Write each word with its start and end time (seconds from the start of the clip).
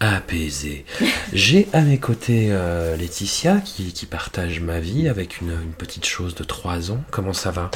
apaisée. 0.00 0.84
J'ai 1.32 1.68
à 1.72 1.80
mes 1.82 1.98
côtés 1.98 2.48
euh, 2.50 2.96
Laetitia 2.96 3.58
qui, 3.58 3.92
qui 3.92 4.06
partage 4.06 4.60
ma 4.60 4.80
vie 4.80 5.08
avec 5.08 5.40
une, 5.40 5.50
une 5.50 5.72
petite 5.72 6.04
chose 6.06 6.34
de 6.34 6.44
3 6.44 6.90
ans. 6.92 7.02
Comment 7.10 7.32
ça 7.32 7.50
va? 7.50 7.70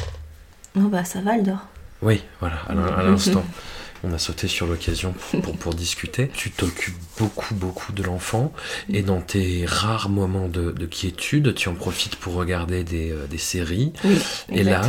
Oh 0.77 0.81
bah 0.87 1.03
ça 1.03 1.21
va, 1.21 1.33
Aldor. 1.33 1.59
Oui, 2.01 2.21
voilà, 2.39 2.57
à 2.67 2.71
à 2.99 3.03
l'instant. 3.03 3.43
On 4.05 4.13
a 4.13 4.17
sauté 4.17 4.47
sur 4.47 4.65
l'occasion 4.65 5.13
pour, 5.43 5.57
pour 5.57 5.73
discuter. 5.73 6.29
Tu 6.33 6.51
t'occupes 6.51 6.95
beaucoup, 7.17 7.53
beaucoup 7.53 7.91
de 7.91 8.01
l'enfant 8.01 8.53
et 8.89 9.01
dans 9.01 9.19
tes 9.19 9.65
rares 9.67 10.07
moments 10.07 10.47
de, 10.47 10.71
de 10.71 10.85
quiétude, 10.85 11.53
tu 11.53 11.67
en 11.67 11.73
profites 11.75 12.15
pour 12.15 12.35
regarder 12.35 12.85
des, 12.85 13.11
euh, 13.11 13.27
des 13.27 13.37
séries. 13.37 13.91
Oui, 14.05 14.17
Et 14.53 14.63
là, 14.63 14.81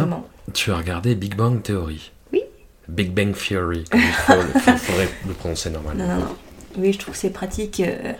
tu 0.54 0.70
as 0.70 0.76
regardé 0.76 1.16
Big 1.16 1.34
Bang 1.34 1.60
Theory. 1.60 2.12
Oui. 2.32 2.42
Big 2.86 3.10
Bang 3.12 3.34
Theory, 3.36 3.82
comme 3.90 3.98
il 4.00 4.12
faut, 4.12 4.32
le- 4.34 4.60
faut- 4.60 4.76
faudrait 4.76 5.08
le 5.26 5.34
prononcer 5.34 5.70
normalement. 5.70 6.06
Non, 6.06 6.14
non, 6.14 6.20
non. 6.26 6.36
Oui, 6.76 6.92
je 6.92 6.98
trouve 6.98 7.14
que 7.14 7.20
c'est 7.20 7.30
pratique 7.30 7.80
euh, 7.80 8.12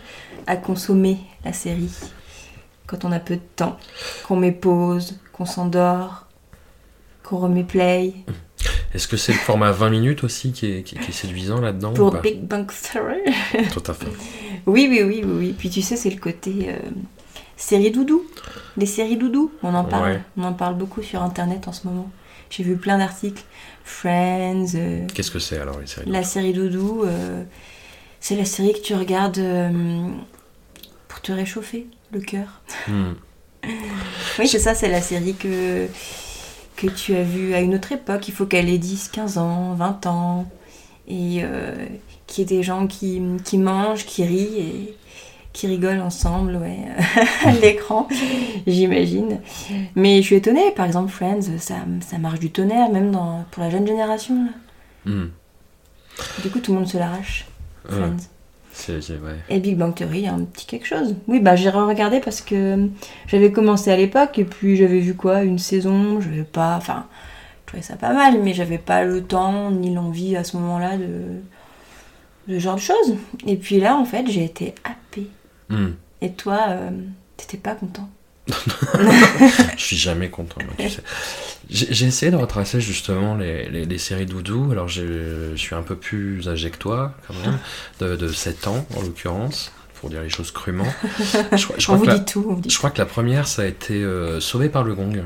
à 0.47 0.57
consommer 0.57 1.19
la 1.45 1.53
série 1.53 1.91
quand 2.87 3.05
on 3.05 3.13
a 3.13 3.21
peu 3.21 3.37
de 3.37 3.43
temps, 3.55 3.79
qu'on 4.27 4.35
met 4.35 4.51
pause, 4.51 5.21
qu'on 5.33 5.47
s'endort, 5.47 6.27
qu'on 7.23 7.39
remet 7.39 7.63
play. 7.63 8.15
Est-ce 8.93 9.07
que 9.07 9.17
c'est 9.17 9.33
le 9.33 9.39
format 9.39 9.71
20 9.71 9.91
minutes 9.91 10.25
aussi 10.25 10.51
qui 10.51 10.67
est, 10.67 10.83
qui, 10.83 10.97
qui 10.97 11.11
est 11.11 11.15
séduisant 11.15 11.61
là-dedans 11.61 11.93
ou 11.93 11.95
Pour 11.95 12.17
Big 12.17 12.41
Bang 12.41 12.67
Theory. 12.67 13.21
Tout 13.73 13.83
à 13.87 13.95
fait. 13.95 14.09
Oui, 14.67 14.89
oui, 14.91 15.03
oui, 15.05 15.23
oui, 15.25 15.33
oui. 15.39 15.55
Puis 15.57 15.71
tu 15.71 15.83
sais, 15.83 15.95
c'est 15.95 16.11
le 16.11 16.19
côté 16.19 16.67
euh, 16.69 16.79
série 17.57 17.93
doudou. 17.93 18.25
Les 18.77 18.87
séries 18.87 19.17
doudou, 19.17 19.53
on 19.63 19.75
en 19.75 19.85
parle. 19.85 20.11
Ouais. 20.11 20.21
On 20.37 20.43
en 20.43 20.53
parle 20.53 20.75
beaucoup 20.75 21.03
sur 21.03 21.23
Internet 21.23 21.69
en 21.69 21.73
ce 21.73 21.87
moment. 21.87 22.11
J'ai 22.51 22.65
vu 22.65 22.77
plein 22.77 22.99
d'articles. 22.99 23.45
Friends, 23.85 24.75
euh, 24.75 25.07
Qu'est-ce 25.15 25.31
que 25.31 25.39
c'est 25.39 25.59
alors 25.59 25.79
les 25.79 25.87
séries 25.87 26.11
la 26.11 26.23
série 26.23 26.53
doudou, 26.53 27.05
euh, 27.05 27.45
c'est 28.21 28.37
la 28.37 28.45
série 28.45 28.73
que 28.73 28.81
tu 28.81 28.95
regardes 28.95 29.39
euh, 29.39 30.09
pour 31.09 31.21
te 31.21 31.33
réchauffer 31.33 31.87
le 32.13 32.21
cœur. 32.21 32.61
Hmm. 32.89 33.13
Oui, 34.39 34.49
c'est 34.49 34.59
ça, 34.59 34.75
c'est 34.75 34.89
la 34.89 35.03
série 35.03 35.35
que, 35.35 35.87
que 36.77 36.87
tu 36.87 37.15
as 37.15 37.23
vue 37.23 37.53
à 37.53 37.61
une 37.61 37.75
autre 37.75 37.93
époque. 37.93 38.27
Il 38.29 38.33
faut 38.33 38.47
qu'elle 38.47 38.71
ait 38.71 38.79
10, 38.79 39.09
15 39.09 39.37
ans, 39.37 39.75
20 39.75 40.07
ans. 40.07 40.51
Et 41.07 41.41
euh, 41.43 41.75
qu'il 42.27 42.43
y 42.43 42.55
ait 42.55 42.59
des 42.59 42.63
gens 42.63 42.87
qui, 42.87 43.21
qui 43.45 43.59
mangent, 43.59 44.07
qui 44.07 44.25
rient 44.25 44.59
et 44.59 44.97
qui 45.53 45.67
rigolent 45.67 46.01
ensemble, 46.01 46.57
ouais, 46.57 46.79
à 47.45 47.53
l'écran, 47.53 48.09
j'imagine. 48.67 49.41
Mais 49.97 50.23
je 50.23 50.27
suis 50.27 50.37
étonnée, 50.37 50.71
par 50.71 50.87
exemple, 50.87 51.11
Friends, 51.11 51.59
ça, 51.59 51.75
ça 52.01 52.19
marche 52.19 52.39
du 52.39 52.51
tonnerre, 52.51 52.91
même 52.91 53.11
dans, 53.11 53.45
pour 53.51 53.63
la 53.63 53.71
jeune 53.71 53.87
génération. 53.87 54.47
Là. 54.47 55.13
Hmm. 55.13 55.31
Du 56.43 56.51
coup, 56.51 56.61
tout 56.61 56.73
le 56.73 56.79
monde 56.79 56.89
se 56.89 56.99
l'arrache. 56.99 57.47
Ouais. 57.89 58.11
Et 59.49 59.61
Big 59.61 59.77
Bang 59.77 59.95
Theory, 59.95 60.19
il 60.19 60.25
y 60.25 60.29
a 60.29 60.33
un 60.33 60.45
petit 60.45 60.67
quelque 60.67 60.87
chose. 60.87 61.15
Oui, 61.29 61.41
bah 61.41 61.57
j'ai 61.57 61.71
regardé 61.71 62.21
parce 62.21 62.41
que 62.41 62.89
j'avais 63.27 63.53
commencé 63.53 63.91
à 63.91 63.97
l'époque 63.97 64.39
et 64.39 64.45
puis 64.45 64.77
j'avais 64.77 65.01
vu 65.01 65.15
quoi? 65.15 65.43
Une 65.43 65.59
saison, 65.59 66.21
je 66.21 66.29
n'avais 66.29 66.45
pas. 66.45 66.77
Enfin, 66.77 67.07
je 67.63 67.67
trouvais 67.67 67.83
ça 67.83 67.97
pas 67.97 68.13
mal, 68.13 68.41
mais 68.43 68.55
j'avais 68.55 68.79
pas 68.79 69.05
le 69.05 69.23
temps 69.23 69.71
ni 69.71 69.93
l'envie 69.93 70.37
à 70.37 70.45
ce 70.45 70.57
moment-là 70.57 70.97
de. 70.97 71.41
de 72.49 72.55
ce 72.55 72.59
genre 72.59 72.77
de 72.77 72.81
choses. 72.81 73.17
Et 73.47 73.57
puis 73.57 73.81
là, 73.81 73.97
en 73.97 74.05
fait, 74.05 74.27
j'ai 74.29 74.45
été 74.45 74.75
happée. 74.85 75.29
Hmm. 75.69 75.91
Et 76.23 76.33
toi, 76.33 76.67
euh, 76.69 76.91
t'étais 77.37 77.59
pas 77.59 77.75
content? 77.75 78.09
Je 79.77 79.83
suis 79.83 79.97
jamais 79.97 80.29
content, 80.29 80.57
moi, 80.65 80.75
tu 80.79 80.89
sais. 80.89 81.03
J'ai, 81.69 82.07
essayé 82.07 82.33
de 82.33 82.37
retracer 82.37 82.81
justement 82.81 83.37
les, 83.37 83.69
les, 83.69 83.85
les 83.85 83.99
séries 83.99 84.27
doudou. 84.27 84.69
Alors 84.73 84.89
je 84.89 85.55
suis 85.57 85.75
un 85.77 85.83
peu 85.83 85.95
plus 85.97 86.49
âgé 86.49 86.71
que 86.71 86.79
toi, 86.79 87.15
quand 87.29 87.35
même, 87.45 87.59
de, 88.01 88.17
de 88.17 88.29
7 88.29 88.67
ans 88.67 88.85
en 88.97 89.03
l'occurrence, 89.03 89.71
pour 90.01 90.11
dire 90.11 90.21
les 90.23 90.29
choses 90.31 90.51
crûment. 90.51 90.85
Je, 91.53 91.67
On 91.69 91.73
crois 91.79 91.97
vous 91.97 92.03
que 92.05 92.09
la- 92.09 92.19
dit 92.19 92.25
tout. 92.25 92.45
On 92.49 92.55
vous 92.55 92.61
dit 92.61 92.71
Je 92.71 92.77
crois 92.79 92.91
que 92.91 92.99
la 92.99 93.07
première, 93.07 93.47
ça 93.47 93.63
a 93.63 93.67
été 93.67 93.95
euh, 94.03 94.41
Sauvé 94.41 94.69
par 94.69 94.83
le 94.83 94.95
gong. 94.95 95.23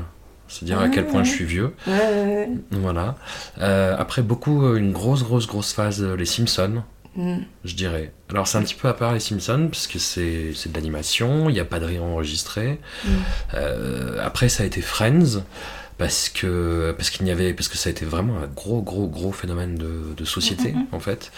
C'est 0.47 0.65
dire 0.65 0.79
à 0.79 0.83
Ah, 0.83 0.89
quel 0.89 1.07
point 1.07 1.21
ouais. 1.21 1.25
je 1.25 1.31
suis 1.31 1.45
vieux. 1.45 1.73
tout. 1.83 1.89
Ouais, 1.91 1.97
ouais, 1.97 2.23
ouais. 2.25 2.49
Voilà. 2.71 3.15
Euh, 3.61 3.95
après, 3.97 4.21
beaucoup, 4.21 4.63
euh, 4.65 4.75
une 4.75 4.91
grosse, 4.91 5.23
grosse, 5.23 5.47
grosse 5.47 5.73
phase, 5.73 6.03
euh, 6.03 6.15
les 6.15 6.25
Simpsons, 6.25 6.83
Mm. 7.15 7.39
je 7.63 7.75
dirais. 7.75 8.11
Alors, 8.29 8.47
c'est 8.47 8.57
un 8.57 8.61
petit 8.63 8.75
peu 8.75 8.87
à 8.87 8.93
part 8.93 9.13
les 9.13 9.19
Simpsons, 9.19 9.67
parce 9.71 9.87
que 9.87 9.99
c'est 9.99 10.51
c'est 10.53 10.69
de 10.71 10.75
l'animation, 10.75 11.49
il 11.49 11.53
n'y 11.53 11.59
a 11.59 11.65
pas 11.65 11.79
de 11.79 11.85
rire 11.85 12.03
enregistré. 12.03 12.79
Mm. 13.05 13.09
Euh, 13.53 14.17
après, 14.23 14.49
ça 14.49 14.63
a 14.63 14.65
été 14.65 14.81
Friends. 14.81 15.43
Parce 15.97 16.27
que, 16.27 16.93
parce 16.97 17.09
qu'il 17.09 17.23
n'y 17.23 17.31
avait, 17.31 17.53
parce 17.53 17.69
que 17.69 17.77
ça 17.77 17.87
a 17.87 17.91
été 17.91 18.03
vraiment 18.03 18.37
un 18.39 18.47
gros, 18.47 18.81
gros, 18.81 19.07
gros 19.07 19.31
phénomène 19.31 19.75
de, 19.75 20.13
de 20.17 20.25
société, 20.25 20.73
Mm, 20.73 20.87
en 20.91 20.99
fait. 20.99 21.31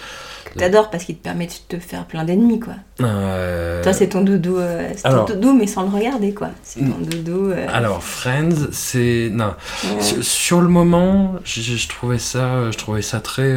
T'adores 0.56 0.90
parce 0.90 1.04
qu'il 1.04 1.18
te 1.18 1.24
permet 1.24 1.48
de 1.48 1.52
te 1.68 1.80
faire 1.80 2.06
plein 2.06 2.24
d'ennemis, 2.24 2.60
quoi. 2.60 2.74
Euh, 3.02 3.84
Toi, 3.84 3.94
c'est 3.94 4.10
ton 4.10 4.22
doudou, 4.22 4.58
euh, 4.58 4.90
c'est 4.96 5.04
ton 5.10 5.26
doudou, 5.26 5.54
mais 5.54 5.68
sans 5.68 5.84
le 5.84 5.90
regarder, 5.90 6.34
quoi. 6.34 6.50
C'est 6.64 6.80
ton 6.80 6.98
doudou. 7.00 7.52
euh, 7.52 7.68
Alors, 7.72 8.04
Friends, 8.04 8.70
c'est. 8.72 9.30
Non. 9.32 9.54
Sur, 10.02 10.24
sur 10.24 10.62
le 10.62 10.68
moment, 10.68 11.36
je, 11.44 11.88
trouvais 11.88 12.20
ça, 12.20 12.72
je 12.72 12.78
trouvais 12.78 13.02
ça 13.02 13.20
très, 13.20 13.56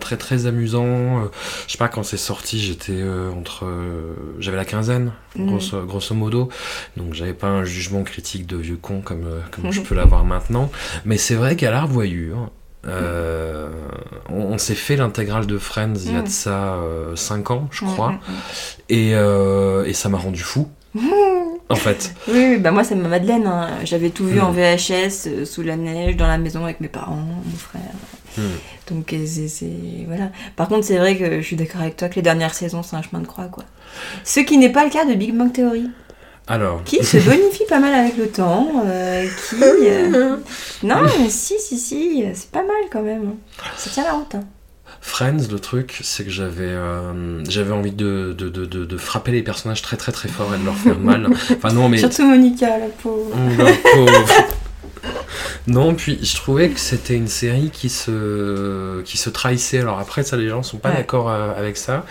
très, 0.00 0.16
très 0.16 0.46
amusant. 0.46 1.24
Je 1.66 1.72
sais 1.72 1.78
pas 1.78 1.88
quand 1.88 2.02
c'est 2.02 2.16
sorti, 2.16 2.58
j'étais 2.60 3.02
entre, 3.36 3.66
j'avais 4.38 4.56
la 4.56 4.64
quinzaine, 4.64 5.12
grosso, 5.36 5.84
grosso 5.86 6.14
modo, 6.14 6.48
donc 6.96 7.14
j'avais 7.14 7.34
pas 7.34 7.48
un 7.48 7.64
jugement 7.64 8.02
critique 8.02 8.46
de 8.46 8.56
vieux 8.56 8.78
con 8.80 9.00
comme, 9.00 9.26
comme 9.50 9.70
je 9.72 9.80
peux 9.80 9.94
l'avoir 9.94 10.24
maintenant. 10.24 10.70
Mais 11.04 11.16
c'est 11.16 11.34
vrai 11.34 11.56
qu'à 11.56 11.70
la 11.70 11.82
revoyure, 11.82 12.50
euh, 12.86 13.68
on, 14.30 14.40
on 14.54 14.58
s'est 14.58 14.74
fait 14.74 14.96
l'intégrale 14.96 15.46
de 15.46 15.58
Friends 15.58 15.94
il 16.04 16.12
y 16.12 16.16
a 16.16 16.20
Mm. 16.20 16.24
de 16.24 16.28
ça 16.28 16.76
5 17.14 17.50
ans, 17.50 17.68
je 17.70 17.84
crois, 17.84 18.10
Mm, 18.12 18.14
mm, 18.14 18.32
mm. 18.32 18.36
et, 18.90 19.14
euh, 19.14 19.84
et 19.84 19.92
ça 19.92 20.08
m'a 20.08 20.18
rendu 20.18 20.40
fou. 20.42 20.68
En 21.72 21.76
fait, 21.76 22.12
Oui, 22.26 22.56
bah 22.58 22.72
moi 22.72 22.82
c'est 22.82 22.96
ma 22.96 23.06
Madeleine. 23.06 23.46
hein. 23.46 23.68
J'avais 23.84 24.10
tout 24.10 24.24
vu 24.26 24.40
Mm. 24.40 24.44
en 24.44 24.50
VHS, 24.50 25.28
euh, 25.28 25.44
sous 25.44 25.62
la 25.62 25.76
neige, 25.76 26.16
dans 26.16 26.26
la 26.26 26.36
maison 26.36 26.64
avec 26.64 26.80
mes 26.80 26.88
parents, 26.88 27.14
mon 27.14 27.56
frère. 27.56 27.82
Mm. 28.38 28.42
Donc 28.90 29.12
euh, 29.12 29.24
c'est, 29.24 29.46
c'est- 29.46 30.04
voilà. 30.08 30.30
Par 30.56 30.66
contre, 30.66 30.84
c'est 30.84 30.98
vrai 30.98 31.16
que 31.16 31.40
je 31.40 31.46
suis 31.46 31.54
d'accord 31.54 31.80
avec 31.82 31.96
toi 31.96 32.08
que 32.08 32.16
les 32.16 32.22
dernières 32.22 32.54
saisons 32.54 32.82
c'est 32.82 32.96
un 32.96 33.02
chemin 33.02 33.22
de 33.22 33.26
croix, 33.28 33.44
quoi. 33.46 33.62
Ce 34.24 34.40
qui 34.40 34.58
n'est 34.58 34.72
pas 34.72 34.84
le 34.84 34.90
cas 34.90 35.04
de 35.04 35.14
Big 35.14 35.32
Bang 35.32 35.52
Theory, 35.52 35.88
alors, 36.50 36.82
qui 36.84 37.02
se 37.04 37.16
bonifie 37.30 37.64
pas 37.68 37.78
mal 37.78 37.94
avec 37.94 38.16
le 38.18 38.28
temps, 38.28 38.68
euh, 38.84 39.24
qui. 39.48 39.56
euh, 39.62 40.36
Non, 40.82 40.96
mais 41.18 41.30
si, 41.30 41.54
si, 41.58 41.78
si, 41.78 42.24
c'est 42.34 42.50
pas 42.50 42.62
mal 42.62 42.76
quand 42.92 43.02
même. 43.02 43.36
Ça 43.76 43.88
tient 43.90 44.04
la 44.04 44.12
route. 44.12 44.34
hein. 44.34 44.44
Friends, 45.02 45.48
le 45.50 45.58
truc, 45.58 45.98
c'est 46.02 46.24
que 46.24 46.30
j'avais 46.30 46.64
euh, 46.68 47.42
j'avais 47.48 47.72
envie 47.72 47.92
de, 47.92 48.34
de, 48.36 48.48
de, 48.50 48.66
de, 48.66 48.84
de 48.84 48.96
frapper 48.98 49.32
les 49.32 49.42
personnages 49.42 49.80
très 49.80 49.96
très 49.96 50.12
très 50.12 50.28
fort 50.28 50.54
et 50.54 50.58
de 50.58 50.64
leur 50.64 50.74
faire 50.76 50.98
mal. 50.98 51.26
Enfin 51.56 51.72
non, 51.72 51.88
mais... 51.88 51.96
Surtout 51.96 52.24
Monica, 52.26 52.66
la 52.78 52.86
pauvre. 53.02 53.30
La 53.58 53.72
pauvre. 53.72 54.28
Non, 55.70 55.94
puis 55.94 56.18
je 56.22 56.34
trouvais 56.34 56.68
que 56.70 56.80
c'était 56.80 57.14
une 57.14 57.28
série 57.28 57.70
qui 57.70 57.88
se, 57.88 59.02
qui 59.02 59.16
se 59.16 59.30
trahissait. 59.30 59.78
Alors 59.78 59.98
après, 60.00 60.22
ça, 60.24 60.36
les 60.36 60.48
gens 60.48 60.62
sont 60.62 60.78
pas 60.78 60.90
Ouais. 60.90 60.96
d'accord 60.96 61.30
euh, 61.30 61.52
avec 61.56 61.76
ça, 61.76 62.04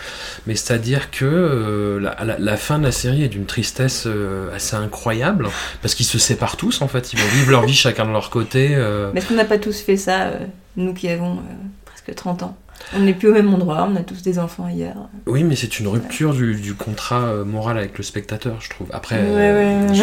mais 0.46 0.54
c'est-à-dire 0.56 1.10
que 1.10 1.24
euh, 1.26 2.00
la, 2.00 2.16
la- 2.24 2.38
la 2.38 2.56
fin 2.56 2.78
de 2.78 2.84
la 2.84 2.92
série 2.92 3.22
est 3.22 3.28
d'une 3.28 3.46
tristesse 3.46 4.04
euh, 4.06 4.54
assez 4.54 4.76
incroyable, 4.76 5.48
parce 5.82 5.94
qu'ils 5.94 6.06
se 6.06 6.18
séparent 6.18 6.56
tous 6.56 6.80
en 6.80 6.88
fait, 6.88 7.12
ils 7.12 7.18
vont 7.18 7.28
vivre 7.28 7.50
leur 7.50 7.66
vie 7.66 7.74
chacun 7.74 8.06
de 8.06 8.12
leur 8.12 8.30
côté. 8.30 8.70
euh. 8.72 9.10
Mais 9.12 9.20
est-ce 9.20 9.28
qu'on 9.28 9.34
n'a 9.34 9.44
pas 9.44 9.58
tous 9.58 9.78
fait 9.80 9.96
ça, 9.98 10.30
nous 10.76 10.94
qui 10.94 11.08
avons 11.08 11.38
presque 11.84 12.14
30 12.14 12.42
ans? 12.44 12.56
On 12.96 13.00
n'est 13.00 13.14
plus 13.14 13.28
au 13.28 13.32
même 13.32 13.52
endroit, 13.52 13.88
on 13.90 13.96
a 13.96 14.00
tous 14.00 14.22
des 14.22 14.38
enfants 14.38 14.64
ailleurs. 14.64 15.08
Oui, 15.26 15.44
mais 15.44 15.54
c'est 15.56 15.78
une 15.78 15.86
rupture 15.88 16.32
du, 16.34 16.54
du 16.56 16.74
contrat 16.74 17.22
euh, 17.24 17.44
moral 17.44 17.78
avec 17.78 17.96
le 17.98 18.02
spectateur, 18.04 18.56
je 18.60 18.68
trouve. 18.70 18.88
Après, 18.92 19.16
Ouais, 19.16 19.22
euh, 19.28 19.88
ouais, 19.88 19.96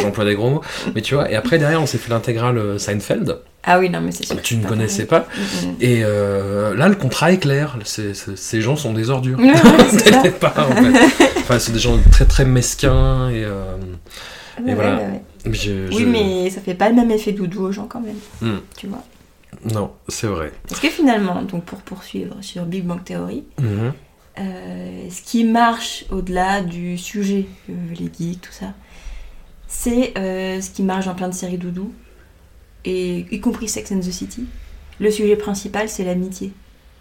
j'emploie 0.00 0.24
des, 0.24 0.34
gros 0.34 0.50
mots. 0.50 0.62
Mais 0.94 1.02
tu 1.02 1.14
vois, 1.14 1.30
et 1.30 1.36
après, 1.36 1.58
derrière, 1.58 1.80
on 1.82 1.86
s'est 1.86 1.98
fait 1.98 2.10
l'intégrale 2.10 2.58
euh, 2.58 2.78
Seinfeld. 2.78 3.38
Ah 3.64 3.78
oui, 3.78 3.90
non, 3.90 4.00
mais 4.00 4.12
c'est 4.12 4.24
sûr. 4.26 4.40
Tu 4.42 4.56
ne 4.56 4.64
connaissais 4.66 5.06
pas. 5.06 5.20
Mm, 5.64 5.66
mm. 5.66 5.74
Et 5.80 6.00
euh, 6.04 6.74
là, 6.76 6.88
le 6.88 6.94
contrat 6.94 7.32
est 7.32 7.38
clair. 7.38 7.76
Ces 7.84 8.60
gens 8.60 8.76
sont 8.76 8.92
des 8.92 9.10
ordures. 9.10 9.38
Ouais, 9.38 9.46
ouais, 9.46 9.52
en 9.62 10.72
fait. 10.82 11.28
Enfin, 11.40 11.58
c'est 11.58 11.72
des 11.72 11.78
gens 11.80 11.98
très 12.12 12.24
très 12.26 12.44
mesquins 12.44 13.28
et. 13.30 13.44
euh, 13.44 13.76
Ouais, 14.64 14.74
voilà. 14.74 15.00
je- 15.44 15.88
Oui, 15.90 15.98
je- 16.00 16.04
mais 16.06 16.48
ça 16.50 16.60
fait 16.62 16.74
pas 16.74 16.88
le 16.88 16.94
même 16.94 17.10
effet 17.10 17.32
doudou 17.32 17.64
aux 17.64 17.72
gens 17.72 17.86
quand 17.86 18.00
même. 18.00 18.16
Hmm. 18.40 18.60
Tu 18.76 18.86
vois. 18.86 19.04
Non, 19.72 19.92
c'est 20.08 20.26
vrai. 20.26 20.52
Parce 20.68 20.80
que 20.80 20.88
finalement, 20.88 21.42
donc 21.42 21.64
pour 21.64 21.78
poursuivre 21.80 22.36
sur 22.42 22.64
Big 22.66 22.84
Bang 22.84 23.02
Theory, 23.04 23.44
Mhm. 23.58 23.92
euh, 24.38 25.10
ce 25.10 25.22
qui 25.22 25.44
marche 25.44 26.04
au-delà 26.10 26.60
du 26.62 26.98
sujet, 26.98 27.46
euh, 27.70 27.72
les 27.98 28.10
geeks, 28.16 28.40
tout 28.42 28.52
ça, 28.52 28.74
c'est 29.66 30.16
euh, 30.18 30.60
ce 30.60 30.70
qui 30.70 30.82
marche 30.82 31.06
dans 31.06 31.14
plein 31.14 31.28
de 31.28 31.34
séries 31.34 31.58
doudou, 31.58 31.92
et 32.84 33.26
y 33.30 33.40
compris 33.40 33.68
Sex 33.68 33.90
and 33.92 34.00
the 34.00 34.10
City. 34.12 34.44
Le 35.00 35.10
sujet 35.10 35.36
principal, 35.36 35.88
c'est 35.88 36.04
l'amitié. 36.04 36.52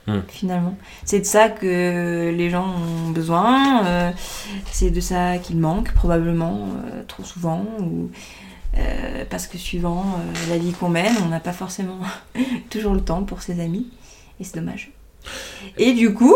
Hmm. 0.07 0.19
Finalement, 0.27 0.77
c'est 1.03 1.19
de 1.19 1.25
ça 1.25 1.49
que 1.49 2.31
les 2.35 2.49
gens 2.49 2.67
ont 3.07 3.09
besoin. 3.09 3.85
euh, 3.85 4.11
c'est 4.71 4.91
de 4.91 4.99
ça 5.01 5.37
qu'ils 5.39 5.57
manquent 5.57 5.93
probablement 5.93 6.69
trop 7.07 7.23
souvent, 7.23 7.65
ou 7.79 8.09
euh, 8.77 9.25
parce 9.29 9.47
que 9.47 9.57
suivant 9.57 10.03
euh, 10.03 10.49
la 10.49 10.57
vie 10.57 10.73
qu'on 10.73 10.89
mène, 10.89 11.15
on 11.23 11.29
n'a 11.29 11.39
pas 11.39 11.53
forcément 11.53 11.99
toujours 12.69 12.93
le 12.93 13.01
temps 13.01 13.23
pour 13.23 13.41
ses 13.41 13.59
amis, 13.59 13.87
et 14.39 14.43
c'est 14.43 14.55
dommage. 14.55 14.91
Et 15.77 15.93
du 15.93 16.13
coup, 16.13 16.35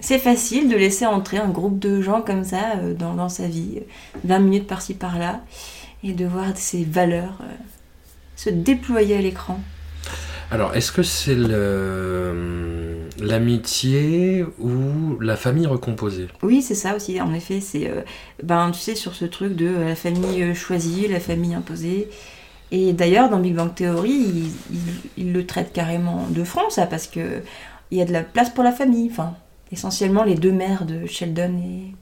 c'est 0.00 0.18
facile 0.18 0.68
de 0.68 0.76
laisser 0.76 1.06
entrer 1.06 1.38
un 1.38 1.48
groupe 1.48 1.78
de 1.78 2.00
gens 2.00 2.22
comme 2.22 2.44
ça 2.44 2.76
euh, 2.76 2.94
dans, 2.94 3.28
sa 3.28 3.48
vie, 3.48 3.78
euh, 3.78 4.18
20 4.24 4.38
minutes 4.40 4.66
par-ci 4.66 4.94
par-là, 4.94 5.40
et 6.04 6.12
de 6.12 6.26
voir 6.26 6.46
ces 6.54 6.84
valeurs 6.84 7.38
se 8.36 8.50
déployer 8.50 9.16
à 9.16 9.22
l'écran. 9.22 9.58
Alors, 10.50 10.74
est-ce 10.76 10.92
que 10.92 11.02
c'est 11.02 11.34
le- 11.34 13.08
l'amitié 13.20 14.44
ou 14.58 15.18
la 15.20 15.36
famille 15.36 15.66
recomposée 15.66 16.28
Oui, 16.42 16.62
c'est 16.62 16.74
ça 16.76 16.94
aussi, 16.94 17.20
en 17.20 17.34
effet, 17.34 17.60
c'est, 17.60 17.88
euh, 17.90 18.02
ben, 18.42 18.70
tu 18.70 18.78
sais, 18.78 18.94
sur 18.94 19.14
ce 19.14 19.24
truc 19.24 19.56
de 19.56 19.66
euh, 19.66 19.88
la 19.88 19.96
famille 19.96 20.42
euh, 20.42 20.54
choisie, 20.54 21.08
la 21.08 21.18
famille 21.20 21.54
imposée. 21.54 22.08
Et 22.70 22.92
d'ailleurs, 22.92 23.28
dans 23.30 23.38
Big 23.40 23.54
Bang 23.54 23.74
Theory, 23.74 24.12
ils 24.70 24.80
il, 25.16 25.32
le 25.32 25.46
traitent 25.46 25.72
carrément 25.72 26.26
de 26.30 26.44
front, 26.44 26.68
ça, 26.70 26.86
parce 26.86 27.06
que 27.06 27.42
il 27.90 27.98
y 27.98 28.02
a 28.02 28.04
de 28.04 28.12
la 28.12 28.22
place 28.22 28.50
pour 28.50 28.64
la 28.64 28.72
famille. 28.72 29.08
Enfin, 29.10 29.34
essentiellement, 29.72 30.24
les 30.24 30.34
deux 30.36 30.52
mères 30.52 30.84
de 30.86 31.06
Sheldon 31.06 31.58
et... 31.58 31.94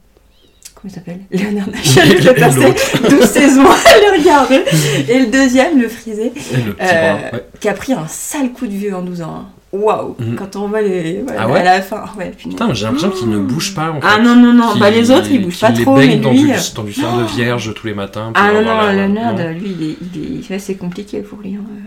Comment 0.85 0.87
il 0.87 0.91
s'appelle 0.91 1.19
Leonard 1.31 1.67
Sheldon, 1.83 2.15
je 2.21 2.29
passais 2.29 2.59
l'autre. 2.59 3.09
12 3.09 3.25
saisons 3.25 3.63
à 3.65 3.97
le 3.97 4.19
regarder. 4.19 4.61
Et 5.09 5.19
le 5.19 5.25
deuxième, 5.31 5.81
le 5.81 5.89
frisé, 5.89 6.31
euh, 6.79 7.13
ouais. 7.33 7.43
qui 7.59 7.67
a 7.69 7.73
pris 7.73 7.93
un 7.93 8.07
sale 8.07 8.51
coup 8.51 8.67
de 8.67 8.71
vieux 8.73 8.93
en 8.95 9.01
12 9.01 9.21
ans. 9.23 9.35
hein. 9.35 9.45
Waouh 9.73 10.15
Mhm. 10.19 10.35
Quand 10.35 10.55
on 10.57 10.67
voit 10.67 10.81
les... 10.83 11.23
Ah 11.37 11.49
ouais 11.49 11.59
à 11.61 11.63
la 11.63 11.81
fin, 11.81 12.05
ouais. 12.19 12.31
Putain, 12.37 12.73
j'ai 12.73 12.85
l'impression 12.85 13.09
qu'il 13.09 13.29
ne 13.29 13.39
bouge 13.39 13.73
pas 13.73 13.89
en 13.91 13.99
fait. 13.99 14.07
Ah 14.09 14.19
non, 14.21 14.35
non, 14.35 14.53
non, 14.53 14.75
bah 14.77 14.89
les 14.91 15.09
autres 15.11 15.27
ils 15.31 15.41
bougent 15.43 15.59
pas 15.59 15.67
qu'il 15.69 15.79
les 15.79 15.83
trop, 15.83 15.97
mais 15.97 16.15
dans 16.17 16.31
lui. 16.31 16.43
du, 16.43 16.47
dans 16.75 16.83
du 16.83 16.91
de 16.93 17.35
vierge 17.35 17.73
tous 17.73 17.87
les 17.87 17.93
matins. 17.95 18.31
Ah 18.35 18.51
non, 18.53 18.61
non, 18.61 18.77
la- 18.77 18.93
Leonard, 19.07 19.33
non. 19.33 19.49
lui, 19.51 19.75
il 19.79 19.89
est, 19.89 19.97
il 20.13 20.39
est, 20.45 20.49
ouais, 20.51 20.59
c'est 20.59 20.75
compliqué 20.75 21.19
pour 21.21 21.39
lui. 21.41 21.55
hein, 21.55 21.63
euh, 21.67 21.79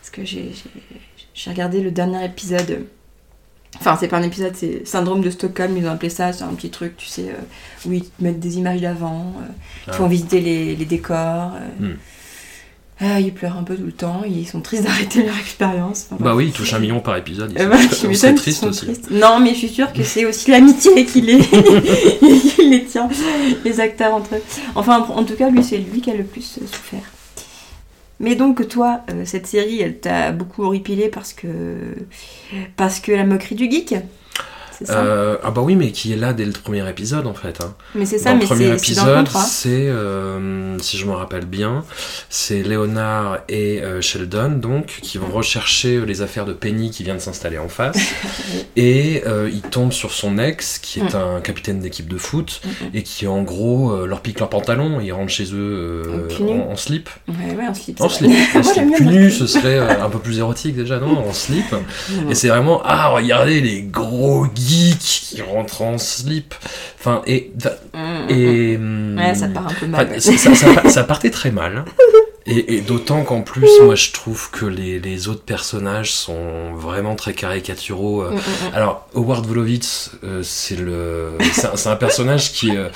Parce 0.00 0.10
que 0.10 0.24
j'ai, 0.24 0.50
j'ai, 0.54 0.70
j'ai 1.34 1.50
regardé 1.50 1.80
le 1.82 1.90
dernier 1.92 2.24
épisode. 2.24 2.86
Enfin, 3.80 3.96
c'est 4.00 4.08
pas 4.08 4.16
un 4.18 4.22
épisode, 4.22 4.54
c'est 4.56 4.86
Syndrome 4.86 5.20
de 5.20 5.30
Stockholm, 5.30 5.76
ils 5.76 5.86
ont 5.86 5.90
appelé 5.92 6.10
ça, 6.10 6.32
c'est 6.32 6.44
un 6.44 6.54
petit 6.54 6.70
truc, 6.70 6.96
tu 6.96 7.06
sais, 7.06 7.26
euh, 7.28 7.88
où 7.88 7.92
ils 7.92 8.04
te 8.04 8.22
mettent 8.22 8.40
des 8.40 8.58
images 8.58 8.80
d'avant, 8.80 9.32
euh, 9.40 9.46
ils 9.86 9.90
Ah. 9.90 9.92
font 9.92 10.06
visiter 10.08 10.40
les, 10.40 10.74
les 10.76 10.84
décors. 10.84 11.52
euh. 11.80 11.86
Hmm. 11.92 11.96
Ah, 12.98 13.20
ils 13.20 13.30
pleurent 13.34 13.58
un 13.58 13.62
peu 13.62 13.76
tout 13.76 13.84
le 13.84 13.92
temps, 13.92 14.22
ils 14.26 14.48
sont 14.48 14.62
tristes 14.62 14.84
d'arrêter 14.86 15.22
leur 15.22 15.36
expérience. 15.38 16.06
Enfin, 16.10 16.24
Bah 16.24 16.34
oui, 16.34 16.46
il 16.46 16.52
touche 16.52 16.72
un 16.72 16.78
million 16.78 17.00
par 17.00 17.16
épisode. 17.18 17.52
ils 17.54 17.60
sont- 17.60 17.66
voilà, 17.68 17.82
tu 17.86 17.94
c'est 17.94 18.08
m'étonnes 18.08 18.30
qu'ils 18.34 18.42
triste 18.42 18.60
sont 18.60 18.68
aussi. 18.68 18.86
tristes. 18.86 19.10
Non, 19.10 19.38
mais 19.38 19.50
je 19.50 19.56
suis 19.58 19.68
sûre 19.68 19.92
que 19.92 20.02
c'est 20.02 20.24
aussi 20.24 20.50
l'amitié 20.50 21.04
qui 21.04 21.20
les... 21.20 22.84
tient, 22.90 23.08
les 23.64 23.80
acteurs 23.80 24.14
entre 24.14 24.34
eux. 24.36 24.42
Enfin, 24.74 25.06
en 25.10 25.24
tout 25.24 25.34
cas, 25.34 25.50
lui, 25.50 25.62
c'est 25.62 25.76
lui 25.78 26.00
qui 26.00 26.10
a 26.10 26.14
le 26.14 26.24
plus 26.24 26.40
souffert. 26.42 27.00
Mais 28.20 28.34
donc, 28.34 28.66
toi, 28.68 29.02
euh, 29.10 29.24
cette 29.24 29.46
série, 29.46 29.80
elle 29.80 30.00
t'a 30.00 30.32
beaucoup 30.32 30.62
horripilé 30.64 31.08
parce 31.08 31.32
que... 31.32 31.94
Parce 32.76 33.00
que 33.00 33.12
la 33.12 33.24
moquerie 33.24 33.54
du 33.56 33.70
geek? 33.70 33.94
Ça 34.84 34.98
Euh, 35.02 35.36
ah 35.42 35.50
bah 35.50 35.62
oui, 35.62 35.74
mais 35.76 35.90
qui 35.92 36.12
est 36.12 36.16
là 36.16 36.32
dès 36.32 36.44
le 36.44 36.52
premier 36.52 36.88
épisode 36.88 37.26
en 37.26 37.34
fait. 37.34 37.60
hein. 37.62 37.74
Mais 37.94 38.04
c'est 38.06 38.18
ça, 38.18 38.30
dans 38.30 38.36
mais 38.36 38.42
le 38.42 38.46
premier 38.48 38.72
épisode, 38.74 39.28
c'est, 39.46 39.88
euh, 39.88 40.78
si 40.78 40.98
je 40.98 41.06
me 41.06 41.12
rappelle 41.12 41.46
bien, 41.46 41.84
c'est 42.28 42.62
Léonard 42.62 43.38
et 43.48 43.80
euh, 43.82 44.00
Sheldon 44.00 44.50
donc 44.50 44.98
qui 45.02 45.18
vont 45.18 45.28
rechercher 45.28 46.04
les 46.04 46.22
affaires 46.22 46.44
de 46.44 46.52
Penny 46.52 46.90
qui 46.90 47.04
vient 47.04 47.14
de 47.14 47.20
s'installer 47.20 47.58
en 47.58 47.68
face 47.68 47.96
et 48.76 49.22
ils 49.52 49.62
tombent 49.62 49.92
sur 49.92 50.12
son 50.12 50.38
ex 50.38 50.78
qui 50.78 51.00
est 51.00 51.14
un 51.14 51.40
capitaine 51.40 51.80
d'équipe 51.80 52.08
de 52.08 52.18
foot 52.18 52.60
et 52.94 53.02
qui 53.02 53.26
en 53.26 53.42
gros 53.42 54.04
leur 54.06 54.20
pique 54.20 54.38
leurs 54.40 54.50
pantalons 54.50 55.00
et 55.00 55.06
ils 55.06 55.12
rentrent 55.12 55.32
chez 55.32 55.52
eux 55.54 56.28
En 56.40 56.72
en, 56.72 56.76
slip. 56.76 57.08
Ouais, 57.28 57.54
ouais, 57.56 57.66
en 57.68 57.74
slip. 57.74 58.00
En 58.00 58.08
slip, 58.08 58.30
en 58.54 58.62
slip. 58.62 59.00
nu, 59.00 59.30
ce 59.30 59.46
serait 59.46 59.78
un 59.78 60.10
peu 60.10 60.18
plus 60.18 60.38
érotique 60.38 60.76
déjà, 60.76 60.98
non 60.98 61.26
En 61.28 61.32
slip. 61.32 61.64
Et 62.30 62.34
c'est 62.34 62.48
vraiment, 62.48 62.80
ah, 62.84 63.08
regardez 63.08 63.60
les 63.60 63.82
gros 63.82 64.46
geeks 64.66 64.98
qui 65.30 65.42
rentrent 65.42 65.82
en 65.82 65.98
slip. 65.98 66.54
Enfin, 66.98 67.22
et. 67.26 67.52
Mm, 67.94 68.30
et 68.30 68.76
mm. 68.78 69.18
Ouais, 69.18 69.34
ça 69.34 69.48
part 69.48 69.68
un 69.68 69.74
peu 69.74 69.86
mal. 69.86 70.20
ça, 70.20 70.36
ça- 70.36 70.54
ça- 70.54 70.88
ça 70.88 71.04
partait 71.12 71.30
très 71.30 71.50
mal. 71.50 71.84
Et, 72.48 72.76
et 72.76 72.80
d'autant 72.80 73.24
qu'en 73.24 73.40
plus, 73.42 73.68
moi, 73.82 73.96
je 73.96 74.12
trouve 74.12 74.50
que 74.52 74.66
les, 74.66 75.00
les 75.00 75.26
autres 75.26 75.42
personnages 75.42 76.12
sont 76.12 76.74
vraiment 76.74 77.16
très 77.16 77.32
caricaturaux. 77.32 78.22
euh. 78.22 78.30
Mm, 78.30 78.34
mm, 78.34 78.38
mm. 78.38 78.74
Alors, 78.74 79.08
Howard 79.14 79.46
Wolowitz, 79.46 80.12
euh, 80.22 80.42
c'est 80.44 80.76
le, 80.76 81.32
c'est 81.52 81.88
un, 81.88 81.96
personnage 81.96 82.52
qui 82.52 82.76
euh, 82.76 82.88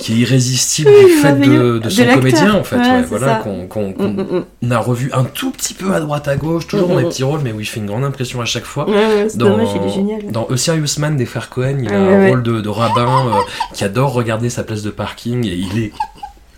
qui 0.00 0.12
est 0.14 0.16
irrésistible 0.16 0.90
Oui, 0.90 1.04
du 1.06 1.10
fait 1.18 1.34
de, 1.34 1.80
son 1.88 2.04
comédien, 2.14 2.54
en 2.54 2.64
fait. 2.64 2.76
Ouais, 2.76 2.82
ouais, 2.82 3.00
c'est 3.02 3.06
voilà, 3.08 3.34
qu'on 3.36 3.60
Mm, 3.90 4.04
mm, 4.06 4.44
mm. 4.62 4.72
a 4.72 4.78
revu 4.78 5.10
un 5.12 5.24
tout 5.24 5.50
petit 5.50 5.74
peu 5.74 5.92
à 5.94 6.00
droite 6.00 6.26
à 6.28 6.36
gauche, 6.36 6.66
toujours 6.66 6.88
Mm, 6.88 6.92
dans 6.92 6.98
des 7.00 7.04
petits 7.06 7.22
rôles, 7.24 7.40
mais 7.44 7.52
où 7.52 7.60
il 7.60 7.66
fait 7.66 7.80
une 7.80 7.86
grande 7.86 8.04
impression 8.04 8.40
à 8.40 8.44
chaque 8.44 8.64
fois. 8.64 8.88
Ouais, 8.88 9.28
Dans, 9.34 9.50
dommage, 9.50 9.68
il 9.76 9.88
est 9.88 9.92
génial. 9.94 10.32
dans 10.32 10.46
A 10.46 10.56
Serious 10.56 10.98
Man 10.98 11.16
des 11.16 11.26
frères 11.26 11.48
Cohen, 11.50 11.78
il 11.82 11.92
a 11.92 11.98
un 11.98 12.28
rôle 12.28 12.42
de, 12.42 12.60
de 12.60 12.68
rabbin 12.68 13.26
euh, 13.28 13.40
qui 13.74 13.84
adore 13.84 14.12
regarder 14.12 14.50
sa 14.50 14.64
place 14.64 14.82
de 14.82 14.90
parking 14.90 15.46
et 15.46 15.54
il 15.54 15.78
est 15.84 15.92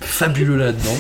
fabuleux 0.00 0.56
là-dedans. 0.56 0.96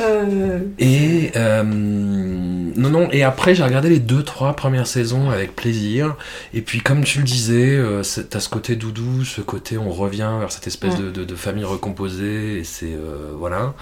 Euh, 0.00 0.60
Et 0.78 1.30
euh, 1.36 1.62
non, 1.62 2.90
non. 2.90 3.08
Et 3.12 3.22
après, 3.22 3.54
j'ai 3.54 3.62
regardé 3.62 3.88
les 3.88 3.98
deux, 3.98 4.22
trois 4.22 4.54
premières 4.54 4.86
saisons 4.86 5.30
avec 5.30 5.56
plaisir. 5.56 6.16
Et 6.54 6.60
puis, 6.60 6.80
comme 6.80 7.04
tu 7.04 7.18
le 7.18 7.24
disais, 7.24 7.76
euh, 7.76 8.02
t'as 8.28 8.40
ce 8.40 8.48
côté 8.48 8.76
doudou, 8.76 9.24
ce 9.24 9.40
côté 9.40 9.78
on 9.78 9.90
revient 9.90 10.30
vers 10.38 10.52
cette 10.52 10.66
espèce 10.66 10.96
de, 10.96 11.10
de- 11.10 11.24
de 11.24 11.34
famille 11.34 11.64
recomposée. 11.64 12.58
Et 12.58 12.64
c'est 12.64 12.92
euh, 12.92 13.32
voilà. 13.36 13.74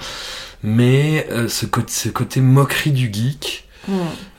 Mais 0.62 1.26
ce, 1.48 1.66
côté, 1.66 1.92
ce 1.92 2.08
côté 2.08 2.40
moquerie 2.40 2.92
du 2.92 3.12
geek, 3.12 3.68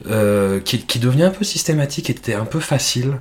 euh, 0.10 0.60
qui, 0.60 0.80
qui 0.86 1.00
devenait 1.00 1.26
un 1.26 1.30
peu 1.30 1.44
systématique, 1.46 2.10
était 2.10 2.34
un 2.34 2.46
peu 2.46 2.60
facile. 2.60 3.20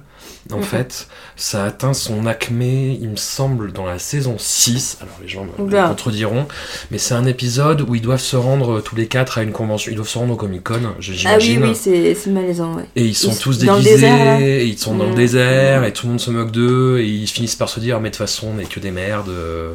En 0.52 0.58
Mhm. 0.58 0.62
fait, 0.62 1.08
ça 1.36 1.64
atteint 1.64 1.94
son 1.94 2.26
acmé, 2.26 2.98
il 3.00 3.08
me 3.08 3.16
semble, 3.16 3.72
dans 3.72 3.86
la 3.86 3.98
saison 3.98 4.36
6. 4.38 4.98
Alors 5.00 5.14
les 5.22 5.26
gens 5.26 5.44
me- 5.46 5.86
contrediront, 5.88 6.46
mais 6.90 6.98
c'est 6.98 7.14
un 7.14 7.24
épisode 7.24 7.80
où 7.88 7.94
ils 7.94 8.02
doivent 8.02 8.20
se 8.20 8.36
rendre 8.36 8.74
euh, 8.74 8.80
tous 8.82 8.94
les 8.94 9.06
quatre 9.06 9.38
à 9.38 9.42
une 9.42 9.52
convention. 9.52 9.90
Ils 9.90 9.94
doivent 9.94 10.06
se 10.08 10.18
rendre 10.18 10.34
au 10.34 10.36
Comic 10.36 10.62
Con, 10.62 10.80
Ah 10.84 10.88
oui, 10.98 11.02
j'imagine. 11.02 11.64
oui, 11.64 11.74
c'est 11.74 12.26
malaisant, 12.26 12.74
ouais. 12.76 12.84
Et 12.94 13.06
ils 13.06 13.14
sont 13.14 13.32
Ils- 13.32 13.38
tous 13.38 13.56
déguisés, 13.58 13.90
désert, 13.92 14.38
et 14.40 14.66
ils 14.66 14.78
sont 14.78 14.94
dans 14.94 15.04
le 15.04 15.10
Mhm. 15.10 15.16
désert, 15.16 15.84
et 15.84 15.92
tout 15.94 16.06
le 16.06 16.10
monde 16.10 16.20
se 16.20 16.30
moque 16.30 16.50
d'eux, 16.50 16.98
et 16.98 17.06
ils 17.08 17.26
finissent 17.26 17.56
par 17.56 17.70
se 17.70 17.80
dire, 17.80 17.98
mais 18.00 18.10
de 18.10 18.14
toute 18.14 18.18
façon, 18.18 18.48
on 18.54 18.58
est 18.58 18.68
que 18.68 18.80
des 18.80 18.90
merdes, 18.90 19.30
euh, 19.30 19.72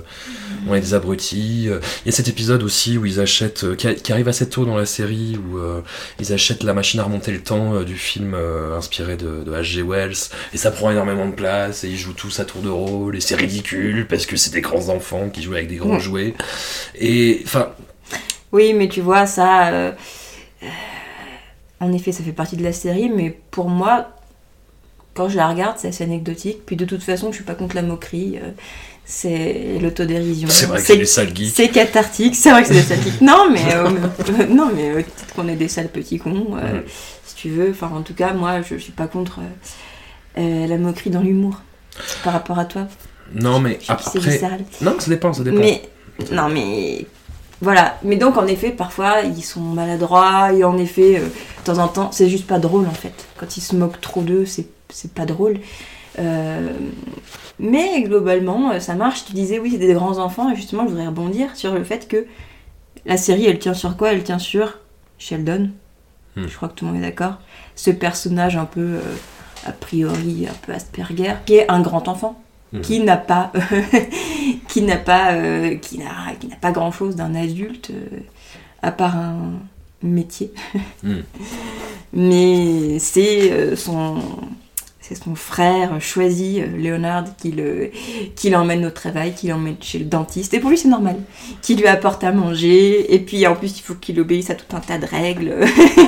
on 0.68 0.76
est 0.76 0.82
des 0.82 0.94
abrutis. 0.94 1.66
Euh, 1.68 1.80
Il 2.06 2.10
y 2.10 2.14
a 2.14 2.16
cet 2.16 2.28
épisode 2.28 2.62
aussi 2.62 2.98
où 3.00 3.06
ils 3.08 3.20
achètent, 3.20 3.64
euh, 3.64 3.76
qui, 3.76 3.88
a- 3.88 3.96
qui 3.96 4.12
arrive 4.12 4.28
assez 4.28 4.48
tôt 4.48 4.66
dans 4.66 4.78
la 4.78 4.86
série, 4.86 5.38
où 5.38 5.58
euh, 5.58 5.82
ils 6.20 6.32
achètent 6.32 6.62
la 6.64 6.76
machine 6.76 7.00
à 7.00 7.04
remonter 7.04 7.32
le 7.32 7.40
temps 7.42 7.82
du 7.82 7.96
film 7.96 8.36
inspiré 8.78 9.18
de, 9.18 9.44
de 9.44 9.52
H.G. 9.52 9.82
Wells, 9.82 10.30
et 10.54 10.58
ça 10.58 10.72
prend 10.72 10.92
énormément 10.92 11.28
de 11.28 11.34
place, 11.34 11.84
et 11.84 11.88
ils 11.90 11.98
jouent 11.98 12.14
tous 12.14 12.40
à 12.40 12.46
tour 12.46 12.62
de 12.62 12.70
rôle, 12.70 13.16
et 13.18 13.22
c'est 13.22 13.36
ridicule, 13.36 14.08
parce 14.08 14.26
que 14.26 14.36
c'est 14.38 14.52
des 14.52 14.62
grands 14.62 14.90
enfants 14.90 15.30
qui 15.30 15.42
jouent 15.44 15.54
avec 15.54 15.68
des 15.68 15.76
grands 15.78 15.94
Mhm. 15.96 16.00
jouets. 16.00 16.34
Et 17.00 17.42
enfin, 17.46 17.70
Oui, 18.52 18.74
mais 18.74 18.88
tu 18.88 19.02
vois, 19.02 19.26
ça. 19.28 19.68
euh, 19.70 19.92
euh, 20.64 20.68
en 21.80 21.94
effet, 21.94 22.12
ça 22.12 22.24
fait 22.24 22.32
partie 22.32 22.58
de 22.58 22.64
la 22.64 22.74
série, 22.74 23.10
mais 23.10 23.38
pour 23.52 23.70
moi, 23.70 24.10
quand 25.14 25.30
je 25.30 25.38
la 25.38 25.48
regarde, 25.48 25.76
c'est 25.78 25.90
assez 25.90 26.04
anecdotique. 26.04 26.66
Puis 26.66 26.76
de 26.76 26.86
toute 26.86 27.04
façon, 27.04 27.30
je 27.32 27.36
suis 27.36 27.44
pas 27.44 27.56
contre 27.56 27.76
la 27.76 27.82
moquerie. 27.82 28.38
euh, 28.42 28.50
c'est 29.12 29.80
l'autodérision. 29.82 30.48
C'est 30.52 30.68
vrai 30.68 30.80
que 30.82 30.86
c'est 30.86 30.98
des 30.98 31.06
sales 31.06 31.36
geeks. 31.36 31.56
C'est 31.56 31.70
cathartique, 31.70 32.36
c'est 32.36 32.52
vrai 32.52 32.62
que 32.62 32.68
c'est 32.68 32.76
des 32.76 32.82
sales 32.84 33.02
geeks. 33.02 33.22
Non, 33.22 33.50
mais, 33.52 33.74
euh, 33.74 33.90
non, 34.50 34.70
mais 34.76 34.90
euh, 34.92 34.94
peut-être 34.98 35.34
qu'on 35.36 35.48
est 35.48 35.56
des 35.56 35.68
sales 35.68 35.88
petits 35.90 36.20
cons, 36.20 36.50
euh, 36.56 36.74
Ouais. 36.74 36.86
si 37.26 37.34
tu 37.36 37.50
veux. 37.50 37.72
Enfin, 37.72 37.90
en 37.96 38.04
tout 38.04 38.14
cas, 38.14 38.34
moi, 38.34 38.62
je, 38.62 38.76
je 38.78 38.82
suis 38.84 38.92
pas 38.92 39.08
contre 39.08 39.40
euh, 40.38 40.68
la 40.68 40.78
moquerie 40.78 41.10
dans 41.10 41.22
l'humour 41.22 41.62
par 42.24 42.34
rapport 42.34 42.60
à 42.60 42.66
toi. 42.66 42.88
Non, 43.34 43.60
mais 43.60 43.80
Je 43.82 43.92
après. 43.92 44.20
Non, 44.82 45.00
ça 45.00 45.10
dépend, 45.10 45.34
ça 45.34 45.44
dépend. 45.44 45.60
Mais 45.60 45.82
non, 46.32 46.50
mais 46.50 47.06
voilà. 47.62 47.98
Mais 48.04 48.16
donc 48.16 48.38
en 48.38 48.48
effet, 48.48 48.72
parfois 48.72 49.22
ils 49.22 49.44
sont 49.44 49.62
maladroits 49.62 50.54
et 50.54 50.64
en 50.64 50.78
effet, 50.78 51.20
euh, 51.20 51.26
de 51.26 51.64
temps 51.64 51.78
en 51.78 51.88
temps, 51.88 52.12
c'est 52.12 52.30
juste 52.30 52.48
pas 52.48 52.60
drôle 52.60 52.88
en 52.88 52.94
fait. 52.94 53.28
Quand 53.38 53.58
ils 53.58 53.62
se 53.62 53.76
moquent 53.76 54.02
trop 54.02 54.22
d'eux, 54.22 54.46
c'est 54.46 55.14
pas 55.14 55.26
drôle. 55.26 55.60
Euh, 56.18 56.70
mais 57.60 58.02
globalement, 58.04 58.80
ça 58.80 58.96
marche. 58.96 59.26
Tu 59.26 59.34
disais 59.34 59.60
oui, 59.60 59.72
c'est 59.72 59.78
des 59.78 59.94
grands 59.94 60.18
enfants 60.18 60.52
et 60.52 60.56
justement, 60.56 60.84
je 60.86 60.90
voudrais 60.90 61.08
rebondir 61.08 61.56
sur 61.56 61.74
le 61.74 61.84
fait 61.84 62.08
que 62.08 62.26
la 63.06 63.18
série, 63.18 63.46
elle 63.46 63.60
tient 63.60 63.74
sur 63.74 63.98
quoi? 63.98 64.12
Elle 64.12 64.24
tient 64.24 64.40
sur 64.40 64.78
Sheldon. 65.18 65.70
Hmm. 66.36 66.48
Je 66.48 66.56
crois 66.56 66.70
que 66.70 66.74
tout 66.76 66.86
le 66.86 66.92
monde 66.92 67.02
est 67.02 67.06
d'accord. 67.06 67.40
Ce 67.76 67.92
personnage 67.92 68.56
un 68.56 68.66
peu 68.66 68.82
euh, 68.82 69.02
a 69.66 69.72
priori 69.72 70.48
un 70.50 70.54
peu 70.66 70.74
Asperger, 70.74 71.34
qui 71.46 71.56
est 71.56 71.70
un 71.70 71.82
grand 71.82 72.08
enfant 72.08 72.42
Mhm. 72.72 72.82
qui 72.82 73.00
n'a 73.00 73.18
pas 73.18 73.52
qui 74.68 74.84
n'a 74.84 74.98
pas 74.98 75.32
euh, 75.32 75.76
qui 75.78 75.98
n'a 75.98 76.36
qui 76.40 76.46
n'a 76.46 76.56
pas 76.56 76.72
grand 76.72 76.92
chose 76.92 77.16
d'un 77.16 77.34
adulte 77.34 77.90
euh, 77.90 78.20
à 78.84 78.92
part 78.92 79.16
un 79.18 79.54
métier. 80.04 80.52
Mhm. 81.04 81.24
mais 82.14 83.00
c'est 83.00 83.52
euh, 83.52 83.76
son 83.76 84.18
c'est 85.02 85.16
son 85.16 85.34
frère 85.34 86.00
choisi 86.00 86.62
Léonard 86.78 87.26
qui 87.38 87.50
le 87.52 87.90
qui 88.36 88.52
l'emmène 88.52 88.86
au 88.86 88.92
travail 88.92 89.34
qui 89.34 89.48
l'emmène 89.48 89.78
chez 89.82 89.98
le 89.98 90.06
dentiste. 90.06 90.54
Et 90.54 90.60
pour 90.60 90.70
lui 90.70 90.78
c'est 90.78 90.88
normal. 90.90 91.16
Qui 91.64 91.74
lui 91.76 91.88
apporte 91.88 92.24
à 92.24 92.32
manger. 92.32 93.12
Et 93.16 93.18
puis 93.18 93.48
en 93.48 93.56
plus 93.56 93.80
il 93.80 93.82
faut 93.82 93.96
qu'il 93.96 94.20
obéisse 94.20 94.52
à 94.52 94.56
tout 94.56 94.76
un 94.76 94.80
tas 94.80 95.00
de 95.00 95.08
règles. 95.08 95.56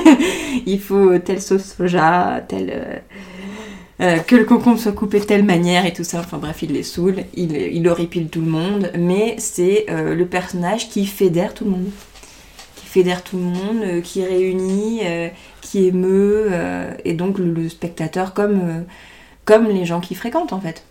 Il 0.66 0.78
faut 0.80 1.18
telle 1.18 1.42
sauce 1.42 1.74
soja 1.76 2.40
telle 2.46 3.02
euh, 4.00 4.18
que 4.18 4.34
le 4.34 4.44
concombre 4.44 4.78
soit 4.80 4.92
coupé 4.92 5.20
de 5.20 5.24
telle 5.24 5.44
manière 5.44 5.84
et 5.86 5.92
tout 5.92 6.02
ça, 6.02 6.20
enfin 6.20 6.38
bref, 6.38 6.62
il 6.62 6.72
les 6.72 6.82
saoule, 6.82 7.24
il, 7.34 7.52
il 7.54 7.86
horripile 7.86 8.28
tout 8.28 8.40
le 8.40 8.50
monde, 8.50 8.90
mais 8.98 9.36
c'est 9.38 9.86
euh, 9.90 10.14
le 10.14 10.26
personnage 10.26 10.88
qui 10.88 11.06
fédère 11.06 11.54
tout 11.54 11.64
le 11.64 11.70
monde. 11.70 11.90
Qui 12.76 12.86
fédère 12.86 13.22
tout 13.22 13.36
le 13.36 13.42
monde, 13.42 13.82
euh, 13.84 14.00
qui 14.00 14.24
réunit, 14.24 15.00
qui 15.60 15.86
émeut, 15.86 16.50
et 17.04 17.14
donc 17.14 17.38
le, 17.38 17.52
le 17.52 17.68
spectateur 17.68 18.34
comme, 18.34 18.84
comme 19.44 19.68
les 19.68 19.84
gens 19.84 20.00
qui 20.00 20.14
fréquentent 20.14 20.52
en 20.52 20.60
fait. 20.60 20.82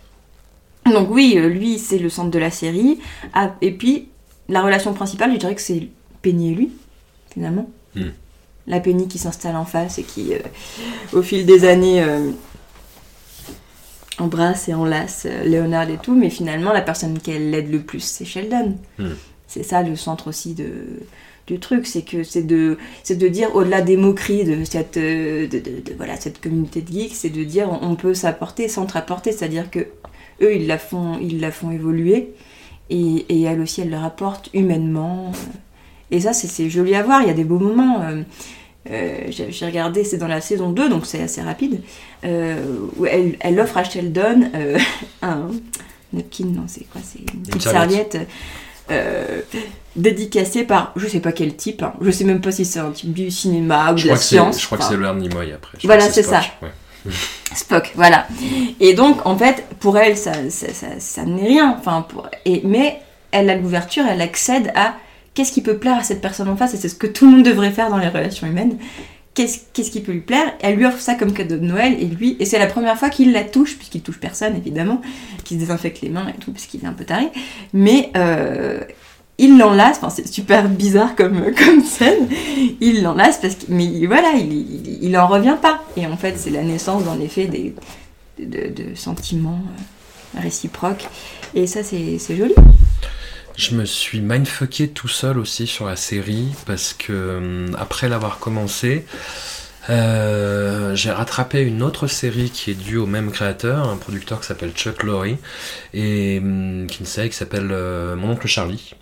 Donc 0.86 1.08
oui, 1.10 1.34
lui 1.34 1.78
c'est 1.78 1.98
le 1.98 2.08
centre 2.08 2.30
de 2.30 2.38
la 2.38 2.50
série, 2.50 2.98
Ah, 3.34 3.54
et 3.60 3.72
puis 3.72 4.08
la 4.48 4.62
relation 4.62 4.92
principale, 4.94 5.32
je 5.32 5.38
dirais 5.38 5.54
que 5.54 5.60
c'est 5.60 5.88
Penny 6.22 6.52
et 6.52 6.54
lui, 6.54 6.70
finalement. 7.32 7.68
Hmm. 7.94 8.10
La 8.66 8.80
Penny 8.80 9.08
qui 9.08 9.18
s'installe 9.18 9.56
en 9.56 9.64
face 9.64 9.98
et 9.98 10.02
qui, 10.04 10.32
au 11.12 11.22
fil 11.22 11.46
des 11.46 11.64
années, 11.64 12.04
embrasse 14.18 14.68
et 14.68 14.74
enlace 14.74 15.26
euh, 15.26 15.44
Léonard 15.44 15.88
et 15.90 15.98
tout, 16.02 16.14
mais 16.14 16.30
finalement, 16.30 16.72
la 16.72 16.82
personne 16.82 17.18
qu'elle 17.18 17.50
l'aide 17.50 17.70
le 17.70 17.80
plus, 17.80 18.00
c'est 18.02 18.24
Sheldon. 18.24 18.76
Hmm. 18.98 19.08
C'est 19.46 19.62
ça 19.62 19.82
le 19.82 19.96
centre 19.96 20.28
aussi 20.28 20.54
de, 20.54 20.66
du 21.46 21.58
truc, 21.58 21.86
c'est 21.86 22.02
que 22.02 22.22
c'est 22.22 22.42
de, 22.42 22.78
c'est 23.02 23.16
de 23.16 23.28
dire, 23.28 23.54
au-delà 23.54 23.80
des 23.82 23.96
moqueries 23.96 24.44
de 24.44 24.64
cette, 24.64 24.96
euh, 24.96 25.46
de, 25.46 25.58
de- 25.58 25.80
de- 25.80 25.94
voilà, 25.96 26.16
cette 26.16 26.40
communauté 26.40 26.80
de 26.82 26.90
geeks, 26.92 27.14
c'est 27.14 27.30
de 27.30 27.44
dire 27.44 27.68
on 27.82 27.94
peut 27.94 28.14
s'apporter, 28.14 28.68
s'entre-apporter, 28.68 29.32
c'est-à-dire 29.32 29.70
que 29.70 29.80
eux, 30.40 30.54
ils 30.56 30.66
la 30.66 30.78
font, 30.78 31.18
ils 31.20 31.40
la 31.40 31.50
font 31.50 31.70
évoluer, 31.70 32.32
et, 32.90 33.26
et 33.28 33.42
elle 33.42 33.60
aussi, 33.60 33.80
elle 33.82 33.90
leur 33.90 34.04
apporte 34.04 34.48
humainement. 34.54 35.32
euh. 35.34 35.58
Et 36.10 36.20
ça, 36.20 36.32
c'est, 36.34 36.46
c'est 36.46 36.68
joli 36.68 36.94
à 36.94 37.02
voir, 37.02 37.22
il 37.22 37.28
y 37.28 37.30
a 37.30 37.34
des 37.34 37.44
beaux 37.44 37.58
moments. 37.58 38.02
euh, 38.02 38.22
euh, 38.90 39.18
j'ai, 39.28 39.66
regardé, 39.66 40.02
c'est 40.04 40.18
dans 40.18 40.26
la 40.28 40.40
saison 40.40 40.70
2, 40.70 40.88
donc 40.88 41.06
c'est 41.06 41.22
assez 41.22 41.40
rapide, 41.40 41.80
euh, 42.24 42.56
où 42.96 43.06
elle, 43.06 43.36
elle 43.40 43.60
offre 43.60 43.76
à 43.78 43.84
Sheldon 43.84 44.50
euh, 44.54 44.78
un 45.22 45.48
napkin, 46.12 46.46
non, 46.46 46.64
c'est 46.66 46.84
quoi 46.90 47.00
C'est 47.04 47.20
une 47.20 47.42
petite 47.42 47.62
serviette. 47.62 48.18
dédicacée 49.96 50.64
par 50.64 50.92
je 50.96 51.06
sais 51.06 51.20
pas 51.20 51.32
quel 51.32 51.54
type, 51.54 51.82
hein. 51.82 51.92
je 52.00 52.10
sais 52.10 52.24
même 52.24 52.40
pas 52.40 52.50
si 52.52 52.64
c'est 52.64 52.80
un 52.80 52.90
type 52.90 53.12
du 53.12 53.30
cinéma 53.30 53.92
ou 53.92 53.96
Je 53.96 54.04
de 54.04 54.08
la 54.10 54.16
science. 54.16 54.60
je 54.60 54.66
crois 54.66 54.78
que 54.78 54.84
c'est 54.84 54.96
Leonard 54.96 55.14
Nimoy 55.14 55.52
après. 55.52 55.78
Je 55.80 55.86
Voilà, 55.86 56.08
c'est 56.10 56.22
ça. 56.22 56.40
Ouais. 56.62 56.70
Spock, 57.54 57.92
voilà. 57.96 58.26
Et 58.80 58.94
donc, 58.94 59.26
en 59.26 59.36
fait, 59.36 59.64
pour 59.80 59.98
elle, 59.98 60.16
ça, 60.16 60.32
ça, 60.50 60.72
ça- 60.72 60.98
ça 61.00 61.24
n'est 61.24 61.46
rien. 61.48 61.76
Enfin, 61.78 62.06
pour... 62.08 62.28
et, 62.44 62.62
mais 62.64 63.00
elle 63.32 63.50
a 63.50 63.56
l'ouverture, 63.56 64.04
elle 64.08 64.20
accède 64.22 64.72
à 64.74 64.94
qu'est-ce 65.34 65.52
qui 65.52 65.62
peut 65.62 65.78
plaire 65.78 65.98
à 65.98 66.02
cette 66.02 66.20
personne 66.20 66.48
en 66.48 66.56
face, 66.56 66.74
et 66.74 66.76
c'est 66.76 66.88
ce 66.88 66.94
que 66.94 67.06
tout 67.06 67.26
le 67.26 67.32
monde 67.32 67.44
devrait 67.44 67.70
faire 67.70 67.90
dans 67.90 67.98
les 67.98 68.08
relations 68.08 68.46
humaines. 68.46 68.76
Qu'est-ce 69.34 69.60
qu'est-ce 69.72 69.90
qui 69.90 70.00
peut 70.00 70.12
lui 70.12 70.20
plaire 70.20 70.52
Elle 70.60 70.76
lui 70.76 70.84
offre 70.84 71.00
ça 71.00 71.14
comme 71.14 71.32
cadeau 71.32 71.56
de 71.56 71.64
Noël, 71.64 71.96
et 71.98 72.04
lui, 72.04 72.36
et 72.38 72.44
c'est 72.44 72.58
la 72.58 72.66
première 72.66 72.98
fois 72.98 73.08
qu'il 73.08 73.32
la 73.32 73.44
touche, 73.44 73.76
puisqu'il 73.76 74.02
touche 74.02 74.18
personne, 74.20 74.56
évidemment, 74.56 75.00
qu'il 75.44 75.56
se 75.56 75.62
désinfecte 75.62 76.02
les 76.02 76.10
mains 76.10 76.28
et 76.28 76.38
tout, 76.38 76.52
parce 76.52 76.66
qu'il 76.66 76.82
est 76.84 76.86
un 76.86 76.92
peu 76.92 77.04
taré. 77.04 77.28
Mais 77.72 78.10
euh, 78.16 78.80
il 79.38 79.58
l'enlace, 79.58 79.96
enfin, 79.96 80.10
c'est 80.10 80.28
super 80.28 80.68
bizarre 80.68 81.16
comme, 81.16 81.52
comme 81.56 81.82
scène. 81.82 82.28
Il 82.80 83.02
l'enlace 83.02 83.40
mais 83.68 84.06
voilà, 84.06 84.32
il, 84.36 84.52
il, 84.52 84.98
il 85.02 85.18
en 85.18 85.26
revient 85.26 85.56
pas. 85.60 85.82
Et 85.96 86.06
en 86.06 86.16
fait, 86.16 86.34
c'est 86.36 86.50
la 86.50 86.62
naissance, 86.62 87.04
en 87.08 87.20
effet, 87.20 87.46
des, 87.46 87.74
de, 88.38 88.94
sentiments 88.94 89.62
euh, 90.36 90.40
réciproques. 90.40 91.06
Et 91.54 91.66
ça, 91.66 91.82
c'est 91.82 92.18
joli. 92.36 92.54
Je 93.56 93.74
me 93.74 93.84
suis 93.84 94.20
mindfucké 94.20 94.88
tout 94.88 95.08
seul 95.08 95.38
aussi 95.38 95.66
sur 95.66 95.86
la 95.86 95.96
série 95.96 96.48
parce 96.66 96.94
que 96.94 97.36
hum, 97.36 97.76
après 97.78 98.08
l'avoir 98.08 98.38
commencé, 98.38 99.04
euh, 99.90 100.94
j'ai 100.94 101.10
rattrapé 101.10 101.62
une 101.62 101.82
autre 101.82 102.06
série 102.06 102.50
qui 102.50 102.70
est 102.70 102.74
due 102.74 102.96
au 102.96 103.06
même 103.06 103.30
créateur, 103.30 103.88
un 103.88 103.96
producteur 103.96 104.40
qui 104.40 104.46
s'appelle 104.46 104.72
Chuck 104.72 105.02
Lorre 105.02 105.26
et 105.94 106.38
hum, 106.38 106.86
qui 106.88 107.00
une 107.00 107.06
série 107.06 107.30
qui 107.30 107.36
s'appelle 107.36 107.68
euh, 107.70 108.16
Mon 108.16 108.30
oncle 108.30 108.46
Charlie. 108.46 108.94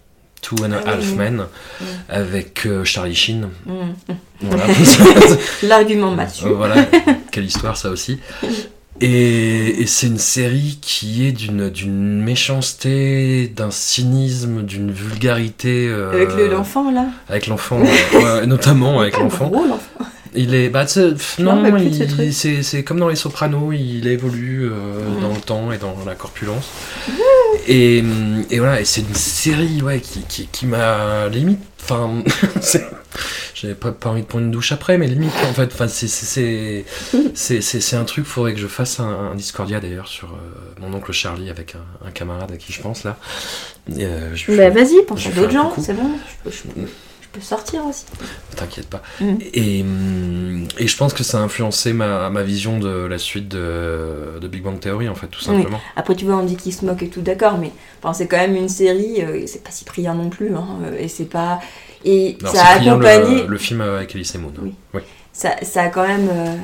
Two 0.42 0.56
and 0.64 0.72
a 0.72 0.80
Ah 0.86 0.92
Half 0.92 1.10
oui. 1.10 1.16
Men 1.16 1.46
avec 2.08 2.64
euh, 2.64 2.82
Charlie 2.82 3.14
Sheen. 3.14 3.50
Mm. 3.66 3.92
Voilà. 4.40 4.64
L'argument. 5.62 6.16
Euh, 6.18 6.54
voilà, 6.54 6.86
quelle 7.30 7.44
histoire 7.44 7.76
ça 7.76 7.90
aussi. 7.90 8.18
Et, 9.02 9.80
et 9.82 9.86
c'est 9.86 10.08
une 10.08 10.18
série 10.18 10.78
qui 10.82 11.26
est 11.26 11.32
d'une 11.32 11.70
d'une 11.70 12.20
méchanceté, 12.22 13.48
d'un 13.54 13.70
cynisme, 13.70 14.62
d'une 14.62 14.90
vulgarité. 14.90 15.86
euh, 15.88 16.12
Avec 16.12 16.36
le- 16.36 16.48
l'enfant, 16.48 16.90
là? 16.90 17.06
Avec 17.28 17.46
l'enfant, 17.46 17.80
ouais, 17.80 18.46
notamment 18.46 19.00
avec 19.00 19.14
Ah, 19.16 19.22
l'enfant. 19.22 19.48
gros, 19.48 19.64
l'enfant. 19.66 20.06
Il 20.34 20.54
est, 20.54 20.68
bah, 20.68 20.84
pff, 20.84 21.38
non, 21.40 21.60
ce 21.64 22.30
c'est 22.30 22.62
c'est 22.62 22.84
comme 22.84 23.00
dans 23.00 23.08
les 23.08 23.16
Sopranos, 23.16 23.72
il 23.72 24.06
évolue 24.06 24.64
euh, 24.70 25.20
dans 25.20 25.34
le 25.34 25.40
temps 25.40 25.72
et 25.72 25.78
dans 25.78 25.96
la 26.06 26.14
corpulence. 26.14 26.68
Et, 27.66 27.98
et 28.50 28.58
voilà, 28.58 28.80
et 28.80 28.84
c'est 28.84 29.00
une 29.02 29.14
série, 29.14 29.82
ouais, 29.82 30.00
qui, 30.00 30.22
qui, 30.22 30.46
qui 30.46 30.66
m'a 30.66 31.28
limite, 31.28 31.60
enfin, 31.82 32.22
j'avais 33.54 33.74
pas, 33.74 33.92
pas 33.92 34.10
envie 34.10 34.22
de 34.22 34.26
prendre 34.26 34.44
une 34.44 34.50
douche 34.50 34.72
après, 34.72 34.98
mais 34.98 35.06
limite, 35.06 35.32
en 35.48 35.52
fait, 35.52 35.72
c'est- 37.60 37.96
un 37.96 38.04
truc, 38.04 38.24
faudrait 38.24 38.54
que 38.54 38.60
je 38.60 38.66
fasse 38.66 39.00
un, 39.00 39.08
un 39.32 39.34
Discordia 39.34 39.80
d'ailleurs 39.80 40.08
sur 40.08 40.28
euh, 40.28 40.80
mon 40.80 40.94
oncle 40.96 41.12
Charlie 41.12 41.50
avec 41.50 41.74
un, 41.74 42.06
un 42.06 42.10
camarade 42.10 42.50
à 42.52 42.56
qui 42.56 42.72
je 42.72 42.80
pense 42.80 43.04
là. 43.04 43.16
Euh, 43.98 44.34
je- 44.34 44.52
Bah, 44.56 44.70
vas-y, 44.70 45.02
pense 45.06 45.26
à 45.26 45.30
d'autres 45.30 45.50
gens, 45.52 45.72
c'est 45.80 45.94
bon. 45.94 46.10
Je 46.44 46.50
peux, 46.50 46.56
je 46.56 46.86
peux- 47.32 47.40
sortir 47.40 47.84
aussi. 47.86 48.04
T'inquiète 48.56 48.88
pas. 48.88 49.02
Mm. 49.20 49.34
Et, 49.54 49.82
hum, 49.82 50.68
et 50.78 50.86
je 50.86 50.96
pense 50.96 51.12
que 51.14 51.22
ça 51.24 51.38
a 51.38 51.40
influencé 51.42 51.92
ma, 51.92 52.28
ma 52.30 52.42
vision 52.42 52.78
de 52.78 52.88
la 53.06 53.18
suite 53.18 53.48
de, 53.48 54.38
de 54.40 54.48
Big 54.48 54.62
Bang 54.62 54.78
Theory, 54.78 55.08
en 55.08 55.14
fait, 55.14 55.26
tout 55.28 55.40
Oui. 55.48 55.56
simplement. 55.56 55.80
Après, 55.96 56.14
tu 56.14 56.24
vois, 56.24 56.36
on 56.36 56.44
dit 56.44 56.56
qu'il 56.56 56.72
se 56.74 56.84
moque 56.84 57.02
et 57.02 57.08
tout, 57.08 57.20
d'accord, 57.22 57.58
mais 57.58 57.72
enfin, 58.02 58.12
c'est 58.12 58.26
quand 58.26 58.36
même 58.38 58.56
une 58.56 58.68
série, 58.68 59.22
euh, 59.22 59.42
c'est 59.46 59.62
pas 59.64 59.70
Cyprien 59.70 60.14
non 60.14 60.28
plus, 60.30 60.54
hein, 60.54 60.66
euh, 60.84 60.98
et 60.98 61.08
c'est 61.08 61.24
pas. 61.24 61.60
Et 62.04 62.36
ça 62.52 62.64
a 62.64 62.74
accompagné. 62.80 63.42
le, 63.42 63.46
le 63.48 63.58
film 63.58 63.80
avec 63.82 64.14
Elise 64.14 64.34
Moon. 64.36 64.52
Oui. 64.62 64.74
Oui. 64.94 65.00
ça, 65.32 65.50
ça 65.62 65.82
a 65.82 65.88
quand 65.88 66.06
même 66.06 66.28
euh, 66.30 66.56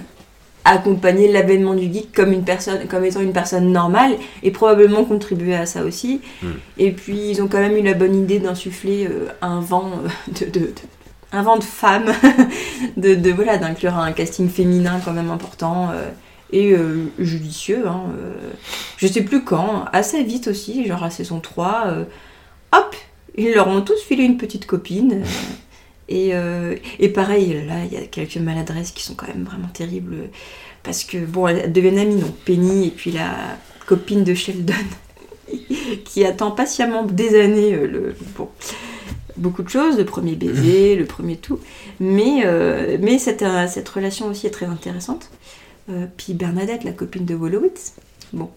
accompagné 0.66 1.30
l'avènement 1.32 1.74
du 1.74 1.90
geek 1.92 2.12
comme 2.12 2.32
une 2.32 2.44
personne 2.44 2.86
comme 2.88 3.04
étant 3.04 3.20
une 3.20 3.32
personne 3.32 3.70
normale 3.72 4.16
et 4.42 4.50
probablement 4.50 5.04
contribué 5.04 5.54
à 5.54 5.64
ça 5.64 5.84
aussi. 5.84 6.20
Mm. 6.42 6.46
et 6.78 6.90
puis 6.92 7.30
ils 7.30 7.40
ont 7.42 7.48
quand 7.48 7.60
même 7.60 7.76
eu 7.76 7.82
la 7.82 7.94
bonne 7.94 8.14
idée 8.14 8.38
d'insuffler 8.40 9.06
euh, 9.06 9.28
un 9.40 9.60
vent 9.60 9.90
euh, 10.04 10.08
de, 10.40 10.46
de- 10.50 10.66
de- 10.66 10.72
un 11.32 11.42
vent 11.42 11.56
de 11.58 11.64
femmes 11.64 12.12
de, 12.96 13.14
de 13.14 13.30
voilà 13.32 13.58
d'inclure 13.58 13.96
un 13.96 14.12
casting 14.12 14.48
féminin 14.48 15.00
quand 15.04 15.12
même 15.12 15.30
important 15.30 15.90
euh, 15.92 16.08
et 16.52 16.72
euh, 16.72 17.06
judicieux 17.18 17.84
hein, 17.88 18.02
je 18.96 19.06
sais 19.08 19.22
plus 19.22 19.42
quand 19.42 19.84
assez 19.92 20.22
vite 20.22 20.46
aussi 20.48 20.86
genre 20.86 21.02
à 21.02 21.10
saison 21.10 21.40
3 21.40 21.84
euh, 21.88 22.04
hop 22.72 22.94
ils 23.36 23.52
leur 23.52 23.66
ont 23.68 23.80
tous 23.82 24.00
filé 24.00 24.22
une 24.24 24.36
petite 24.38 24.66
copine 24.66 25.22
et, 26.08 26.30
euh, 26.34 26.76
et 26.98 27.08
pareil, 27.08 27.64
là, 27.66 27.84
il 27.84 27.92
y 27.92 27.96
a 27.96 28.06
quelques 28.06 28.36
maladresses 28.36 28.92
qui 28.92 29.02
sont 29.02 29.14
quand 29.14 29.26
même 29.28 29.44
vraiment 29.44 29.68
terribles. 29.68 30.16
Parce 30.82 31.04
que, 31.04 31.18
bon, 31.18 31.48
elles 31.48 31.72
deviennent 31.72 31.98
amies, 31.98 32.20
donc 32.20 32.34
Penny 32.44 32.88
et 32.88 32.90
puis 32.90 33.10
la 33.10 33.58
copine 33.86 34.24
de 34.24 34.34
Sheldon. 34.34 34.74
qui 36.04 36.24
attend 36.24 36.50
patiemment 36.50 37.04
des 37.04 37.40
années 37.40 37.72
euh, 37.72 37.86
le, 37.86 38.16
bon, 38.36 38.48
beaucoup 39.36 39.62
de 39.62 39.68
choses, 39.68 39.96
le 39.96 40.04
premier 40.04 40.34
baiser, 40.34 40.96
le 40.96 41.04
premier 41.04 41.36
tout. 41.36 41.60
Mais, 42.00 42.42
euh, 42.44 42.98
mais 43.00 43.18
cette, 43.18 43.44
cette 43.68 43.88
relation 43.88 44.26
aussi 44.26 44.48
est 44.48 44.50
très 44.50 44.66
intéressante. 44.66 45.30
Puis 46.16 46.34
Bernadette, 46.34 46.82
la 46.82 46.90
copine 46.90 47.24
de 47.24 47.36
Wolowitz. 47.36 47.92
Bon. 48.32 48.50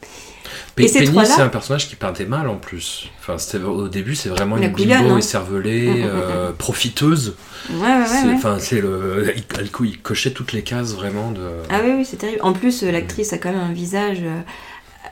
Et 0.77 0.87
ces 0.87 1.03
Penny, 1.03 1.25
c'est 1.25 1.41
un 1.41 1.49
personnage 1.49 1.87
qui 1.89 1.95
peintait 1.95 2.25
mal 2.25 2.47
en 2.47 2.55
plus. 2.55 3.09
Enfin, 3.19 3.35
au 3.65 3.87
début, 3.87 4.15
c'est 4.15 4.29
vraiment 4.29 4.55
La 4.55 4.67
une 4.67 4.71
couillonne, 4.73 5.01
bimbo 5.03 5.13
hein. 5.15 5.17
écervelée, 5.19 6.01
euh, 6.05 6.51
profiteuse. 6.53 7.35
Ouais, 7.69 7.77
ouais, 7.81 8.25
ouais. 8.25 8.33
Enfin, 8.33 8.57
c'est 8.59 8.81
le. 8.81 9.33
Il, 9.61 9.71
cou- 9.71 9.85
il 9.85 9.99
cochait 10.01 10.31
toutes 10.31 10.53
les 10.53 10.63
cases 10.63 10.93
vraiment 10.95 11.31
de. 11.31 11.41
Ah 11.69 11.81
oui, 11.83 11.91
oui, 11.97 12.05
c'est 12.05 12.17
terrible. 12.17 12.39
En 12.41 12.53
plus, 12.53 12.83
euh, 12.83 12.91
l'actrice 12.91 13.31
a 13.33 13.37
quand 13.37 13.51
même 13.51 13.59
un 13.61 13.73
visage 13.73 14.19
euh, 14.23 14.39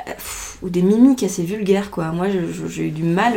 pff, 0.05 0.57
ou 0.63 0.69
des 0.69 0.81
mimiques 0.81 1.23
assez 1.23 1.43
vulgaires, 1.43 1.91
quoi. 1.91 2.05
Moi, 2.11 2.27
j'ai 2.69 2.87
eu 2.87 2.91
du 2.91 3.03
mal. 3.03 3.33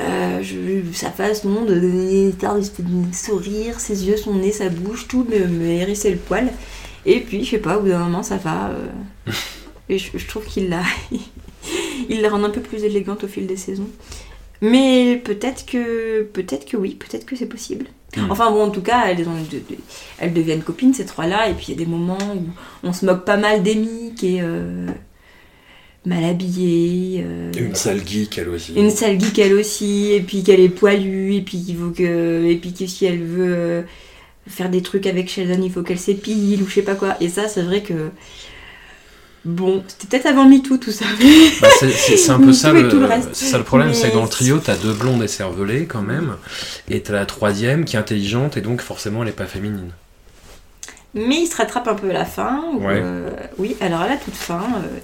euh, 0.00 0.42
je- 0.42 0.92
sa 0.94 1.10
face, 1.10 1.44
non, 1.44 1.64
de, 1.64 1.74
de, 1.74 2.32
de 2.32 3.14
sourire, 3.14 3.78
ses 3.78 4.06
yeux, 4.06 4.16
son 4.16 4.34
nez, 4.34 4.52
sa 4.52 4.68
bouche, 4.68 5.06
tout 5.06 5.26
me, 5.30 5.46
me 5.46 5.66
hérissait 5.66 6.10
le 6.10 6.16
poil. 6.16 6.48
Et 7.04 7.20
puis, 7.20 7.44
je 7.44 7.50
sais 7.50 7.58
pas, 7.58 7.76
au 7.78 7.82
bout 7.82 7.88
d'un 7.88 7.98
moment, 7.98 8.22
ça 8.22 8.36
va. 8.38 8.70
et 9.92 9.98
je, 9.98 10.16
je 10.16 10.26
trouve 10.26 10.44
qu'il 10.44 10.68
la, 10.68 10.82
il 12.08 12.20
la 12.20 12.28
rend 12.30 12.42
un 12.44 12.50
peu 12.50 12.60
plus 12.60 12.84
élégante 12.84 13.24
au 13.24 13.28
fil 13.28 13.46
des 13.46 13.56
saisons. 13.56 13.88
Mais 14.60 15.20
peut-être 15.22 15.66
que, 15.66 16.22
peut-être 16.22 16.66
que 16.66 16.76
oui, 16.76 16.94
peut-être 16.94 17.26
que 17.26 17.34
c'est 17.34 17.46
possible. 17.46 17.86
Mm. 18.16 18.30
Enfin 18.30 18.50
bon, 18.52 18.62
en 18.62 18.70
tout 18.70 18.80
cas, 18.82 19.06
elles, 19.06 19.26
ont, 19.28 20.28
deviennent 20.30 20.62
copines 20.62 20.94
ces 20.94 21.04
trois-là. 21.04 21.48
Et 21.50 21.54
puis 21.54 21.66
il 21.68 21.70
y 21.70 21.74
a 21.74 21.84
des 21.84 21.90
moments 21.90 22.18
où 22.36 22.44
on 22.84 22.92
se 22.92 23.04
moque 23.04 23.24
pas 23.24 23.36
mal 23.36 23.62
d'Amy 23.62 24.14
qui 24.16 24.36
est 24.36 24.40
euh, 24.42 24.86
mal 26.06 26.22
habillée. 26.24 27.24
euh, 27.24 27.50
Une 27.56 27.74
sale 27.74 28.06
geek, 28.06 28.38
elle 28.38 28.50
aussi. 28.50 28.72
une 28.74 28.90
sale 28.90 29.20
geek 29.20 29.38
elle 29.40 29.54
aussi, 29.54 30.12
et 30.12 30.20
puis 30.20 30.44
qu'elle 30.44 30.60
est 30.60 30.68
poilue, 30.68 31.34
et 31.34 31.40
puis 31.42 31.60
qu'il 31.60 31.76
faut 31.76 31.90
que, 31.90 32.44
et 32.48 32.56
puis 32.56 32.72
que 32.72 32.86
si 32.86 33.04
elle 33.04 33.22
veut 33.22 33.54
euh, 33.54 33.82
faire 34.46 34.70
des 34.70 34.82
trucs 34.82 35.06
avec 35.08 35.28
Sheldon, 35.28 35.60
il 35.62 35.72
faut 35.72 35.82
qu'elle 35.82 35.98
s'épile 35.98 36.62
ou 36.62 36.68
je 36.68 36.74
sais 36.74 36.82
pas 36.82 36.94
quoi. 36.94 37.16
Et 37.20 37.28
ça, 37.28 37.48
c'est 37.48 37.62
vrai 37.62 37.82
que 37.82 38.10
bon, 39.44 39.82
c'était 39.88 40.06
peut-être 40.06 40.26
avant 40.26 40.46
MeToo 40.48 40.76
tout 40.78 40.92
ça. 40.92 41.04
Bah, 41.60 41.68
c'est- 41.78 42.30
un 42.30 42.38
peu 42.38 42.52
ça 42.52 42.70
et 42.70 42.82
le, 42.82 42.88
le 42.88 43.08
ça 43.32 43.58
problème, 43.60 43.88
Mais- 43.88 43.94
c'est 43.94 44.10
que 44.10 44.14
dans 44.14 44.22
le 44.22 44.28
trio, 44.28 44.58
t'as 44.58 44.76
deux 44.76 44.92
blondes 44.92 45.22
écervelées 45.22 45.86
quand 45.86 46.02
même, 46.02 46.36
et 46.88 47.00
t'as 47.02 47.12
la 47.14 47.26
troisième 47.26 47.84
qui 47.84 47.96
est 47.96 47.98
intelligente 47.98 48.56
et 48.56 48.60
donc 48.60 48.80
forcément 48.80 49.22
elle 49.22 49.28
est 49.28 49.32
pas 49.32 49.46
féminine. 49.46 49.90
Mais 51.14 51.40
il 51.42 51.46
se 51.46 51.56
rattrape 51.56 51.88
un 51.88 51.94
peu 51.94 52.10
à 52.10 52.14
la 52.14 52.24
fin. 52.24 52.62
où, 52.72 52.78
Ouais. 52.86 53.00
euh, 53.02 53.28
oui, 53.58 53.76
alors 53.80 54.00
à 54.00 54.08
la 54.08 54.16
toute 54.16 54.34
fin, 54.34 54.62
euh, 54.76 54.98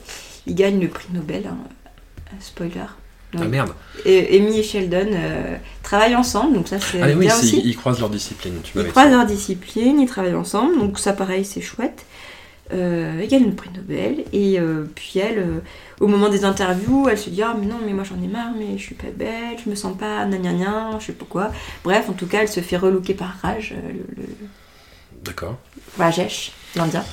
il 0.46 0.54
gagne 0.54 0.80
le 0.80 0.88
prix 0.88 1.08
Nobel. 1.12 1.46
hein. 1.46 1.56
Spoiler. 2.40 2.80
Ah 3.34 3.38
Oui. 3.42 3.48
merde. 3.48 3.72
Et 4.06 4.38
Amy 4.38 4.58
et 4.58 4.62
Sheldon 4.62 5.08
euh, 5.12 5.56
travaillent 5.82 6.16
ensemble, 6.16 6.54
donc 6.54 6.68
ça 6.68 6.78
c'est 6.80 7.02
Ah 7.02 7.08
oui, 7.14 7.26
aussi. 7.26 7.60
ils 7.62 7.76
croisent 7.76 8.00
leur 8.00 8.08
discipline. 8.08 8.54
Tu 8.64 8.72
Ils 8.78 8.86
croisent 8.86 9.08
dit. 9.10 9.14
leur 9.16 9.26
discipline, 9.26 10.00
ils 10.00 10.06
travaillent 10.08 10.34
ensemble, 10.34 10.78
donc 10.78 10.98
ça 10.98 11.12
pareil, 11.12 11.44
c'est 11.44 11.60
chouette. 11.60 12.06
Euh, 12.72 13.20
ils 13.22 13.28
gagnent 13.28 13.46
le 13.46 13.54
prix 13.54 13.70
Nobel, 13.74 14.24
et 14.32 14.60
euh, 14.60 14.84
puis 14.94 15.18
elle, 15.18 15.38
euh, 15.38 15.60
au 16.00 16.06
moment 16.06 16.28
des 16.28 16.44
interviews, 16.44 17.08
elle 17.08 17.16
se 17.16 17.30
dit 17.30 17.42
Ah, 17.42 17.56
mais 17.58 17.66
non, 17.66 17.76
mais 17.84 17.92
moi 17.92 18.04
j'en 18.04 18.22
ai 18.22 18.28
marre, 18.28 18.52
mais 18.58 18.76
je 18.76 18.82
suis 18.82 18.94
pas 18.94 19.08
belle, 19.14 19.56
je 19.64 19.70
me 19.70 19.74
sens 19.74 19.96
pas 19.96 20.26
gna 20.26 20.36
gna 20.36 20.52
gna, 20.52 20.90
je 21.00 21.06
sais 21.06 21.12
pas 21.12 21.26
quoi. 21.28 21.50
Bref, 21.82 22.10
en 22.10 22.12
tout 22.12 22.26
cas, 22.26 22.42
elle 22.42 22.48
se 22.48 22.60
fait 22.60 22.76
relooker 22.76 23.14
par 23.14 23.36
Raj, 23.42 23.72
euh, 23.72 23.92
le, 23.92 24.22
le 24.22 24.28
D'accord. 25.24 25.56
Rajesh, 25.98 26.52
l'Indien. 26.76 27.04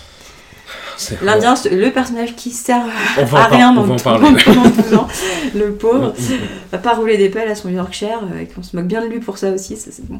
L'Indien, 1.21 1.55
le 1.71 1.89
personnage 1.89 2.35
qui 2.35 2.51
sert 2.51 2.85
va 3.17 3.43
à 3.43 3.47
rien 3.47 3.74
dans 3.74 3.83
va 3.83 4.17
12 4.17 4.93
ans, 4.95 5.07
le 5.53 5.74
pauvre. 5.74 6.13
Mm, 6.17 6.33
mm. 6.33 6.38
À 6.74 6.77
pas 6.77 6.93
rouler 6.93 7.17
des 7.17 7.29
pelles 7.29 7.50
à 7.50 7.55
son 7.55 7.69
Yorkshire, 7.69 8.21
et 8.39 8.45
qu'on 8.47 8.63
se 8.63 8.75
moque 8.75 8.85
bien 8.85 9.01
de 9.01 9.07
lui 9.07 9.19
pour 9.19 9.38
ça 9.38 9.51
aussi, 9.51 9.77
ça 9.77 9.91
c'est 9.91 10.07
bon. 10.07 10.19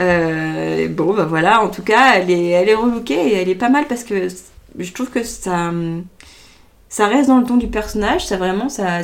Euh, 0.00 0.88
bon, 0.88 1.14
bah 1.14 1.24
voilà, 1.24 1.62
en 1.62 1.68
tout 1.68 1.82
cas, 1.82 2.14
elle 2.16 2.30
est, 2.30 2.48
elle 2.48 2.68
est 2.68 2.74
relookée 2.74 3.14
et 3.14 3.34
elle 3.34 3.48
est 3.48 3.54
pas 3.54 3.68
mal 3.68 3.86
parce 3.88 4.04
que 4.04 4.28
je 4.78 4.92
trouve 4.92 5.10
que 5.10 5.22
ça, 5.22 5.72
ça 6.88 7.06
reste 7.06 7.28
dans 7.28 7.38
le 7.38 7.44
ton 7.46 7.56
du 7.56 7.68
personnage, 7.68 8.26
ça 8.26 8.36
vraiment, 8.36 8.68
ça, 8.68 9.00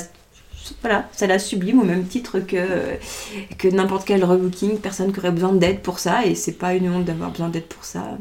voilà, 0.82 1.08
ça 1.12 1.26
la 1.26 1.38
sublime 1.38 1.80
au 1.80 1.84
même 1.84 2.04
titre 2.06 2.40
que, 2.40 2.96
que 3.58 3.68
n'importe 3.68 4.06
quel 4.06 4.24
relooking, 4.24 4.78
personne 4.78 5.12
qui 5.12 5.18
aurait 5.20 5.30
besoin 5.32 5.52
d'aide 5.52 5.80
pour 5.80 5.98
ça, 5.98 6.24
et 6.26 6.34
c'est 6.34 6.52
pas 6.52 6.74
une 6.74 6.90
honte 6.90 7.04
d'avoir 7.04 7.30
besoin 7.30 7.48
d'aide 7.48 7.66
pour 7.66 7.84
ça. 7.84 8.18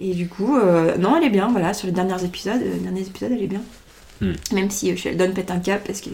Et 0.00 0.14
du 0.14 0.28
coup, 0.28 0.56
euh, 0.56 0.96
non, 0.96 1.16
elle 1.16 1.24
est 1.24 1.30
bien, 1.30 1.48
voilà, 1.48 1.74
sur 1.74 1.86
les 1.86 1.92
derniers 1.92 2.22
épisodes, 2.24 2.62
euh, 2.62 2.78
derniers 2.78 3.02
épisodes, 3.02 3.32
elle 3.32 3.42
est 3.42 3.48
bien. 3.48 3.62
Hmm. 4.20 4.32
Même 4.52 4.70
si 4.70 4.90
euh, 4.92 4.96
Sheldon 4.96 5.32
pète 5.32 5.50
un 5.50 5.58
cap 5.58 5.82
parce 5.84 6.00
que 6.00 6.10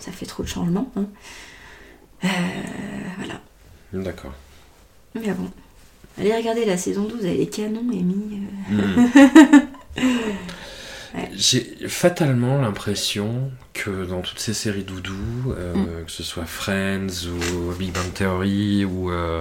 ça 0.00 0.10
fait 0.12 0.26
trop 0.26 0.42
de 0.42 0.48
changements. 0.48 0.90
hein. 0.96 1.06
Euh, 2.24 2.28
voilà. 3.18 3.40
D'accord. 3.92 4.32
Mais 5.14 5.32
bon. 5.32 5.48
Allez 6.18 6.34
regarder 6.34 6.64
la 6.64 6.76
saison 6.76 7.04
12, 7.04 7.24
elle 7.24 7.40
est 7.40 7.46
canon, 7.46 7.80
Amy. 7.90 8.40
euh. 8.72 8.76
Mm. 8.76 9.68
Ouais. 9.96 11.30
J'ai 11.32 11.76
fatalement 11.86 12.60
l'impression 12.60 13.52
que 13.72 14.04
dans 14.04 14.20
toutes 14.20 14.40
ces 14.40 14.52
séries 14.54 14.82
doudou, 14.82 15.14
euh, 15.56 15.74
Mm. 15.74 16.04
que 16.06 16.10
ce 16.10 16.24
soit 16.24 16.44
Friends 16.44 17.28
ou 17.28 17.72
Big 17.78 17.92
Bang 17.92 18.12
Theory 18.12 18.84
ou 18.84 19.12
euh, 19.12 19.40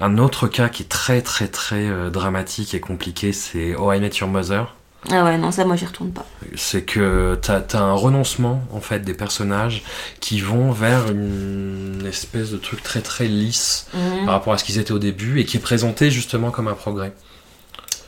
un 0.00 0.18
autre 0.18 0.46
cas 0.46 0.68
qui 0.68 0.82
est 0.82 0.88
très 0.90 1.22
très 1.22 1.48
très 1.48 1.86
euh, 1.88 2.10
dramatique 2.10 2.74
et 2.74 2.80
compliqué, 2.80 3.32
c'est 3.32 3.74
Oh 3.76 3.90
I 3.92 4.00
Met 4.00 4.10
Your 4.20 4.28
Mother. 4.28 4.74
Ah 5.10 5.24
ouais, 5.24 5.38
non, 5.38 5.52
ça, 5.52 5.64
moi, 5.64 5.76
j'y 5.76 5.86
retourne 5.86 6.10
pas. 6.10 6.26
C'est 6.56 6.82
que 6.82 7.38
t'as 7.40 7.62
as 7.72 7.78
un 7.80 7.92
renoncement 7.94 8.62
en 8.72 8.80
fait 8.80 9.00
des 9.00 9.14
personnages 9.14 9.84
qui 10.20 10.40
vont 10.40 10.72
vers 10.72 11.10
une 11.10 12.04
espèce 12.06 12.50
de 12.50 12.56
truc 12.58 12.82
très 12.82 13.00
très 13.00 13.26
lisse 13.26 13.86
Mhm. 13.94 14.24
par 14.26 14.34
rapport 14.34 14.52
à 14.52 14.58
ce 14.58 14.64
qu'ils 14.64 14.78
étaient 14.78 14.92
au 14.92 14.98
début 14.98 15.40
et 15.40 15.44
qui 15.46 15.56
est 15.56 15.60
présenté 15.60 16.10
justement 16.10 16.50
comme 16.50 16.68
un 16.68 16.74
progrès. 16.74 17.12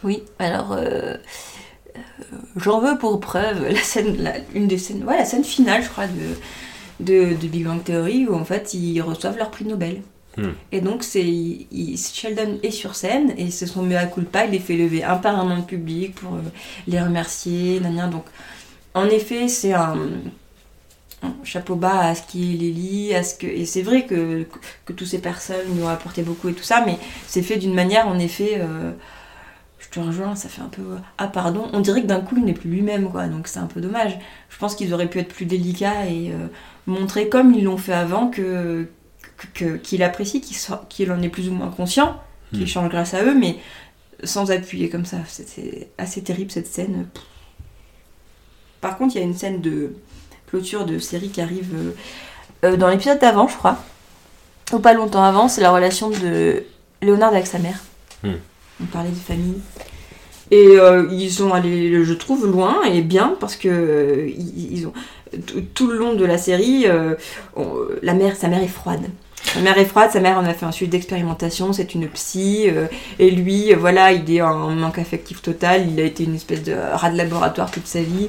Oui, 0.03 0.23
alors 0.39 0.77
j'en 2.57 2.81
veux 2.81 2.99
pour 2.99 3.21
preuve 3.21 3.69
la 3.69 3.81
scène, 3.83 4.17
la- 4.19 4.37
une 4.55 4.67
des 4.69 4.79
scènes, 4.79 5.05
ouais, 5.05 5.17
la 5.17 5.25
scène 5.25 5.45
finale, 5.45 5.83
je 5.83 5.89
crois, 5.89 6.07
de, 6.07 7.05
de, 7.05 7.35
de 7.35 7.47
Big 7.49 7.65
Bang 7.65 7.83
Theory 7.85 8.27
où 8.29 8.35
en 8.35 8.45
fait 8.45 8.75
ils 8.75 9.01
reçoivent 9.01 9.37
leur 9.39 9.51
prix 9.51 9.65
Nobel. 9.65 10.03
Hmm. 10.37 10.51
Et 10.73 10.81
donc 10.81 11.03
c'est 11.05 11.25
il- 11.27 11.97
Sheldon 11.99 12.59
est 12.63 12.71
sur 12.71 12.95
scène 12.95 13.35
et 13.37 13.51
c'est 13.51 13.67
son 13.67 13.83
mea 13.83 14.07
culpa, 14.07 14.45
il 14.45 14.53
les 14.53 14.59
fait 14.61 14.77
lever 14.77 15.03
un 15.05 15.17
par 15.17 15.39
un 15.39 15.49
dans 15.49 15.57
le 15.57 15.63
public 15.63 16.15
pour 16.15 16.35
euh, 16.35 16.41
les 16.87 17.01
remercier, 17.01 17.81
nan, 17.81 17.95
nan. 17.95 18.11
donc 18.11 18.25
en 18.95 19.07
effet 19.07 19.49
c'est 19.49 19.73
un, 19.73 19.97
un 21.25 21.35
chapeau 21.43 21.75
bas 21.75 22.01
à 22.11 22.15
ce 22.15 22.23
qui 22.23 22.39
les 22.57 22.71
lie, 22.71 23.15
à 23.15 23.25
ce 23.25 23.35
que 23.35 23.47
et 23.49 23.65
c'est 23.67 23.83
vrai 23.83 24.07
que, 24.07 24.47
que 24.85 24.93
toutes 24.93 25.09
ces 25.09 25.19
personnes 25.19 25.67
nous 25.75 25.85
ont 25.85 25.89
apporté 25.89 26.23
beaucoup 26.23 26.49
et 26.49 26.53
tout 26.55 26.63
ça, 26.63 26.85
mais 26.87 26.99
c'est 27.27 27.43
fait 27.43 27.57
d'une 27.57 27.75
manière 27.75 28.07
en 28.07 28.19
effet 28.21 28.59
euh, 28.61 28.93
rejoins, 30.01 30.35
ça 30.35 30.49
fait 30.49 30.63
un 30.63 30.69
peu 30.69 30.83
ah 31.19 31.29
pardon, 31.29 31.69
on 31.73 31.81
dirait 31.81 32.03
que 32.03 32.07
d'un 32.07 32.21
coup 32.21 32.37
il 32.37 32.45
n'est 32.45 32.53
plus 32.55 32.71
lui-même 32.71 33.11
quoi, 33.11 33.27
donc 33.27 33.49
c'est 33.49 33.59
un 33.59 33.67
peu 33.67 33.81
dommage. 33.81 34.19
Je 34.49 34.59
pense 34.59 34.75
qu'ils 34.75 34.93
auraient 34.95 35.09
pu 35.09 35.19
être 35.19 35.33
plus 35.33 35.47
délicats 35.47 36.07
et 36.07 36.31
euh, 36.33 36.47
montrer 36.87 37.29
comme 37.29 37.55
ils 37.55 37.65
l'ont 37.65 37.77
fait 37.77 37.93
avant 37.95 38.29
que 38.29 38.89
qu'il 39.85 40.03
apprécie, 40.03 40.41
qu'il 40.89 41.13
en 41.13 41.23
est 41.23 41.29
plus 41.29 41.49
ou 41.49 41.53
moins 41.53 41.71
conscient, 41.71 42.21
qu'il 42.51 42.63
Hmm. 42.63 42.67
change 42.67 42.89
grâce 42.89 43.15
à 43.15 43.23
eux, 43.23 43.35
mais 43.35 43.59
sans 44.25 44.51
appuyer 44.51 44.89
comme 44.89 45.05
ça. 45.05 45.19
C'était 45.29 45.91
assez 45.97 46.23
terrible 46.23 46.51
cette 46.51 46.67
scène. 46.67 47.07
Par 48.81 48.97
contre, 48.97 49.15
il 49.17 49.19
y 49.19 49.23
a 49.23 49.25
une 49.25 49.37
scène 49.37 49.61
de 49.61 49.93
clôture 50.49 50.87
de 50.87 50.99
série 50.99 51.29
qui 51.29 51.41
arrive 51.41 51.73
euh, 51.75 51.93
euh, 52.65 52.77
dans 52.77 52.89
l'épisode 52.89 53.19
d'avant, 53.21 53.49
je 53.49 53.57
crois, 53.57 53.79
ou 54.73 54.79
pas 54.79 54.95
longtemps 54.95 55.23
avant, 55.23 55.49
c'est 55.49 55.61
la 55.61 55.71
relation 55.71 56.11
de 56.11 56.65
Léonard 57.03 57.33
avec 57.33 57.47
sa 57.47 57.59
mère. 57.59 57.79
Hmm. 58.25 58.35
On 58.83 58.87
parlait 58.87 59.11
de 59.11 59.15
famille. 59.15 59.61
Et 60.51 60.79
euh, 60.79 61.07
ils 61.11 61.31
sont 61.31 61.53
allés, 61.53 62.05
je 62.05 62.15
trouve, 62.15 62.47
loin 62.47 62.83
et 62.85 63.03
bien 63.03 63.37
parce 63.39 63.57
que 63.57 63.69
euh, 63.69 64.29
ils, 64.37 64.87
ont 64.87 64.93
tout- 65.75 65.89
le 65.89 65.99
long 65.99 66.15
de 66.15 66.25
la 66.25 66.39
série, 66.39 66.85
euh, 66.87 67.15
la 68.03 68.15
mère, 68.15 68.35
sa 68.37 68.49
mère 68.49 68.63
est 68.63 68.69
froide. 68.69 69.03
Sa 69.45 69.61
mère 69.61 69.79
est 69.79 69.85
froide, 69.85 70.11
sa 70.13 70.21
mère 70.21 70.39
en 70.39 70.45
a 70.45 70.55
fait 70.55 70.67
un 70.67 70.73
sujet 70.73 70.91
d'expérimentation, 70.91 71.73
c'est 71.73 71.95
une 71.95 72.09
psy, 72.09 72.67
et 73.19 73.31
lui, 73.31 73.73
voilà, 73.73 74.13
il 74.13 74.31
est 74.31 74.43
en 74.43 74.71
manque 74.71 74.99
affectif 74.99 75.41
total, 75.41 75.87
il 75.89 75.99
a 76.01 76.05
été 76.05 76.25
une 76.25 76.35
espèce 76.35 76.63
de 76.65 76.75
rat 76.75 77.11
de 77.11 77.17
laboratoire 77.17 77.71
toute 77.71 77.87
sa 77.87 78.01
vie. 78.01 78.29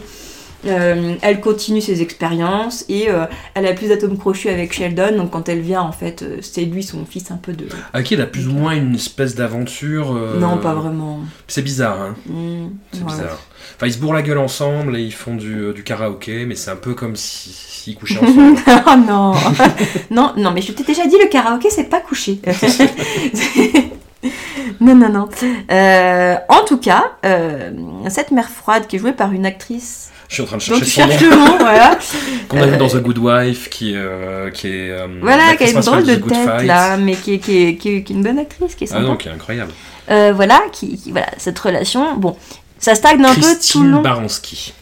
Euh, 0.65 1.15
elle 1.22 1.39
continue 1.39 1.80
ses 1.80 2.02
expériences 2.02 2.84
et 2.89 3.10
euh, 3.10 3.26
elle 3.54 3.65
a 3.65 3.72
plus 3.74 3.88
d'atomes 3.88 4.17
crochus 4.17 4.50
avec 4.50 4.74
Sheldon, 4.74 5.15
donc 5.15 5.32
quand 5.32 5.48
elle 5.48 5.62
vient, 5.62 5.82
en 5.82 5.93
fait, 5.93 6.22
euh, 6.22 6.39
c'est 6.41 6.65
lui 6.65 6.84
son 6.84 7.06
fils 7.06 7.32
un 7.32 7.38
peu 7.38 7.54
de. 7.54 7.67
À 7.93 8.04
qui 8.04 8.15
il 8.15 8.22
a 8.22 8.26
plus 8.26 8.48
ou 8.50 8.52
moins 8.52 8.74
une 8.76 8.93
espèce 8.95 9.36
d'aventure. 9.36 10.13
euh, 10.13 10.38
Non, 10.38 10.58
pas 10.58 10.74
vraiment. 10.74 11.19
C'est 11.48 11.62
bizarre, 11.62 12.02
hein. 12.02 12.15
Hmm, 12.28 12.67
C'est 12.91 13.06
bizarre. 13.06 13.39
Enfin, 13.78 13.88
ils 13.88 13.93
se 13.93 14.00
bourrent 14.00 14.13
la 14.15 14.22
gueule 14.22 14.38
ensemble 14.39 14.98
et 14.98 15.02
ils 15.02 15.13
font 15.13 15.36
du, 15.36 15.72
du 15.74 15.84
karaoké, 15.84 16.45
mais 16.45 16.56
c'est 16.56 16.72
un 16.72 16.76
peu 16.76 16.93
comme 16.93 17.15
si- 17.15 17.54
s'ils 17.54 17.95
couchaient 17.95 18.19
ensemble. 18.19 18.60
oh 18.67 18.98
non 19.08 19.34
Non, 20.12 20.34
non, 20.36 20.52
mais 20.52 20.62
je 20.62 20.74
t'ai 20.74 20.84
déjà 20.84 21.06
dit, 21.08 21.15
le 21.22 21.30
karaoké, 21.30 21.69
c'est 21.69 21.86
pas 21.86 22.02
couché. 22.02 22.41
non, 24.82 24.95
non, 24.95 25.10
non. 25.10 25.30
En 26.50 26.65
tout 26.65 26.80
cas, 26.80 27.12
cette 28.10 28.32
mère 28.32 28.50
froide 28.50 28.88
qui 28.88 28.98
est 28.98 29.00
jouée 29.00 29.13
par 29.13 29.32
une 29.32 29.45
actrice 29.45 30.12
Je 30.30 30.36
suis 30.36 30.44
en 30.44 30.46
train 30.46 30.58
de 30.58 30.63
Donc 30.63 30.84
chercher 30.84 30.86
tu 30.86 30.92
son 30.92 31.02
nom. 31.02 31.08
cherches 31.10 31.22
le 31.24 31.30
nom, 31.36 31.58
voilà. 31.58 31.98
Qu'on 32.50 32.62
a 32.62 32.65
vu 32.68 32.74
Euh, 32.74 32.78
dans 32.78 32.88
The 32.88 32.98
Good 33.02 33.18
Wife, 33.18 33.70
qui, 33.70 33.94
euh, 33.96 34.50
qui 34.52 34.68
est. 34.68 34.92
euh, 34.92 35.08
Voilà, 35.22 35.56
qui 35.56 35.63
a 35.65 35.70
une 35.72 35.80
drôle 35.82 36.04
de 36.06 36.15
tête 36.15 36.46
Fight. 36.46 36.68
là, 36.68 36.98
mais 36.98 37.15
qui 37.15 37.34
est, 37.34 37.39
qui, 37.39 37.58
est, 37.63 37.76
qui, 37.76 37.89
est, 37.96 38.04
qui 38.04 38.13
est 38.13 38.15
une 38.15 38.24
bonne 38.24 38.38
actrice, 38.39 38.76
qui 38.76 38.84
est 38.86 38.94
Ah 38.94 39.00
non, 39.00 39.18
qui 39.18 39.28
est 39.28 39.32
incroyable. 39.32 39.72
Euh, 40.12 40.32
voilà, 40.36 40.62
qui, 40.72 40.98
qui- 40.98 41.12
voilà, 41.12 41.28
cette 41.38 41.58
relation, 41.60 42.15
bon, 42.15 42.36
ça 42.78 42.94
stagne 42.96 43.24
un 43.26 43.34
peu 43.34 43.42
tout 43.72 43.84
le 43.84 43.89
long. 43.89 44.02
Baranski. 44.02 44.74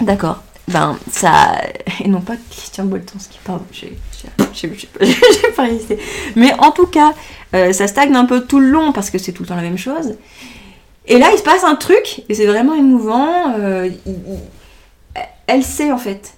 D'accord. 0.00 0.42
Ben, 0.68 0.96
ça. 1.10 1.60
Et 2.04 2.08
non 2.08 2.20
pas 2.20 2.34
Christian 2.50 2.84
Boltanski, 2.84 3.38
pardon, 3.44 3.64
j'ai 3.72 3.92
pas- 5.56 5.62
résisté. 5.64 5.98
Mais 6.36 6.52
en 6.58 6.70
tout 6.72 6.86
cas, 6.86 7.14
euh, 7.54 7.72
ça 7.72 7.86
stagne 7.88 8.14
un 8.16 8.24
peu 8.24 8.42
tout 8.46 8.58
le 8.60 8.68
long 8.70 8.92
parce 8.92 9.10
que 9.10 9.18
c'est 9.18 9.32
tout 9.32 9.42
le 9.44 9.48
temps 9.48 9.56
la 9.56 9.62
même 9.62 9.78
chose. 9.78 10.14
Et 11.06 11.18
là, 11.18 11.30
il 11.32 11.38
se 11.38 11.42
passe 11.42 11.64
un 11.64 11.74
truc, 11.74 12.22
et 12.28 12.34
c'est 12.34 12.46
vraiment 12.46 12.74
émouvant. 12.74 13.54
euh, 13.58 13.88
il- 14.06 14.12
elle 15.46 15.62
sait 15.62 15.92
en 15.92 15.98
fait. 15.98 16.34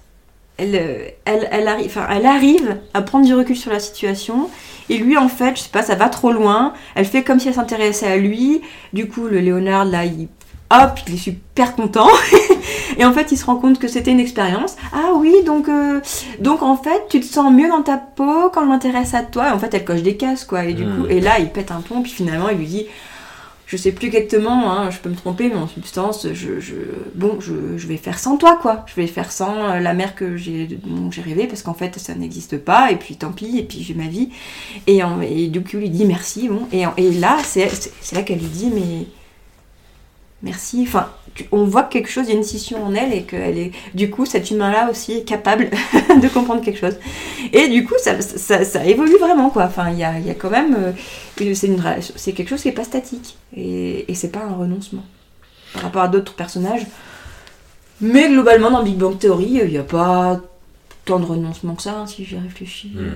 Elle, 0.57 0.75
euh, 0.75 1.07
elle, 1.25 1.49
elle, 1.51 1.67
arrive, 1.67 1.87
enfin, 1.87 2.07
elle 2.09 2.25
arrive 2.25 2.77
à 2.93 3.01
prendre 3.01 3.25
du 3.25 3.33
recul 3.33 3.57
sur 3.57 3.71
la 3.71 3.79
situation. 3.79 4.49
Et 4.89 4.97
lui, 4.97 5.17
en 5.17 5.27
fait, 5.27 5.57
je 5.57 5.63
sais 5.63 5.69
pas, 5.69 5.81
ça 5.81 5.95
va 5.95 6.07
trop 6.07 6.31
loin. 6.31 6.73
Elle 6.95 7.05
fait 7.05 7.23
comme 7.23 7.39
si 7.41 7.49
elle 7.49 7.55
s'intéressait 7.55 8.07
à 8.07 8.15
lui. 8.15 8.61
Du 8.93 9.07
coup, 9.09 9.23
le 9.27 9.39
Léonard, 9.39 9.83
là, 9.85 10.05
il. 10.05 10.27
Hop, 10.71 10.97
il 11.07 11.15
est 11.15 11.17
super 11.17 11.75
content. 11.75 12.07
Et 12.97 13.03
en 13.05 13.11
fait, 13.13 13.31
il 13.31 13.37
se 13.37 13.45
rend 13.45 13.57
compte 13.57 13.77
que 13.79 13.87
c'était 13.87 14.11
une 14.11 14.19
expérience. 14.19 14.75
Ah 14.93 15.11
oui, 15.15 15.35
donc, 15.45 15.67
euh, 15.69 15.99
donc 16.39 16.63
en 16.63 16.75
fait, 16.77 17.03
tu 17.09 17.19
te 17.19 17.25
sens 17.25 17.51
mieux 17.53 17.67
dans 17.67 17.83
ta 17.83 17.97
peau 17.97 18.49
quand 18.53 18.61
je 18.61 18.67
m'intéresse 18.69 19.13
à 19.13 19.21
toi. 19.23 19.49
Et 19.49 19.51
en 19.51 19.59
fait, 19.59 19.73
elle 19.73 19.83
coche 19.85 20.01
des 20.01 20.15
cases, 20.17 20.45
quoi. 20.45 20.63
Et 20.65 20.73
du 20.73 20.85
Mm. 20.85 20.95
coup, 20.95 21.05
et 21.07 21.19
là, 21.19 21.37
il 21.39 21.49
pète 21.49 21.71
un 21.71 21.81
plomb. 21.81 22.01
Puis 22.01 22.13
finalement, 22.13 22.49
il 22.49 22.57
lui 22.57 22.65
dit, 22.65 22.85
je 23.67 23.77
sais 23.77 23.91
plus 23.91 24.07
exactement, 24.07 24.71
hein, 24.71 24.91
je 24.91 24.99
peux 24.99 25.09
me 25.09 25.15
tromper, 25.15 25.49
mais 25.49 25.55
en 25.55 25.67
substance, 25.67 26.27
je, 26.33 26.73
bon, 27.15 27.39
je, 27.39 27.87
vais 27.87 27.97
faire 27.97 28.19
sans 28.19 28.37
toi, 28.37 28.57
quoi. 28.61 28.85
Je 28.87 28.95
vais 28.95 29.07
faire 29.07 29.31
sans 29.31 29.55
euh, 29.71 29.79
la 29.79 29.93
mère 29.95 30.13
que 30.13 30.37
j'ai, 30.37 30.77
j'ai 31.11 31.21
rêvé, 31.21 31.47
parce 31.47 31.63
qu'en 31.63 31.73
fait, 31.73 31.97
ça 31.97 32.13
n'existe 32.13 32.57
pas. 32.59 32.91
Et 32.91 32.95
puis, 32.95 33.15
tant 33.15 33.31
pis. 33.31 33.57
Et 33.57 33.63
puis, 33.63 33.81
j'ai 33.83 33.95
ma 33.95 34.07
vie. 34.07 34.29
Et, 34.85 35.01
en- 35.03 35.17
du 35.17 35.63
lui 35.77 35.89
dit 35.89 36.05
merci. 36.05 36.47
Bon. 36.47 36.67
Et, 36.71 36.85
en- 36.85 36.93
et 36.97 37.11
là, 37.11 37.39
c'est 37.43 37.69
là 38.13 38.21
qu'elle 38.21 38.39
lui 38.39 38.45
dit, 38.47 38.71
mais 38.73 39.07
merci. 40.43 40.83
Enfin, 40.87 41.09
tu- 41.35 41.45
on 41.51 41.65
voit 41.65 41.83
que 41.83 41.93
quelque 41.93 42.09
chose, 42.09 42.25
il 42.27 42.31
y 42.31 42.33
a 42.33 42.37
une 42.37 42.43
scission 42.43 42.83
en 42.83 42.95
elle 42.95 43.13
et 43.13 43.23
qu'elle 43.23 43.57
est, 43.57 43.71
du 43.93 44.09
coup, 44.09 44.25
cet 44.25 44.49
humain-là 44.51 44.89
aussi 44.89 45.13
est 45.13 45.23
capable 45.23 45.69
de 46.21 46.27
comprendre 46.29 46.61
quelque 46.61 46.79
chose. 46.79 46.95
Et 47.53 47.67
du 47.67 47.85
coup, 47.85 47.93
ça, 47.99 48.19
ça, 48.21 48.63
ça 48.65 48.85
évolue 48.85 49.17
vraiment, 49.19 49.49
quoi. 49.49 49.65
Enfin, 49.65 49.89
il 49.91 49.99
y 49.99 50.03
a, 50.03 50.17
il 50.17 50.25
y 50.25 50.29
a 50.31 50.33
quand 50.33 50.49
même, 50.49 50.75
euh, 50.75 50.91
c'est, 51.53 51.67
une, 51.67 51.79
relation- 51.79 52.13
c'est 52.15 52.31
quelque 52.33 52.49
chose 52.49 52.61
qui 52.61 52.69
est 52.69 52.71
pas 52.71 52.83
statique 52.85 53.37
et, 53.55 54.09
et 54.11 54.15
c'est 54.15 54.29
pas 54.31 54.41
un 54.43 54.53
renoncement 54.55 55.03
par 55.73 55.83
rapport 55.83 56.01
à 56.03 56.07
d'autres 56.07 56.33
personnages. 56.33 56.87
Mais 58.01 58.27
globalement, 58.29 58.71
dans 58.71 58.83
Big 58.83 58.95
Bang 58.97 59.17
Theory, 59.17 59.59
il 59.63 59.69
n'y 59.69 59.77
a 59.77 59.83
pas 59.83 60.39
tant 61.05 61.19
de 61.19 61.25
renoncement 61.25 61.75
que 61.75 61.83
ça, 61.83 61.99
hein, 61.99 62.07
si 62.07 62.25
j'y 62.25 62.37
réfléchis. 62.37 62.91
Mm. 62.95 62.99
euh, 62.99 63.11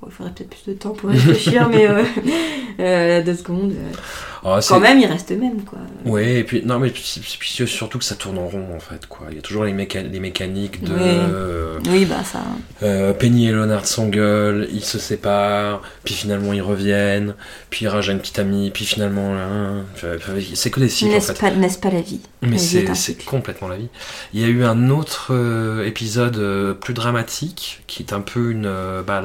bon, 0.00 0.08
il 0.08 0.12
faudrait 0.12 0.32
peut-être 0.32 0.50
plus 0.50 0.72
de 0.72 0.78
temps 0.78 0.90
pour 0.90 1.10
réfléchir, 1.10 1.68
mais 1.68 1.86
euh, 1.88 2.02
euh, 2.80 3.22
deux 3.22 3.34
secondes. 3.34 3.72
euh, 3.72 3.92
Ah, 4.44 4.60
quand 4.66 4.80
même, 4.80 4.98
il 4.98 5.06
reste 5.06 5.30
même, 5.32 5.62
quoi. 5.64 5.78
Ouais, 6.06 6.36
et 6.40 6.44
puis, 6.44 6.62
non, 6.64 6.78
mais 6.78 6.88
puis, 6.90 7.02
surtout 7.66 7.98
que 7.98 8.04
ça 8.04 8.14
tourne 8.14 8.38
en 8.38 8.46
rond, 8.48 8.74
en 8.74 8.80
fait, 8.80 9.06
quoi. 9.06 9.26
Il 9.30 9.36
y 9.36 9.38
a 9.38 9.42
toujours 9.42 9.64
les, 9.64 9.72
méca- 9.74 10.02
les 10.10 10.20
mécaniques 10.20 10.82
de... 10.82 10.94
Euh, 10.98 11.78
Oui, 11.90 12.06
bah 12.06 12.22
ça. 12.24 12.40
Penny 13.18 13.48
et 13.48 13.52
Leonard 13.52 13.86
s'engueulent, 13.86 14.66
ils 14.72 14.84
se 14.84 14.98
séparent, 14.98 15.82
puis 16.04 16.14
finalement 16.14 16.52
ils 16.54 16.62
reviennent, 16.62 17.34
puis 17.68 17.86
Raj 17.86 18.08
a 18.08 18.12
une 18.12 18.18
petite 18.20 18.38
amie, 18.38 18.70
puis 18.70 18.86
finalement... 18.86 19.34
hein, 19.34 19.84
c'est 20.54 20.70
que 20.70 20.80
des 20.80 20.88
cycles, 20.88 21.14
en 21.16 21.20
fait. 21.20 21.38
pas, 21.38 21.50
n'est-ce 21.50 21.78
pas 21.78 21.90
la 21.90 22.00
vie? 22.00 22.20
Mais 22.42 22.56
c'est 22.58 23.24
complètement 23.26 23.68
la 23.68 23.76
vie. 23.76 23.88
Il 24.32 24.40
y 24.40 24.44
a 24.44 24.48
eu 24.48 24.64
un 24.64 24.88
autre 24.88 25.32
épisode 25.84 26.78
plus 26.80 26.94
dramatique 26.94 27.82
qui 27.86 28.02
est 28.02 28.12
un 28.14 28.20
peu 28.22 28.50
une. 28.52 28.70
bah, 29.06 29.24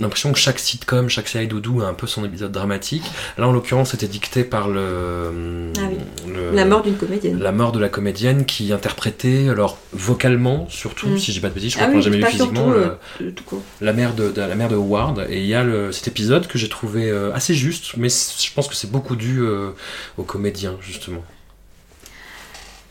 L'impression 0.00 0.32
que 0.32 0.38
chaque 0.40 0.58
sitcom, 0.58 1.08
chaque 1.08 1.28
série 1.28 1.46
doudou 1.46 1.80
a 1.80 1.86
un 1.86 1.94
peu 1.94 2.08
son 2.08 2.24
épisode 2.24 2.50
dramatique. 2.50 3.04
Là, 3.38 3.46
en 3.46 3.52
l'occurrence, 3.52 3.92
c'était 3.92 4.08
dicté 4.08 4.42
par 4.42 4.66
le, 4.66 5.70
Ah 5.78 5.82
oui. 5.88 5.98
le- 6.32 6.50
La 6.50 6.64
mort 6.64 6.82
d'une 6.82 6.96
comédienne. 6.96 7.38
la 7.38 7.52
mort 7.52 7.70
de 7.70 7.78
la 7.78 7.88
comédienne 7.88 8.44
qui 8.44 8.72
interprétait, 8.72 9.48
alors 9.48 9.78
vocalement 9.92 10.66
surtout, 10.68 11.06
Mm. 11.10 11.18
si 11.18 11.30
j'ai 11.32 11.40
pas 11.40 11.48
de 11.48 11.54
bêtises, 11.54 11.74
je 11.74 11.76
ah 11.78 11.82
crois 11.82 11.90
qu'on 11.92 11.96
oui, 11.98 12.02
jamais 12.02 12.16
vu 12.18 12.24
physiquement, 12.26 12.70
le- 12.70 12.96
euh, 13.22 13.30
tout 13.30 13.44
court. 13.44 13.62
la 13.80 13.92
mère 13.92 14.14
de, 14.14 14.30
de- 14.32 14.40
la 14.40 14.54
mère 14.56 14.68
de 14.68 14.74
Howard. 14.74 15.26
Et 15.30 15.38
il 15.38 15.46
y 15.46 15.54
a 15.54 15.62
le, 15.62 15.92
cet 15.92 16.08
épisode 16.08 16.48
que 16.48 16.58
j'ai 16.58 16.68
trouvé 16.68 17.08
euh, 17.08 17.32
assez 17.32 17.54
juste, 17.54 17.96
mais 17.96 18.08
je 18.08 18.52
pense 18.52 18.66
que 18.66 18.74
c'est 18.74 18.90
beaucoup 18.90 19.14
dû 19.14 19.38
euh, 19.42 19.70
aux 20.18 20.24
comédiens 20.24 20.74
justement. 20.80 21.22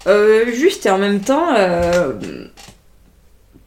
Euh, 0.08 0.46
juste 0.54 0.86
et 0.86 0.89
en 0.89 0.98
même 0.98 1.22
temps, 1.22 1.54
euh, 1.58 2.13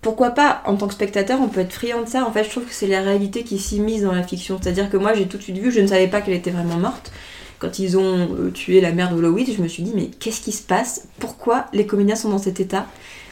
pourquoi 0.07 0.31
pas, 0.31 0.63
en 0.67 0.77
tant 0.77 0.87
que 0.87 0.95
spectateur, 0.95 1.41
on 1.43 1.49
peut 1.49 1.63
être 1.63 1.73
friand 1.73 2.01
de 2.01 2.09
ça. 2.09 2.25
En 2.25 2.31
fait, 2.31 2.45
je 2.45 2.51
trouve 2.51 2.65
que 2.65 2.73
c'est 2.73 2.87
la 2.87 3.03
réalité 3.03 3.43
qui 3.43 3.59
s'immisce 3.59 4.03
dans 4.03 4.13
la 4.13 4.23
fiction. 4.23 4.57
C'est-à-dire 4.63 4.89
que 4.89 4.97
moi, 4.97 5.15
j'ai 5.15 5.27
tout 5.27 5.37
de 5.37 5.43
suite 5.43 5.59
vu, 5.59 5.73
je 5.73 5.81
ne 5.81 5.89
savais 5.89 6.07
pas 6.07 6.21
qu'elle 6.21 6.35
était 6.35 6.53
vraiment 6.53 6.77
morte. 6.77 7.11
Quand 7.59 7.81
ils 7.81 7.99
ont 7.99 8.29
euh, 8.33 8.53
tué 8.53 8.81
la 8.81 8.93
mère 8.93 9.11
de 9.11 9.17
Hollowitz, 9.17 9.57
je 9.57 9.61
me 9.61 9.67
suis 9.67 9.83
dit, 9.83 9.91
mais 9.97 10.07
qu'est-ce 10.21 10.41
qui 10.41 10.53
se 10.53 10.63
passe? 10.63 11.09
Pourquoi 11.19 11.67
les 11.73 11.87
comédiens 11.87 12.15
sont 12.15 12.29
dans 12.29 12.39
cet 12.39 12.61
état? 12.61 12.87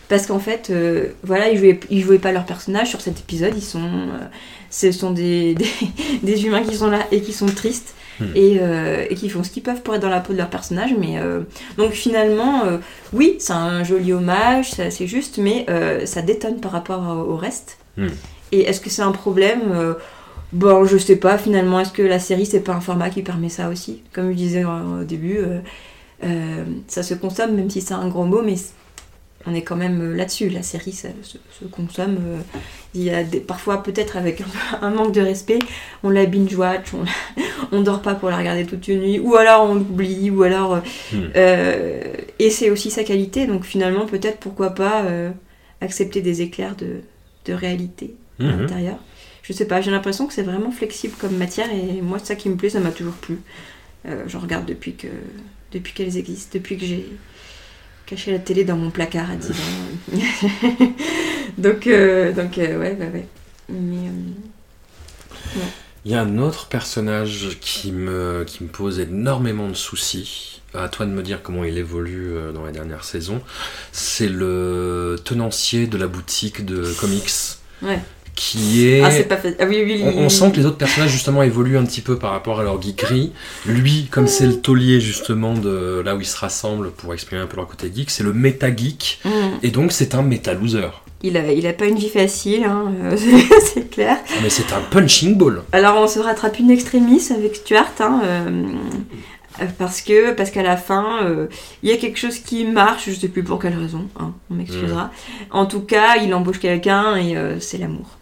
Parce 0.09 0.27
qu'en 0.27 0.41
fait, 0.41 0.71
euh, 0.71 1.11
voilà, 1.23 1.49
ils 1.49 1.59
jouaient, 1.59 1.79
ils 1.91 2.03
jouaient 2.03 2.19
pas 2.19 2.33
leur 2.33 2.45
personnage 2.45 2.89
sur 2.89 3.01
cet 3.01 3.21
épisode. 3.21 3.53
Ils 3.57 3.63
sont, 3.63 3.79
euh, 3.81 4.19
ce 4.69 4.91
sont 4.91 5.13
des, 5.13 5.55
des 6.25 6.45
humains 6.45 6.65
qui 6.65 6.75
sont 6.75 6.91
là 6.91 7.07
et 7.13 7.21
qui 7.21 7.33
sont 7.33 7.47
tristes. 7.47 7.95
Hmm. 8.21 8.27
Et, 8.35 8.59
euh, 8.61 9.07
et 9.11 9.15
qui 9.15 9.29
font 9.29 9.43
ce 9.43 9.51
qu'ils 9.51 9.63
peuvent 9.63 9.83
pour 9.83 9.95
être 9.95 10.03
dans 10.03 10.09
la 10.09 10.21
peau 10.21 10.33
de 10.33 10.39
leur 10.39 10.51
personnage, 10.51 10.95
mais 10.99 11.19
euh, 11.19 11.41
donc 11.77 11.93
finalement, 11.93 12.65
euh, 12.65 12.79
oui, 13.13 13.37
c'est 13.39 13.53
un 13.53 13.83
joli 13.83 14.13
hommage, 14.13 14.71
c'est 14.73 15.07
juste, 15.07 15.39
mais 15.39 15.67
ça 16.07 16.23
détonne 16.23 16.61
par 16.61 16.73
rapport 16.73 17.03
au, 17.29 17.37
reste. 17.37 17.79
Hmm. 17.97 18.09
Et 18.53 18.63
est-ce 18.63 18.81
que 18.81 18.91
c'est 18.91 19.03
un 19.03 19.13
problème 19.13 19.97
Bon, 20.53 20.85
je 20.85 20.97
sais 20.99 21.17
pas, 21.17 21.37
finalement, 21.37 21.81
est-ce 21.81 21.91
que 21.91 22.03
la 22.03 22.21
série, 22.21 22.47
c'est 22.47 22.61
pas 22.61 22.75
un 22.75 22.81
format 22.81 23.11
qui 23.11 23.23
permet 23.23 23.49
ça 23.49 23.69
aussi? 23.69 24.03
Comme 24.13 24.31
je 24.31 24.37
disais 24.37 24.65
au 24.65 25.03
début, 25.05 25.39
ça 26.87 27.03
se 27.03 27.15
consomme, 27.15 27.55
même 27.55 27.71
si 27.71 27.81
c'est 27.81 27.95
un 27.95 28.09
gros 28.09 28.25
mot, 28.25 28.43
mais 28.43 28.55
on 29.47 29.55
est 29.55 29.63
quand 29.63 29.77
même 29.77 30.01
euh, 30.01 30.17
là-dessus. 30.17 30.49
La 30.51 30.63
série, 30.63 30.93
ça 30.93 31.09
se, 31.23 31.39
se 31.61 31.65
consomme. 31.67 32.17
euh, 32.27 32.39
il 32.95 33.03
y 33.03 33.11
a 33.11 33.25
des, 33.25 33.41
parfois, 33.41 33.83
peut-être 33.83 34.17
avec 34.17 34.41
un, 34.41 34.45
un 34.83 34.91
manque 34.91 35.13
de 35.13 35.21
respect, 35.21 35.59
on 36.05 36.11
la 36.11 36.27
binge-watch, 36.27 36.95
on, 36.95 37.05
on 37.77 37.83
dort 37.83 38.03
pas 38.03 38.15
pour 38.15 38.31
la 38.31 38.37
regarder 38.39 38.65
toute 38.67 38.87
une 38.89 39.01
nuit, 39.01 39.19
ou 39.19 39.35
alors 39.37 39.65
on 39.69 39.75
l'oublie, 39.75 40.31
ou 40.31 40.43
alors. 40.45 40.75
euh, 40.75 40.81
Hmm. 41.13 41.17
euh, 41.37 42.03
et 42.39 42.51
c'est 42.51 42.71
aussi 42.71 42.91
sa 42.91 43.05
qualité, 43.05 43.47
donc 43.47 43.65
finalement, 43.65 44.07
peut-être 44.07 44.39
pourquoi 44.39 44.71
pas 44.71 45.03
euh, 45.05 45.31
accepter 45.81 46.21
des 46.23 46.41
éclairs 46.43 46.77
de, 46.77 47.01
de 47.47 47.53
réalité 47.53 48.15
à 48.41 48.45
Mhm. 48.45 48.61
l'intérieur. 48.63 48.97
Je 49.43 49.53
sais 49.53 49.67
pas, 49.67 49.81
j'ai 49.81 49.91
l'impression 49.91 50.27
que 50.27 50.33
c'est 50.33 50.43
vraiment 50.43 50.71
flexible 50.71 51.15
comme 51.21 51.37
matière, 51.37 51.69
et 51.71 52.01
moi, 52.01 52.19
c'est 52.19 52.27
ça 52.29 52.35
qui 52.35 52.49
me 52.49 52.57
plaît, 52.57 52.71
ça 52.71 52.81
m'a 52.81 52.91
toujours 52.91 53.15
plu. 53.15 53.39
J'en 54.27 54.39
regarde 54.41 54.67
depuis 54.67 54.95
que 54.95 55.07
depuis 55.73 55.93
qu'elles 55.95 56.17
existent, 56.19 56.51
depuis 56.59 56.77
que 56.77 56.85
j'ai 56.85 57.09
caché 58.07 58.33
la 58.33 58.39
télé 58.39 58.65
dans 58.65 58.77
mon 58.77 58.91
placard 58.91 59.31
à 59.31 59.37
10 59.37 59.51
ans. 59.51 59.55
donc, 61.59 61.87
euh, 61.87 62.33
donc 62.33 62.59
euh, 62.59 62.79
ouais, 62.79 62.97
ouais, 62.99 63.11
ouais. 63.13 63.27
Mais, 63.69 64.09
euh, 64.09 65.61
Il 66.05 66.13
y 66.13 66.15
a 66.15 66.21
un 66.21 66.39
autre 66.39 66.67
personnage 66.69 67.57
qui 67.61 67.93
me, 67.93 68.45
qui 68.47 68.63
me 68.63 68.69
pose 68.69 69.01
énormément 69.01 69.69
de 69.69 69.75
soucis. 69.75 70.61
À 70.75 70.89
toi 70.89 71.07
de 71.07 71.13
me 71.13 71.23
dire 71.23 71.41
comment 71.41 71.63
il 71.63 71.79
évolue 71.79 72.35
dans 72.53 72.65
la 72.65 72.73
dernière 72.73 73.05
saison. 73.05 73.41
C'est 73.93 74.29
le 74.29 75.17
tenancier 75.25 75.87
de 75.87 75.97
la 75.97 76.09
boutique 76.09 76.65
de 76.65 76.93
comics. 76.99 77.31
Ouais. 77.81 78.01
Qui 78.35 78.89
est. 78.89 79.01
Ah, 79.03 79.11
c'est 79.11 79.25
pas 79.29 79.37
fait. 79.37 79.57
Ah 79.61 79.65
oui, 79.69 79.83
oui, 79.85 80.01
on, 80.03 80.09
oui. 80.09 80.15
on 80.19 80.29
sent 80.29 80.51
que 80.51 80.57
les 80.57 80.67
autres 80.67 80.77
personnages 80.77 81.11
justement 81.11 81.43
évoluent 81.43 81.79
un 81.79 81.85
petit 81.85 82.01
peu 82.01 82.19
par 82.19 82.33
rapport 82.33 82.59
à 82.59 82.65
leur 82.65 82.81
geekerie. 82.83 83.33
Lui, 83.67 84.09
comme 84.11 84.27
c'est 84.27 84.47
le 84.47 84.61
taulier 84.61 85.01
justement 85.01 85.55
de 85.55 86.03
là 86.05 86.17
où 86.17 86.21
ils 86.21 86.27
se 86.27 86.37
rassemblent 86.37 86.91
pour 86.91 87.15
exprimer 87.15 87.43
un 87.43 87.47
peu 87.47 87.57
leur 87.57 87.69
côté 87.69 87.93
geek, 87.95 88.11
c'est 88.11 88.25
le 88.25 88.33
méta 88.33 88.75
geek. 88.75 89.21
Mm. 89.25 89.31
Et 89.63 89.71
donc 89.71 89.93
c'est 89.93 90.15
un 90.17 90.23
méta 90.23 90.53
loser. 90.55 90.89
Il 91.23 91.37
a, 91.39 91.53
il 91.53 91.67
a 91.67 91.73
pas 91.73 91.87
une 91.87 91.97
vie 91.97 92.11
facile, 92.11 92.65
hein, 92.65 92.93
euh, 93.05 93.17
c'est- 93.63 93.89
clair. 93.89 94.19
Mais 94.43 94.51
c'est 94.51 94.73
un 94.73 94.81
punching 94.91 95.37
ball. 95.39 95.63
Alors 95.73 95.97
on 95.97 96.07
se 96.09 96.19
rattrape 96.19 96.59
une 96.59 96.71
extrémiste 96.71 97.31
avec 97.31 97.55
Stuart, 97.57 97.93
hein, 98.01 98.21
euh, 98.25 98.65
euh, 99.63 99.65
parce 99.79 100.03
que 100.03 100.33
parce 100.33 100.51
qu'à 100.51 100.63
la 100.63 100.77
fin, 100.77 101.25
euh, 101.25 101.47
il 101.83 101.89
y 101.89 101.93
a 101.93 101.97
quelque 101.97 102.19
chose 102.19 102.41
qui 102.41 102.65
marche, 102.67 103.09
je 103.09 103.15
sais 103.15 103.29
plus 103.29 103.45
pour 103.45 103.59
quelle 103.61 103.79
raison, 103.79 104.07
hein, 104.19 104.33
on 104.51 104.55
m'excusera. 104.55 105.13
En 105.51 105.65
tout 105.67 105.81
cas, 105.81 106.17
il 106.17 106.35
embauche 106.35 106.59
quelqu'un 106.59 107.17
et 107.17 107.37
euh, 107.37 107.59
c'est 107.61 107.79
l'amour. 107.79 108.19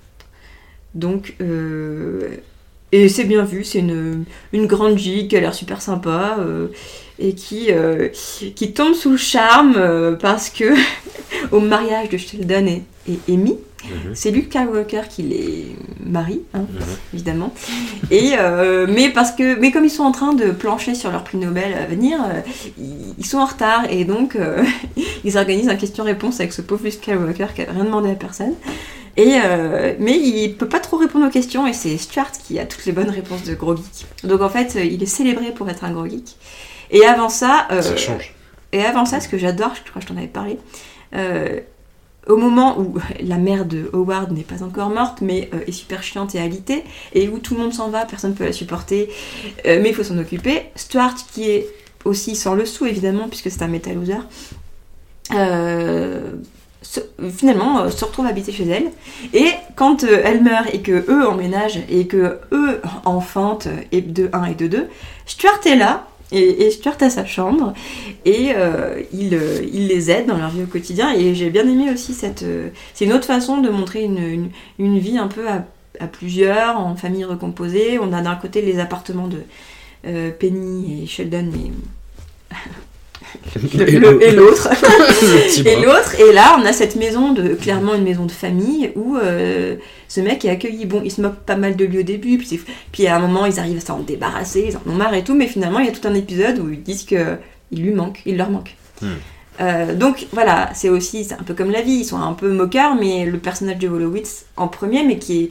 Donc, 0.94 1.34
euh, 1.40 2.36
Et 2.94 3.08
c'est 3.08 3.24
bien 3.24 3.42
vu, 3.44 3.64
c'est 3.64 3.78
une, 3.78 4.24
une 4.52 4.66
grande 4.66 4.98
gigue 4.98 5.28
qui 5.30 5.36
a 5.36 5.40
l'air 5.40 5.54
super 5.54 5.80
sympa 5.80 6.36
euh, 6.40 6.68
et 7.18 7.32
qui, 7.34 7.68
euh, 7.70 8.08
qui 8.54 8.72
tombe 8.74 8.92
sous 8.94 9.10
le 9.12 9.16
charme 9.16 10.16
parce 10.20 10.50
que 10.50 10.74
au 11.52 11.60
mariage 11.60 12.10
de 12.10 12.18
Sheldon 12.18 12.66
et, 12.66 12.82
et 13.10 13.18
Amy, 13.32 13.56
Mhm. 13.84 14.14
c'est 14.14 14.30
Luke 14.30 14.46
Skywalker 14.48 15.08
qui 15.10 15.22
les 15.22 15.74
marie, 16.06 16.42
hein, 16.54 16.66
Mhm. 16.72 16.78
évidemment. 17.14 17.52
Et, 18.12 18.34
mais, 18.88 19.08
parce 19.10 19.32
que, 19.32 19.58
mais 19.58 19.72
comme 19.72 19.84
ils 19.84 19.90
sont 19.90 20.04
en 20.04 20.12
train 20.12 20.34
de 20.34 20.52
plancher 20.52 20.94
sur 20.94 21.10
leur 21.10 21.24
prix 21.24 21.36
Nobel 21.36 21.72
à 21.74 21.86
venir, 21.86 22.18
ils, 22.78 23.14
ils 23.18 23.26
sont 23.26 23.38
en 23.38 23.46
retard 23.46 23.86
et 23.90 24.04
donc 24.04 24.38
ils 25.24 25.36
organisent 25.36 25.68
un 25.68 25.74
question-réponse 25.74 26.38
avec 26.38 26.52
ce 26.52 26.62
pauvre 26.62 26.84
Luke 26.84 26.92
Skywalker 26.92 27.46
qui 27.56 27.62
a 27.62 27.72
rien 27.72 27.84
demandé 27.84 28.10
à 28.10 28.14
personne. 28.14 28.54
Et, 29.16 29.34
euh, 29.44 29.94
mais 29.98 30.18
il 30.18 30.54
peut 30.54 30.68
pas 30.68 30.80
trop 30.80 30.96
répondre 30.96 31.26
aux 31.26 31.30
questions 31.30 31.66
et 31.66 31.72
c'est 31.72 31.96
Stuart 31.98 32.32
qui 32.32 32.58
a 32.58 32.64
toutes 32.64 32.86
les 32.86 32.92
bonnes 32.92 33.10
réponses 33.10 33.42
de 33.42 33.54
gros 33.54 33.76
geek. 33.76 34.06
Donc 34.24 34.40
en 34.40 34.48
fait, 34.48 34.76
euh, 34.76 34.84
il 34.84 35.02
est 35.02 35.06
célébré 35.06 35.52
pour 35.52 35.68
être 35.68 35.84
un 35.84 35.92
gros 35.92 36.06
geek. 36.06 36.36
Et 36.90 37.04
avant 37.04 37.28
ça, 37.28 37.66
euh, 37.70 37.82
Ça 37.82 37.96
change. 37.96 38.34
et 38.72 38.82
avant 38.84 39.04
ça, 39.04 39.20
ce 39.20 39.28
que 39.28 39.38
j'adore, 39.38 39.74
je 39.74 39.88
crois 39.90 40.00
que 40.00 40.08
je 40.08 40.12
t'en 40.12 40.18
avais 40.18 40.28
parlé, 40.28 40.58
euh, 41.14 41.60
au 42.26 42.36
moment 42.36 42.78
où 42.78 42.94
la 43.20 43.36
mère 43.36 43.64
de 43.64 43.90
Howard 43.92 44.32
n'est 44.32 44.42
pas 44.42 44.62
encore 44.62 44.90
morte, 44.90 45.20
mais 45.20 45.50
euh, 45.54 45.60
est 45.66 45.72
super 45.72 46.02
chiante 46.02 46.34
et 46.34 46.38
alitée, 46.38 46.84
et 47.12 47.28
où 47.28 47.38
tout 47.38 47.54
le 47.54 47.60
monde 47.60 47.72
s'en 47.74 47.88
va, 47.88 48.04
personne 48.04 48.30
ne 48.30 48.36
peut 48.36 48.44
la 48.44 48.52
supporter, 48.52 49.08
euh, 49.66 49.80
mais 49.82 49.90
il 49.90 49.94
faut 49.94 50.04
s'en 50.04 50.18
occuper, 50.18 50.62
Stuart, 50.76 51.14
qui 51.32 51.50
est 51.50 51.68
aussi 52.04 52.36
sans 52.36 52.54
le 52.54 52.64
sou 52.64 52.86
évidemment, 52.86 53.28
puisque 53.28 53.50
c'est 53.50 53.62
un 53.62 53.68
metal 53.68 53.94
loser, 53.94 54.22
se- 56.82 57.00
finalement 57.30 57.80
euh, 57.80 57.90
se 57.90 58.04
retrouve 58.04 58.26
habiter 58.26 58.52
chez 58.52 58.66
elle. 58.68 58.90
Et 59.32 59.48
quand 59.76 60.04
euh, 60.04 60.20
elle 60.24 60.42
meurt 60.42 60.72
et 60.74 60.80
que 60.80 61.04
eux 61.10 61.26
emménagent 61.26 61.80
et 61.88 62.06
que 62.06 62.38
eux 62.52 62.80
enfantent 63.04 63.68
euh, 63.68 63.80
et 63.92 64.00
de 64.00 64.28
1 64.32 64.44
et 64.46 64.54
de 64.54 64.66
2, 64.66 64.88
Stuart 65.26 65.60
est 65.66 65.76
là. 65.76 66.06
Et, 66.34 66.70
Stuart 66.70 66.96
a 67.02 67.10
sa 67.10 67.26
chambre 67.26 67.74
et 68.24 68.52
euh, 68.56 69.02
il, 69.12 69.30
les 69.86 70.10
aide 70.10 70.26
dans 70.28 70.38
leur 70.38 70.48
vie 70.48 70.62
au 70.62 70.66
quotidien 70.66 71.12
et 71.14 71.34
j'ai 71.34 71.50
bien 71.50 71.68
aimé 71.68 71.90
aussi 71.92 72.14
cette 72.14 72.42
c'est 72.94 73.04
une 73.04 73.12
autre 73.12 73.26
façon 73.26 73.58
de 73.58 73.68
montrer 73.68 74.02
une, 74.04 74.48
une, 74.78 74.98
vie 74.98 75.18
un 75.18 75.28
peu 75.28 75.46
à, 75.46 75.66
à 76.00 76.06
plusieurs 76.06 76.78
en 76.78 76.96
famille 76.96 77.24
recomposée 77.26 77.98
on 77.98 78.14
a 78.14 78.22
d'un 78.22 78.36
côté 78.36 78.62
les 78.62 78.78
appartements 78.78 79.28
de 79.28 79.42
Penny 80.38 81.02
et 81.02 81.06
Sheldon 81.06 81.50
et 81.52 81.70
le- 83.76 83.84
le- 83.98 84.22
et 84.22 84.32
l'autre 84.32 84.68
et 85.66 85.76
l'autre, 85.82 86.14
et 86.20 86.32
là, 86.32 86.56
on 86.60 86.64
a 86.64 86.72
cette 86.72 86.96
maison, 86.96 87.32
de, 87.32 87.54
clairement 87.54 87.94
une 87.94 88.04
maison 88.04 88.26
de 88.26 88.32
famille, 88.32 88.90
où 88.96 89.16
euh, 89.16 89.76
ce 90.08 90.20
mec 90.20 90.44
est 90.44 90.50
accueilli. 90.50 90.86
Bon, 90.86 91.00
il 91.04 91.10
se 91.10 91.20
moque 91.20 91.36
pas 91.46 91.56
mal 91.56 91.76
de 91.76 91.84
lui 91.84 92.00
au 92.00 92.02
début, 92.02 92.38
puis, 92.38 92.60
puis 92.92 93.06
à 93.06 93.16
un 93.16 93.20
moment, 93.20 93.46
ils 93.46 93.58
arrivent 93.58 93.78
à 93.78 93.80
s'en 93.86 94.00
débarrasser, 94.00 94.66
ils 94.68 94.76
en 94.76 94.82
ont 94.90 94.94
marre 94.94 95.14
et 95.14 95.24
tout, 95.24 95.34
mais 95.34 95.46
finalement, 95.46 95.78
il 95.78 95.86
y 95.86 95.88
a 95.88 95.92
tout 95.92 96.06
un 96.06 96.14
épisode 96.14 96.58
où 96.58 96.70
ils 96.70 96.82
disent 96.82 97.04
que 97.04 97.36
il 97.70 97.82
lui 97.82 97.92
manque, 97.92 98.20
il 98.26 98.36
leur 98.36 98.50
manque. 98.50 98.76
Hmm. 99.00 99.06
Euh, 99.60 99.94
donc 99.94 100.26
voilà, 100.32 100.70
c'est 100.74 100.88
aussi, 100.88 101.24
c'est 101.24 101.34
un 101.34 101.42
peu 101.42 101.54
comme 101.54 101.70
la 101.70 101.82
vie, 101.82 101.92
ils 101.92 102.04
sont 102.04 102.18
un 102.18 102.32
peu 102.32 102.50
moqueurs, 102.52 102.94
mais 102.94 103.24
le 103.26 103.38
personnage 103.38 103.78
de 103.78 103.88
Wolowitz 103.88 104.46
en 104.56 104.68
premier, 104.68 105.04
mais 105.04 105.18
qui 105.18 105.44
est. 105.44 105.48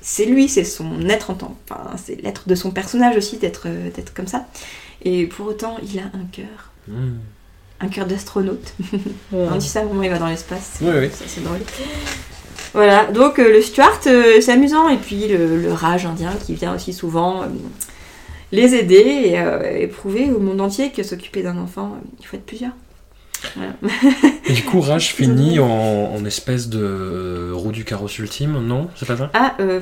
C'est 0.00 0.24
lui, 0.26 0.48
c'est 0.48 0.62
son 0.62 1.08
être 1.08 1.30
en 1.30 1.34
tant. 1.34 1.56
Enfin, 1.68 1.90
c'est 1.96 2.22
l'être 2.22 2.48
de 2.48 2.54
son 2.54 2.70
personnage 2.70 3.16
aussi 3.16 3.38
d'être 3.38 3.66
d'être 3.96 4.14
comme 4.14 4.28
ça. 4.28 4.46
Et 5.04 5.26
pour 5.26 5.46
autant, 5.48 5.76
il 5.82 5.98
a 5.98 6.02
un 6.04 6.26
cœur. 6.30 6.65
Un 7.80 7.88
cœur 7.88 8.06
d'astronaute. 8.06 8.74
On 9.32 9.56
dit 9.56 9.68
ça 9.68 9.82
au 9.82 9.88
moment 9.88 10.00
où 10.00 10.04
il 10.04 10.10
va 10.10 10.18
dans 10.18 10.28
l'espace. 10.28 10.78
Oui, 10.80 10.90
oui. 10.98 11.10
Ça, 11.10 11.24
c'est 11.26 11.42
drôle. 11.44 11.58
Voilà, 12.72 13.06
donc 13.06 13.38
euh, 13.38 13.52
le 13.52 13.62
Stuart, 13.62 14.00
euh, 14.06 14.40
c'est 14.40 14.52
amusant. 14.52 14.88
Et 14.88 14.96
puis 14.96 15.28
le, 15.28 15.60
le 15.60 15.72
rage 15.72 16.06
indien 16.06 16.32
qui 16.44 16.54
vient 16.54 16.74
aussi 16.74 16.92
souvent 16.92 17.42
euh, 17.42 17.46
les 18.52 18.74
aider 18.74 19.22
et, 19.24 19.40
euh, 19.40 19.78
et 19.78 19.86
prouver 19.86 20.30
au 20.30 20.38
monde 20.40 20.60
entier 20.60 20.90
que 20.90 21.02
s'occuper 21.02 21.42
d'un 21.42 21.58
enfant, 21.58 21.92
euh, 21.94 22.06
il 22.20 22.26
faut 22.26 22.36
être 22.36 22.46
plusieurs. 22.46 22.72
Voilà. 23.54 23.72
Et 24.46 24.52
du 24.52 24.62
coup, 24.64 24.80
Raj 24.80 25.08
finit 25.14 25.58
en, 25.58 25.66
en 25.68 26.24
espèce 26.24 26.68
de 26.68 27.50
roue 27.52 27.72
du 27.72 27.84
carrosse 27.84 28.18
ultime, 28.18 28.58
non 28.66 28.88
C'est 28.96 29.06
pas 29.06 29.16
ça? 29.16 29.30
Ah, 29.34 29.54
euh, 29.60 29.80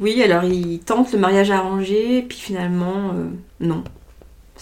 oui, 0.00 0.22
alors 0.22 0.44
il 0.44 0.80
tente 0.80 1.12
le 1.12 1.18
mariage 1.18 1.50
arrangé, 1.50 2.22
puis 2.28 2.38
finalement, 2.38 3.12
euh, 3.14 3.28
non, 3.60 3.84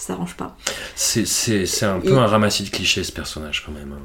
ça 0.00 0.08
s'arrange 0.08 0.34
pas. 0.34 0.56
C'est- 0.94 1.26
un 1.84 2.00
peu 2.00 2.16
un 2.18 2.26
ramassis 2.26 2.64
de 2.64 2.70
clichés 2.70 3.04
ce 3.04 3.12
personnage 3.12 3.62
quand 3.64 3.72
même. 3.72 3.92
hein. 3.92 4.02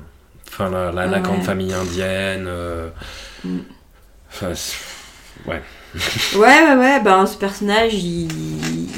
Enfin, 0.48 0.70
la, 0.70 0.92
la, 0.92 1.06
la 1.08 1.18
Ouais. 1.18 1.24
grande 1.24 1.44
famille 1.44 1.74
indienne. 1.74 2.46
euh, 2.48 2.90
Mm. 3.44 3.60
Enfin, 4.30 4.52
ouais. 5.48 5.62
Ouais, 6.36 6.40
ouais, 6.40 6.76
ouais, 6.76 7.00
ben 7.02 7.26
ce 7.26 7.38
personnage, 7.38 7.94
il, 7.94 8.28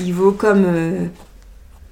il 0.06 0.14
vaut 0.14 0.32
comme 0.32 0.64
euh, 0.66 1.06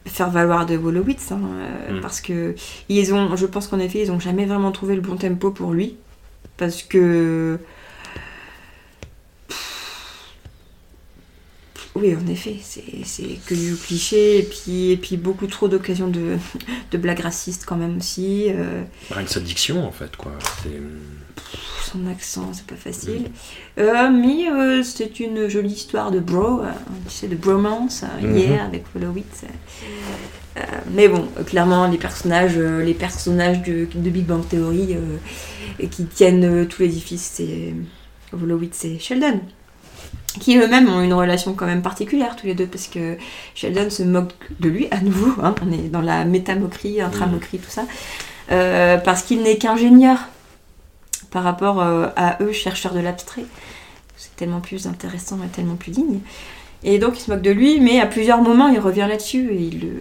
faire 0.06 0.30
valoir 0.30 0.66
de 0.66 0.76
Wolowitz, 0.78 1.32
hein, 1.32 1.42
euh, 1.90 1.98
Mm. 1.98 2.02
parce 2.02 2.22
que 2.22 2.56
ils 2.90 3.14
ont, 3.14 3.36
je 3.36 3.46
pense 3.46 3.68
qu'en 3.68 3.80
effet, 3.80 4.00
ils 4.02 4.12
ont 4.12 4.20
jamais 4.20 4.46
vraiment 4.46 4.72
trouvé 4.72 4.96
le 4.96 5.02
bon 5.02 5.16
tempo 5.18 5.52
pour 5.52 5.74
lui, 5.74 5.98
parce 6.58 6.82
que 6.84 7.60
oui, 11.96 12.14
en 12.16 12.28
effet, 12.30 12.58
c'est 12.62 13.24
que 13.46 13.54
du 13.56 13.76
cliché, 13.76 14.40
et 14.40 14.44
puis, 14.44 14.92
et 14.92 14.98
puis 14.98 15.16
beaucoup 15.18 15.48
trop 15.48 15.68
d'occasions 15.68 16.08
de, 16.10 16.38
de 16.92 16.98
blagues 16.98 17.22
racistes 17.22 17.64
quand 17.66 17.78
même 17.78 17.98
aussi. 17.98 18.48
euh, 18.50 18.84
Rien 19.12 19.24
que 19.24 19.32
sa 19.32 19.40
diction 19.40 19.88
en 19.88 19.92
fait, 19.92 20.16
quoi. 20.18 20.34
C'est- 20.64 20.82
son 21.92 22.08
accent, 22.08 22.52
c'est 22.54 22.66
pas 22.66 22.76
facile. 22.76 23.30
Euh, 23.78 24.10
mais 24.10 24.50
euh, 24.50 24.84
c'est 24.84 25.20
une 25.20 25.48
jolie 25.48 25.74
histoire 25.74 26.12
de 26.12 26.20
bro, 26.20 26.62
tu 27.08 27.14
sais, 27.14 27.28
de 27.28 27.36
bromance, 27.36 28.04
Mhm. 28.22 28.38
hier 28.38 28.64
avec. 28.66 28.84
Euh, 28.96 30.62
mais 30.94 31.08
bon, 31.08 31.28
clairement, 31.46 31.88
les 31.88 31.98
personnages, 31.98 32.58
les 32.58 32.94
personnages 32.94 33.62
de, 33.64 33.88
de 33.94 34.10
Big 34.10 34.26
Bang 34.26 34.48
Theory 34.48 34.96
qui 35.92 36.06
tiennent 36.06 36.68
tout 36.68 36.82
l'édifice, 36.82 37.32
c'est 37.36 37.74
Wolowitz 38.34 38.86
et 38.86 38.98
Sheldon. 39.00 39.40
Qui 40.40 40.58
eux-mêmes 40.58 40.90
ont 40.90 41.02
une 41.02 41.14
relation 41.14 41.54
quand 41.54 41.66
même 41.66 41.82
particulière 41.82 42.36
tous 42.36 42.46
les 42.46 42.56
deux, 42.56 42.68
parce 42.68 42.88
que 42.88 43.18
Sheldon 43.54 43.90
se 43.90 44.04
moque 44.04 44.34
de 44.60 44.68
lui 44.70 44.88
à 44.92 45.00
nouveau, 45.00 45.34
hein, 45.42 45.56
on 45.66 45.72
est 45.72 45.88
dans 45.90 46.02
la 46.02 46.26
métamoquerie, 46.26 47.00
intramoquerie, 47.02 47.60
tout 47.60 47.70
ça, 47.70 47.86
euh, 48.52 48.98
parce 48.98 49.24
qu'il 49.24 49.42
n'est 49.44 49.58
qu'ingénieur 49.58 50.20
par 51.32 51.44
rapport 51.44 51.82
euh, 51.82 52.08
à 52.16 52.38
eux, 52.42 52.52
chercheurs 52.52 52.94
de 52.94 53.00
l'abstrait. 53.00 53.46
C'est 54.18 54.36
tellement 54.36 54.62
plus 54.62 54.88
intéressant 54.88 55.38
et 55.44 55.48
tellement 55.48 55.76
plus 55.76 55.92
digne. 55.92 56.20
Et 56.84 57.00
donc 57.00 57.18
il 57.18 57.22
se 57.22 57.32
moque 57.32 57.42
de 57.42 57.52
lui, 57.52 57.80
mais 57.80 58.00
à 58.02 58.06
plusieurs 58.06 58.42
moments 58.42 58.68
il 58.68 58.80
revient 58.80 59.06
là-dessus 59.10 59.50
et 59.52 59.60
il, 59.62 59.94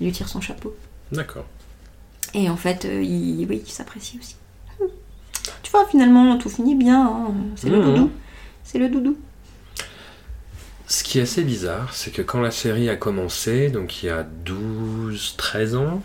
il 0.00 0.06
lui 0.06 0.12
tire 0.12 0.28
son 0.28 0.40
chapeau. 0.40 0.74
D'accord. 1.10 1.44
Et 2.34 2.48
en 2.48 2.56
fait, 2.56 2.84
euh, 2.86 3.02
il, 3.02 3.46
oui, 3.50 3.62
il 3.66 3.70
s'apprécie 3.70 4.18
aussi. 4.20 4.36
Tu 5.62 5.70
vois, 5.70 5.86
finalement, 5.90 6.38
tout 6.38 6.48
finit 6.48 6.74
bien. 6.76 7.02
hein. 7.06 7.34
C'est 7.56 7.68
le 7.68 7.78
Mhm. 7.78 7.84
doudou. 7.84 8.10
C'est 8.64 8.78
le 8.78 8.88
doudou. 8.88 9.16
Ce 10.92 11.02
qui 11.04 11.18
est 11.18 11.22
assez 11.22 11.42
bizarre, 11.42 11.88
c'est 11.94 12.10
que 12.12 12.20
quand 12.20 12.42
la 12.42 12.50
série 12.50 12.90
a 12.90 12.96
commencé, 12.96 13.70
donc 13.70 14.02
il 14.02 14.06
y 14.06 14.10
a 14.10 14.24
12, 14.44 15.36
13 15.38 15.74
ans 15.76 16.02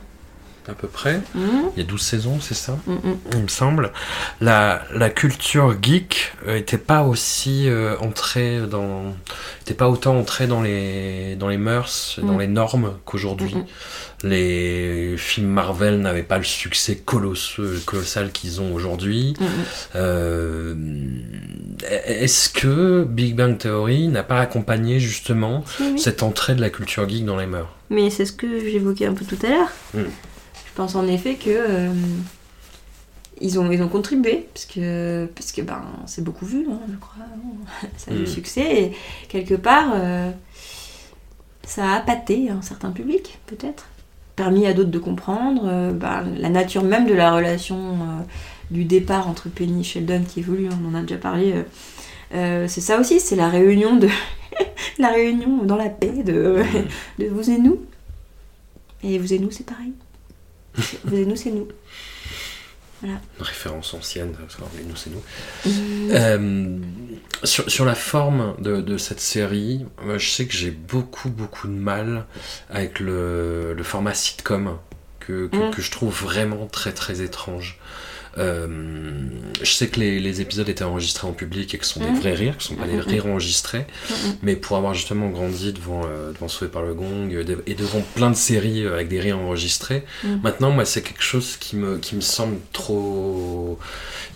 à 0.70 0.74
peu 0.74 0.88
près, 0.88 1.20
Mhm. 1.36 1.72
il 1.76 1.80
y 1.80 1.86
a 1.86 1.86
12 1.90 2.02
saisons, 2.02 2.40
c'est 2.42 2.54
ça 2.54 2.78
Mhm. 2.88 3.18
il 3.34 3.40
me 3.44 3.48
semble, 3.50 3.92
la, 4.40 4.82
la 4.94 5.10
culture 5.10 5.76
geek 5.82 6.34
euh, 6.48 6.56
était 6.56 6.78
pas 6.78 7.04
aussi 7.04 7.68
euh, 7.70 7.98
entrée 8.00 8.62
dans, 8.70 9.14
était 9.62 9.74
pas 9.74 9.90
autant 9.90 10.18
entrée 10.18 10.48
dans 10.48 10.62
les 10.62 11.36
dans 11.38 11.50
les 11.50 11.58
mœurs, 11.58 12.20
dans 12.24 12.34
Mm. 12.36 12.40
les 12.40 12.48
normes 12.48 12.94
qu'aujourd'hui. 13.06 13.56
Les 14.24 15.16
films 15.18 15.50
Marvel 15.50 16.00
n'avaient 16.02 16.24
pas 16.24 16.40
le 16.40 16.44
succès 16.44 16.96
colossal 16.98 18.32
qu'ils 18.34 18.62
ont 18.62 18.74
aujourd'hui. 18.74 19.36
Euh, 19.96 20.74
Est-ce 21.84 22.50
que 22.50 23.04
Big 23.04 23.36
Bang 23.36 23.58
Theory 23.60 24.08
n'a 24.08 24.24
pas 24.24 24.40
accompagné 24.40 25.00
justement 25.00 25.64
cette 25.98 26.24
entrée 26.24 26.56
de 26.56 26.62
la 26.62 26.70
culture 26.72 27.08
geek 27.08 27.26
dans 27.26 27.38
les 27.38 27.46
mœurs? 27.46 27.70
Mais 27.92 28.10
c'est 28.10 28.26
ce 28.26 28.32
que 28.34 28.60
j'évoquais 28.60 29.06
un 29.06 29.14
peu 29.14 29.24
tout 29.24 29.38
à 29.46 29.50
l'heure. 29.50 29.70
Mm. 29.94 30.00
Je 30.00 30.74
pense 30.76 30.96
en 30.96 31.08
effet 31.08 31.36
que 31.36 31.50
euh, 31.50 31.90
ils, 33.40 33.60
ont, 33.60 33.72
ils 33.72 33.82
ont 33.84 33.88
contribué, 33.88 34.48
parce 34.54 34.66
que, 34.66 35.28
parce 35.36 35.52
que 35.52 35.62
ben, 35.62 35.84
c'est 36.08 36.24
beaucoup 36.24 36.46
vu, 36.48 36.66
hein, 36.72 36.80
je 36.92 36.98
crois. 36.98 37.24
Ça 37.98 38.12
a 38.12 38.14
eu 38.16 38.18
Mm. 38.18 38.24
du 38.24 38.32
succès, 38.32 38.82
et 38.82 38.92
quelque 39.30 39.54
part, 39.56 39.92
euh, 39.96 40.32
ça 41.66 41.86
a 41.92 41.96
appâté 41.98 42.50
un 42.50 42.62
certain 42.64 42.92
public, 42.92 43.38
peut-être. 43.46 43.86
Permis 44.38 44.66
à 44.68 44.74
d'autres 44.74 44.92
de 44.92 45.00
comprendre 45.00 45.64
euh, 45.66 45.92
ben, 45.92 46.26
la 46.38 46.50
nature 46.50 46.84
même 46.84 47.08
de 47.08 47.14
la 47.14 47.34
relation 47.34 47.76
euh, 47.76 48.24
du 48.72 48.86
départ 48.86 49.28
entre 49.28 49.50
Penny 49.50 49.82
et 49.82 49.84
Sheldon 49.84 50.24
qui 50.24 50.40
évolue, 50.40 50.70
on 50.72 50.90
en 50.90 50.94
a 50.96 51.02
déjà 51.02 51.18
parlé. 51.18 51.54
euh, 52.34 52.68
c'est 52.70 52.82
ça 52.82 53.00
aussi, 53.00 53.20
c'est 53.20 53.36
la 53.36 53.50
réunion 53.50 53.98
de 53.98 54.08
la 55.00 55.10
réunion 55.10 55.64
dans 55.64 55.76
la 55.76 55.90
paix 55.90 56.24
de, 56.24 56.62
de 57.20 57.26
vous 57.26 57.50
et 57.50 57.58
nous. 57.58 57.84
Et 59.04 59.18
vous 59.18 59.34
et 59.34 59.40
nous, 59.40 59.52
c'est 59.52 59.66
pareil. 59.66 59.94
Vous 61.04 61.16
et 61.16 61.26
nous, 61.26 61.36
c'est 61.36 61.52
nous. 61.52 61.68
Une 63.04 63.20
référence 63.40 63.94
ancienne, 63.94 64.32
parce 64.40 64.56
que 64.56 64.62
nous 64.62 64.96
c'est 64.96 65.12
nous. 65.12 65.22
Mmh. 65.66 66.12
Euh, 66.12 66.78
sur, 67.44 67.70
sur 67.70 67.86
la 67.86 67.96
forme 67.96 68.56
de, 68.60 68.82
de 68.82 68.98
cette 68.98 69.20
série, 69.20 69.86
moi, 70.04 70.18
je 70.18 70.30
sais 70.30 70.46
que 70.46 70.54
j'ai 70.54 70.72
beaucoup, 70.72 71.30
beaucoup 71.30 71.68
de 71.68 71.74
mal 71.74 72.26
avec 72.70 73.00
le, 73.00 73.74
le 73.74 73.84
format 73.84 74.14
sitcom 74.14 74.78
que, 75.20 75.48
que, 75.48 75.56
Mm. 75.58 75.72
que 75.72 75.82
je 75.82 75.92
trouve 75.92 76.14
vraiment 76.24 76.68
très, 76.68 76.94
très 76.94 77.22
étrange. 77.22 77.80
Euh, 78.38 78.68
je 79.64 79.72
sais 79.72 79.88
que 79.88 80.00
les, 80.00 80.20
les 80.20 80.42
épisodes 80.42 80.70
étaient 80.70 80.84
enregistrés 80.84 81.28
en 81.28 81.32
public 81.34 81.74
et 81.74 81.78
que 81.78 81.86
ce 81.86 81.94
sont 81.94 82.00
des 82.00 82.20
vrais 82.20 82.34
rires, 82.34 82.58
que 82.58 82.64
ce 82.64 82.72
ne 82.74 82.78
sont 82.78 82.82
pas 82.84 82.88
des 82.88 83.00
rires 83.00 83.26
enregistrés. 83.28 83.86
Mais 84.44 84.56
pour 84.56 84.78
avoir 84.78 84.94
justement 84.94 85.30
grandi 85.30 85.74
devant, 85.74 86.02
euh, 86.06 86.32
devant 86.34 86.48
Sauvé 86.48 86.70
par 86.72 86.84
le 86.84 86.94
Gong 86.94 87.30
euh, 87.34 87.56
et 87.66 87.74
devant 87.74 88.02
plein 88.16 88.30
de 88.30 88.36
séries 88.36 88.86
avec 88.86 89.08
des 89.08 89.20
rires 89.20 89.40
enregistrés, 89.40 90.04
Mm. 90.24 90.36
maintenant, 90.44 90.72
moi, 90.72 90.86
c'est 90.86 91.02
quelque 91.02 91.22
chose 91.24 91.58
qui 91.60 91.76
me, 91.76 91.98
qui 91.98 92.16
me 92.16 92.22
semble 92.22 92.58
trop. 92.74 93.78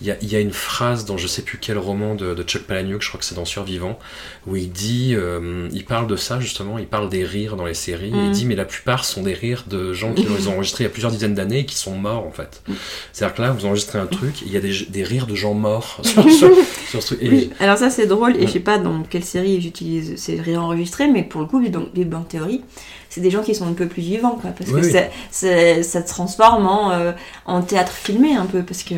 Il 0.00 0.06
y 0.06 0.10
a, 0.10 0.16
il 0.20 0.30
y 0.32 0.36
a 0.36 0.40
une 0.40 0.52
phrase 0.52 1.04
dans 1.04 1.16
je 1.16 1.26
sais 1.28 1.42
plus 1.42 1.58
quel 1.58 1.78
roman 1.78 2.14
de, 2.14 2.34
de 2.34 2.42
Chuck 2.42 2.62
Palahniuk, 2.62 3.02
je 3.02 3.08
crois 3.08 3.18
que 3.20 3.24
c'est 3.24 3.34
dans 3.36 3.44
Survivant, 3.44 3.98
où 4.46 4.56
il 4.56 4.70
dit, 4.70 5.12
euh, 5.14 5.68
il 5.72 5.84
parle 5.84 6.06
de 6.08 6.16
ça 6.16 6.40
justement, 6.40 6.78
il 6.78 6.86
parle 6.86 7.08
des 7.08 7.24
rires 7.24 7.56
dans 7.56 7.66
les 7.66 7.74
séries, 7.74 8.06
et 8.08 8.16
il 8.16 8.28
Mm. 8.30 8.32
dit, 8.32 8.44
mais 8.46 8.56
la 8.56 8.64
plupart 8.64 9.04
sont 9.04 9.22
des 9.22 9.34
rires 9.34 9.64
de 9.68 9.92
gens 9.92 10.12
qui 10.12 10.24
les 10.38 10.48
ont 10.48 10.54
enregistrés 10.54 10.84
il 10.84 10.86
y 10.86 10.90
a 10.90 10.92
plusieurs 10.92 11.12
dizaines 11.12 11.34
d'années 11.34 11.60
et 11.60 11.66
qui 11.66 11.76
sont 11.76 11.96
morts 11.96 12.26
en 12.26 12.32
fait. 12.32 12.62
Mm. 12.68 12.72
C'est-à-dire 13.12 13.34
que 13.36 13.42
là, 13.42 13.50
vous 13.52 13.64
enregistrez 13.66 13.91
un 13.98 14.06
truc, 14.06 14.42
et 14.42 14.46
il 14.46 14.52
y 14.52 14.56
a 14.56 14.60
des, 14.60 14.72
des 14.88 15.02
rires 15.04 15.26
de 15.26 15.34
gens 15.34 15.54
morts 15.54 16.00
sur, 16.04 16.30
sur- 16.30 16.50
sur 16.88 17.02
ce 17.02 17.14
truc. 17.14 17.22
Et- 17.22 17.28
Oui, 17.30 17.50
alors 17.60 17.78
ça 17.78 17.90
c'est 17.90 18.06
drôle, 18.06 18.36
et 18.36 18.46
je 18.46 18.52
sais 18.52 18.60
pas 18.60 18.78
dans 18.78 19.02
quelle 19.02 19.24
série 19.24 19.60
j'utilise 19.60 20.16
ces 20.16 20.40
rires 20.40 20.62
enregistrés, 20.62 21.08
mais 21.08 21.22
pour 21.22 21.40
le 21.40 21.46
coup, 21.46 21.60
Bang, 21.70 21.86
Big 21.94 22.08
Bang 22.08 22.26
Theory, 22.28 22.62
c'est 23.08 23.20
des 23.20 23.30
gens 23.30 23.42
qui 23.42 23.54
sont 23.54 23.66
un 23.66 23.72
peu 23.74 23.86
plus 23.86 24.02
vivants, 24.02 24.38
quoi, 24.40 24.50
parce 24.50 24.70
Oui, 24.70 24.80
que 24.80 24.86
oui. 24.86 24.92
ça, 24.92 25.02
ça, 25.30 25.82
ça 25.82 26.02
se 26.02 26.08
transforme 26.08 26.66
en, 26.66 26.92
euh, 26.92 27.12
en 27.46 27.62
théâtre 27.62 27.92
filmé 27.92 28.34
un 28.34 28.46
peu, 28.46 28.62
parce 28.62 28.82
que 28.82 28.94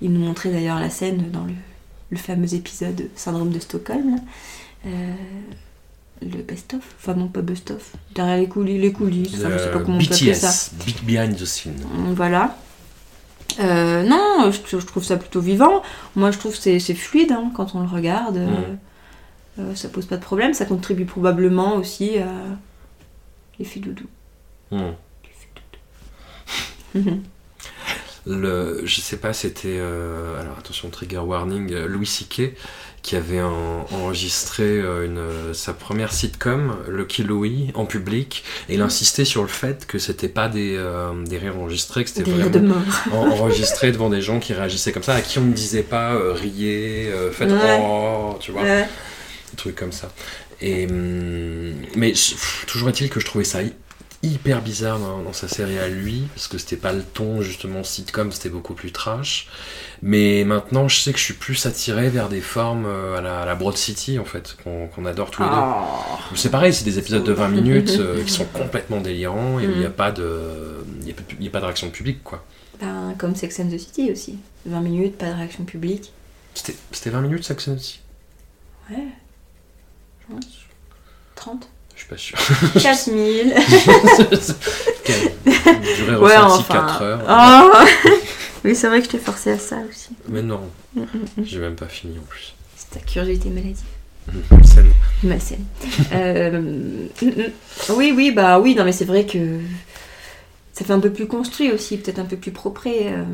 ils 0.00 0.12
nous 0.12 0.20
montraient 0.20 0.50
d'ailleurs 0.50 0.80
la 0.80 0.90
scène 0.90 1.30
dans 1.30 1.44
le, 1.44 1.52
le 2.10 2.16
fameux 2.16 2.54
épisode 2.54 3.08
Syndrome 3.14 3.50
de 3.50 3.58
Stockholm, 3.60 4.16
là. 4.16 4.22
Euh, 4.86 5.12
le 6.22 6.42
best-of, 6.42 6.80
enfin 7.00 7.14
non 7.14 7.26
pas 7.26 7.40
best-of, 7.42 7.92
derrière 8.14 8.36
les 8.36 8.46
coulisses, 8.48 8.80
les 8.80 8.92
coulisses, 8.92 9.34
enfin, 9.38 9.50
je 9.52 9.58
sais 9.58 9.70
pas 9.72 9.80
comment 9.80 9.98
on 9.98 10.04
peut 10.04 10.14
appeler 10.14 10.34
ça. 10.34 10.48
BTS, 10.50 10.84
Big 10.86 10.96
Behind 11.04 11.36
the 11.36 11.44
Scene. 11.44 11.74
Voilà. 12.14 12.56
Euh, 13.60 14.02
non, 14.02 14.50
je, 14.50 14.78
je 14.78 14.86
trouve 14.86 15.04
ça 15.04 15.16
plutôt 15.16 15.40
vivant. 15.40 15.82
Moi, 16.16 16.30
je 16.30 16.38
trouve 16.38 16.58
que 16.58 16.78
c'est 16.78 16.94
fluide 16.94 17.32
hein, 17.32 17.50
quand 17.54 17.74
on 17.74 17.80
le 17.80 17.88
regarde. 17.88 18.36
euh, 18.36 18.74
euh, 19.58 19.74
ça 19.74 19.88
pose 19.88 20.06
pas 20.06 20.16
de 20.16 20.22
problème. 20.22 20.54
Ça 20.54 20.64
contribue 20.64 21.04
probablement 21.04 21.76
aussi 21.76 22.18
à 22.18 22.30
l'effet 23.58 23.80
doudou. 23.80 24.06
Hmm. 24.70 24.92
Mhm. 26.94 27.22
le, 28.26 28.82
je 28.84 29.00
sais 29.00 29.16
pas, 29.16 29.32
c'était, 29.32 29.78
euh, 29.80 30.38
alors 30.38 30.58
attention, 30.58 30.90
trigger 30.90 31.18
warning, 31.18 31.72
Louis 31.86 32.04
C.K. 32.06 32.52
qui 33.02 33.16
avait 33.16 33.42
en- 33.42 33.84
enregistré 33.90 34.62
euh, 34.62 35.04
une, 35.06 35.54
sa 35.54 35.72
première 35.74 36.12
sitcom, 36.12 36.76
Lucky 36.88 37.24
Louis, 37.24 37.70
en 37.74 37.84
public, 37.84 38.44
et 38.68 38.74
il 38.74 38.80
insistait 38.80 39.24
sur 39.24 39.42
le 39.42 39.48
fait 39.48 39.86
que 39.86 39.98
c'était 39.98 40.28
pas 40.28 40.48
des, 40.48 40.76
euh, 40.76 41.10
des 41.24 41.36
rires 41.38 41.58
enregistrés, 41.58 42.04
que 42.04 42.10
c'était 42.10 42.30
de 42.30 42.36
vraiment 42.36 42.76
en- 43.12 43.26
enregistré 43.32 43.90
devant 43.90 44.08
des 44.08 44.22
gens 44.22 44.38
qui 44.38 44.52
réagissaient 44.54 44.92
comme 44.92 45.02
ça, 45.02 45.14
à 45.14 45.20
qui 45.20 45.38
on 45.40 45.42
ne 45.46 45.52
disait 45.52 45.82
pas 45.82 46.14
euh, 46.14 46.32
riez, 46.32 47.08
euh, 47.12 47.32
faites 47.32 47.50
Ouais. 47.50 47.80
oh, 47.82 48.36
tu 48.40 48.52
vois, 48.52 48.62
Ouais. 48.62 48.82
des 49.50 49.56
trucs 49.56 49.74
comme 49.74 49.92
ça. 49.92 50.12
Et, 50.60 50.86
hum, 50.86 51.72
mais 51.96 52.12
pff, 52.12 52.64
toujours 52.68 52.88
est-il 52.88 53.10
que 53.10 53.18
je 53.18 53.26
trouvais 53.26 53.44
ça 53.44 53.62
hy- 53.62 53.72
hyper 54.22 54.62
bizarre 54.62 55.00
dans, 55.00 55.18
dans 55.22 55.32
sa 55.32 55.48
série 55.48 55.80
à 55.80 55.88
lui, 55.88 56.22
parce 56.36 56.46
que 56.46 56.56
c'était 56.56 56.76
pas 56.76 56.92
le 56.92 57.02
ton 57.02 57.42
justement 57.42 57.82
sitcom, 57.82 58.30
c'était 58.30 58.48
beaucoup 58.50 58.74
plus 58.74 58.92
trash. 58.92 59.48
Mais 60.04 60.42
maintenant, 60.44 60.88
je 60.88 60.98
sais 60.98 61.12
que 61.12 61.18
je 61.18 61.22
suis 61.24 61.34
plus 61.34 61.64
attiré 61.64 62.08
vers 62.08 62.28
des 62.28 62.40
formes 62.40 62.86
euh, 62.86 63.18
à 63.18 63.20
la, 63.20 63.42
à 63.42 63.46
la 63.46 63.54
Broad 63.54 63.76
City, 63.76 64.18
en 64.18 64.24
fait, 64.24 64.56
qu'on 64.64 65.06
adore 65.06 65.30
tous 65.30 65.42
les 65.42 65.48
Ah. 65.50 65.86
deux. 66.30 66.36
C'est 66.36 66.50
pareil, 66.50 66.74
c'est 66.74 66.84
des 66.84 66.98
épisodes 66.98 67.22
de 67.22 67.32
20 67.32 67.48
minutes 67.50 67.90
euh, 68.00 68.22
qui 68.24 68.32
sont 68.32 68.44
complètement 68.46 69.00
délirants 69.00 69.60
et 69.60 69.66
où 69.68 69.70
il 69.70 69.78
n'y 69.78 69.86
a 69.86 69.90
pas 69.90 70.10
de, 70.10 70.84
il 71.02 71.08
y 71.44 71.46
a, 71.46 71.50
pas 71.50 71.60
de 71.60 71.64
réaction 71.66 71.90
publique, 71.90 72.24
quoi. 72.24 72.44
Ben, 72.80 73.14
comme 73.16 73.36
Sex 73.36 73.60
and 73.60 73.68
the 73.68 73.78
City 73.78 74.10
aussi. 74.10 74.38
20 74.66 74.80
minutes, 74.80 75.18
pas 75.18 75.26
de 75.30 75.34
réaction 75.36 75.62
publique. 75.64 76.12
C'était 76.54 76.74
c'était 76.90 77.10
20 77.10 77.20
minutes, 77.20 77.44
ça 77.44 77.54
que 77.54 77.62
c'est 77.62 77.70
aussi 77.70 78.00
Ouais. 78.90 78.96
Je 80.28 80.34
pense. 80.34 80.44
30 81.36 81.68
Je 81.94 82.00
suis 82.00 82.08
pas 82.08 82.16
sûr. 82.16 82.38
4000 82.82 83.54
Quelle 85.04 85.32
durée 85.96 86.16
Ouais, 86.16 86.36
ressentie 86.36 86.64
enfin. 86.70 86.74
4 86.74 87.02
heures. 87.02 87.20
Oh 87.28 88.08
Oui, 88.64 88.76
c'est 88.76 88.86
vrai 88.88 89.00
que 89.00 89.06
je 89.06 89.10
t'ai 89.10 89.18
forcé 89.18 89.50
à 89.50 89.58
ça 89.58 89.78
aussi. 89.88 90.10
Mais 90.28 90.42
non, 90.42 90.60
Mm, 90.94 91.00
mm, 91.00 91.04
mm. 91.38 91.44
j'ai 91.44 91.58
même 91.58 91.74
pas 91.76 91.88
fini 91.88 92.18
en 92.18 92.22
plus. 92.22 92.54
C'est 92.76 92.90
ta 92.90 93.00
curiosité 93.00 93.48
maladive. 93.48 93.76
Scène. 94.64 94.92
Malsaine. 95.24 95.64
Euh, 96.12 96.60
mm, 96.60 97.08
mm. 97.22 97.52
oui, 97.96 98.12
oui, 98.14 98.30
bah 98.30 98.60
oui, 98.60 98.74
non, 98.74 98.84
mais 98.84 98.92
c'est 98.92 99.04
vrai 99.04 99.26
que 99.26 99.58
ça 100.74 100.84
fait 100.84 100.92
un 100.92 101.00
peu 101.00 101.12
plus 101.12 101.26
construit 101.26 101.72
aussi, 101.72 101.96
peut-être 101.98 102.18
un 102.20 102.24
peu 102.24 102.36
plus 102.36 102.52
propre, 102.52 102.86
euh, 102.86 103.24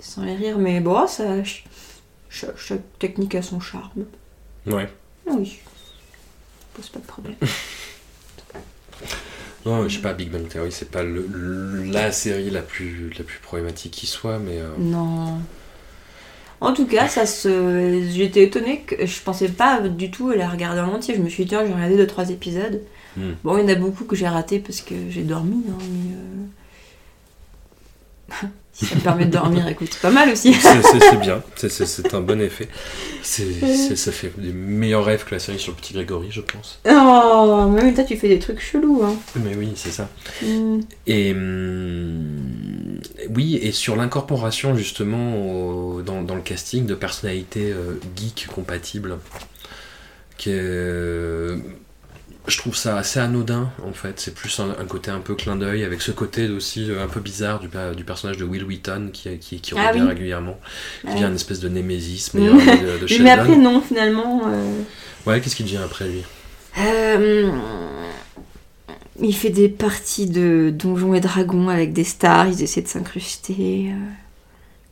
sans 0.00 0.22
les 0.22 0.34
rires, 0.36 0.58
mais 0.58 0.80
bon, 0.80 1.06
ça, 1.08 1.24
ch- 1.36 1.64
chaque, 2.30 2.56
chaque 2.58 2.98
technique 2.98 3.34
a 3.34 3.42
son 3.42 3.58
charme. 3.60 4.04
Ouais. 4.66 4.88
Oui, 5.26 5.58
pose 6.74 6.88
pas 6.88 7.00
de 7.00 7.06
problème. 7.06 7.34
Non, 9.66 9.88
je 9.88 9.96
sais 9.96 10.02
pas, 10.02 10.14
Big 10.14 10.30
Bang 10.30 10.46
Theory, 10.48 10.70
c'est 10.72 10.90
pas 10.90 11.02
le- 11.02 11.26
la 11.90 12.12
série 12.12 12.50
la 12.50 12.62
plus, 12.62 13.10
la 13.18 13.24
plus 13.24 13.38
problématique 13.40 13.92
qui 13.92 14.06
soit, 14.06 14.38
mais. 14.38 14.60
euh, 14.60 14.68
Non. 14.78 15.40
En 16.60 16.72
tout 16.72 16.86
cas, 16.86 17.08
ça 17.08 17.26
se. 17.26 18.02
J'étais 18.14 18.44
étonnée 18.44 18.80
que 18.80 19.04
je 19.04 19.20
pensais 19.22 19.48
pas 19.48 19.80
du 19.80 20.10
tout 20.10 20.30
la 20.30 20.48
regarder 20.48 20.80
en 20.80 20.94
entier. 20.94 21.14
Je 21.14 21.20
me 21.20 21.28
suis 21.28 21.44
dit, 21.44 21.50
tiens, 21.50 21.66
j'ai 21.66 21.72
regardé 21.74 21.96
2-3 21.96 22.30
épisodes. 22.30 22.80
Hmm. 23.16 23.32
Bon, 23.44 23.58
il 23.58 23.62
y 23.62 23.64
en 23.64 23.68
a 23.68 23.74
beaucoup 23.74 24.04
que 24.04 24.16
j'ai 24.16 24.28
raté 24.28 24.58
parce 24.60 24.80
que 24.80 24.94
j'ai 25.10 25.22
dormi, 25.22 25.64
hein, 25.68 25.78
mais. 25.80 26.14
euh, 26.14 26.46
ça 28.84 28.94
me 28.94 29.00
permet 29.00 29.24
de 29.24 29.30
dormir, 29.30 29.66
écoute, 29.68 29.96
pas 30.02 30.10
mal 30.10 30.28
aussi. 30.30 30.52
c'est 30.54 31.20
bien, 31.20 31.42
c'est- 31.56 32.14
un 32.14 32.20
bon 32.20 32.40
effet. 32.40 32.68
Ça 33.22 34.12
fait 34.12 34.30
des 34.36 34.52
meilleurs 34.52 35.04
rêves 35.04 35.24
que 35.24 35.34
la 35.34 35.38
série 35.38 35.58
sur 35.58 35.72
le 35.72 35.76
petit 35.78 35.94
Grégory, 35.94 36.28
je 36.30 36.40
pense. 36.42 36.78
Oh, 36.88 37.66
mais 37.70 37.92
toi, 37.94 38.04
tu 38.04 38.16
fais 38.16 38.28
des 38.28 38.38
trucs 38.38 38.60
chelous, 38.60 39.02
hein. 39.04 39.14
Mais 39.36 39.54
oui, 39.56 39.72
c'est 39.76 39.90
ça. 39.90 40.08
Hmm. 40.42 40.80
Et 41.06 41.32
hum, 41.32 43.00
oui, 43.34 43.58
et 43.62 43.72
sur 43.72 43.96
l'incorporation 43.96 44.76
justement 44.76 45.36
au- 45.36 46.02
dans, 46.02 46.22
dans 46.22 46.34
le 46.34 46.42
casting 46.42 46.86
de 46.86 46.94
personnalités 46.94 47.72
euh, 47.72 47.98
geek 48.16 48.46
compatibles, 48.54 49.16
que 50.38 51.58
je 52.48 52.58
trouve 52.58 52.76
ça 52.76 52.96
assez 52.96 53.18
anodin 53.20 53.70
en 53.86 53.92
fait. 53.92 54.20
C'est 54.20 54.34
plus 54.34 54.58
un, 54.60 54.70
un 54.70 54.84
côté 54.84 55.10
un 55.10 55.20
peu 55.20 55.34
clin 55.34 55.56
d'œil 55.56 55.84
avec 55.84 56.00
ce 56.02 56.12
côté 56.12 56.48
aussi 56.48 56.90
euh, 56.90 57.02
un 57.04 57.08
peu 57.08 57.20
bizarre 57.20 57.60
du, 57.60 57.68
pa- 57.68 57.94
du 57.94 58.04
personnage 58.04 58.36
de 58.36 58.44
Will 58.44 58.64
Wheaton 58.64 59.10
qui, 59.12 59.38
qui, 59.38 59.60
qui 59.60 59.74
Ah 59.76 59.88
revient 59.88 60.02
oui. 60.02 60.08
régulièrement, 60.08 60.58
qui 61.00 61.06
Ouais. 61.08 61.14
devient 61.14 61.24
une 61.26 61.34
espèce 61.34 61.60
de 61.60 61.68
némésis 61.68 62.32
meilleur 62.34 62.54
ami 62.54 62.64
de, 62.80 62.98
de 62.98 62.98
Mais, 63.02 63.08
Sheldon. 63.08 63.24
mais 63.24 63.30
après, 63.30 63.56
non, 63.56 63.80
finalement. 63.80 64.42
euh, 64.46 64.80
Ouais, 65.26 65.40
qu'est-ce 65.40 65.56
qu'il 65.56 65.66
devient 65.66 65.78
après 65.84 66.06
lui? 66.08 66.22
Euh, 66.78 67.50
il 69.20 69.34
fait 69.34 69.50
des 69.50 69.68
parties 69.68 70.26
de 70.28 70.70
Donjons 70.74 71.14
et 71.14 71.20
Dragons 71.20 71.68
avec 71.68 71.92
des 71.92 72.04
stars, 72.04 72.48
ils 72.48 72.62
essaient 72.62 72.82
de 72.82 72.88
s'incruster. 72.88 73.90
euh. 73.92 73.96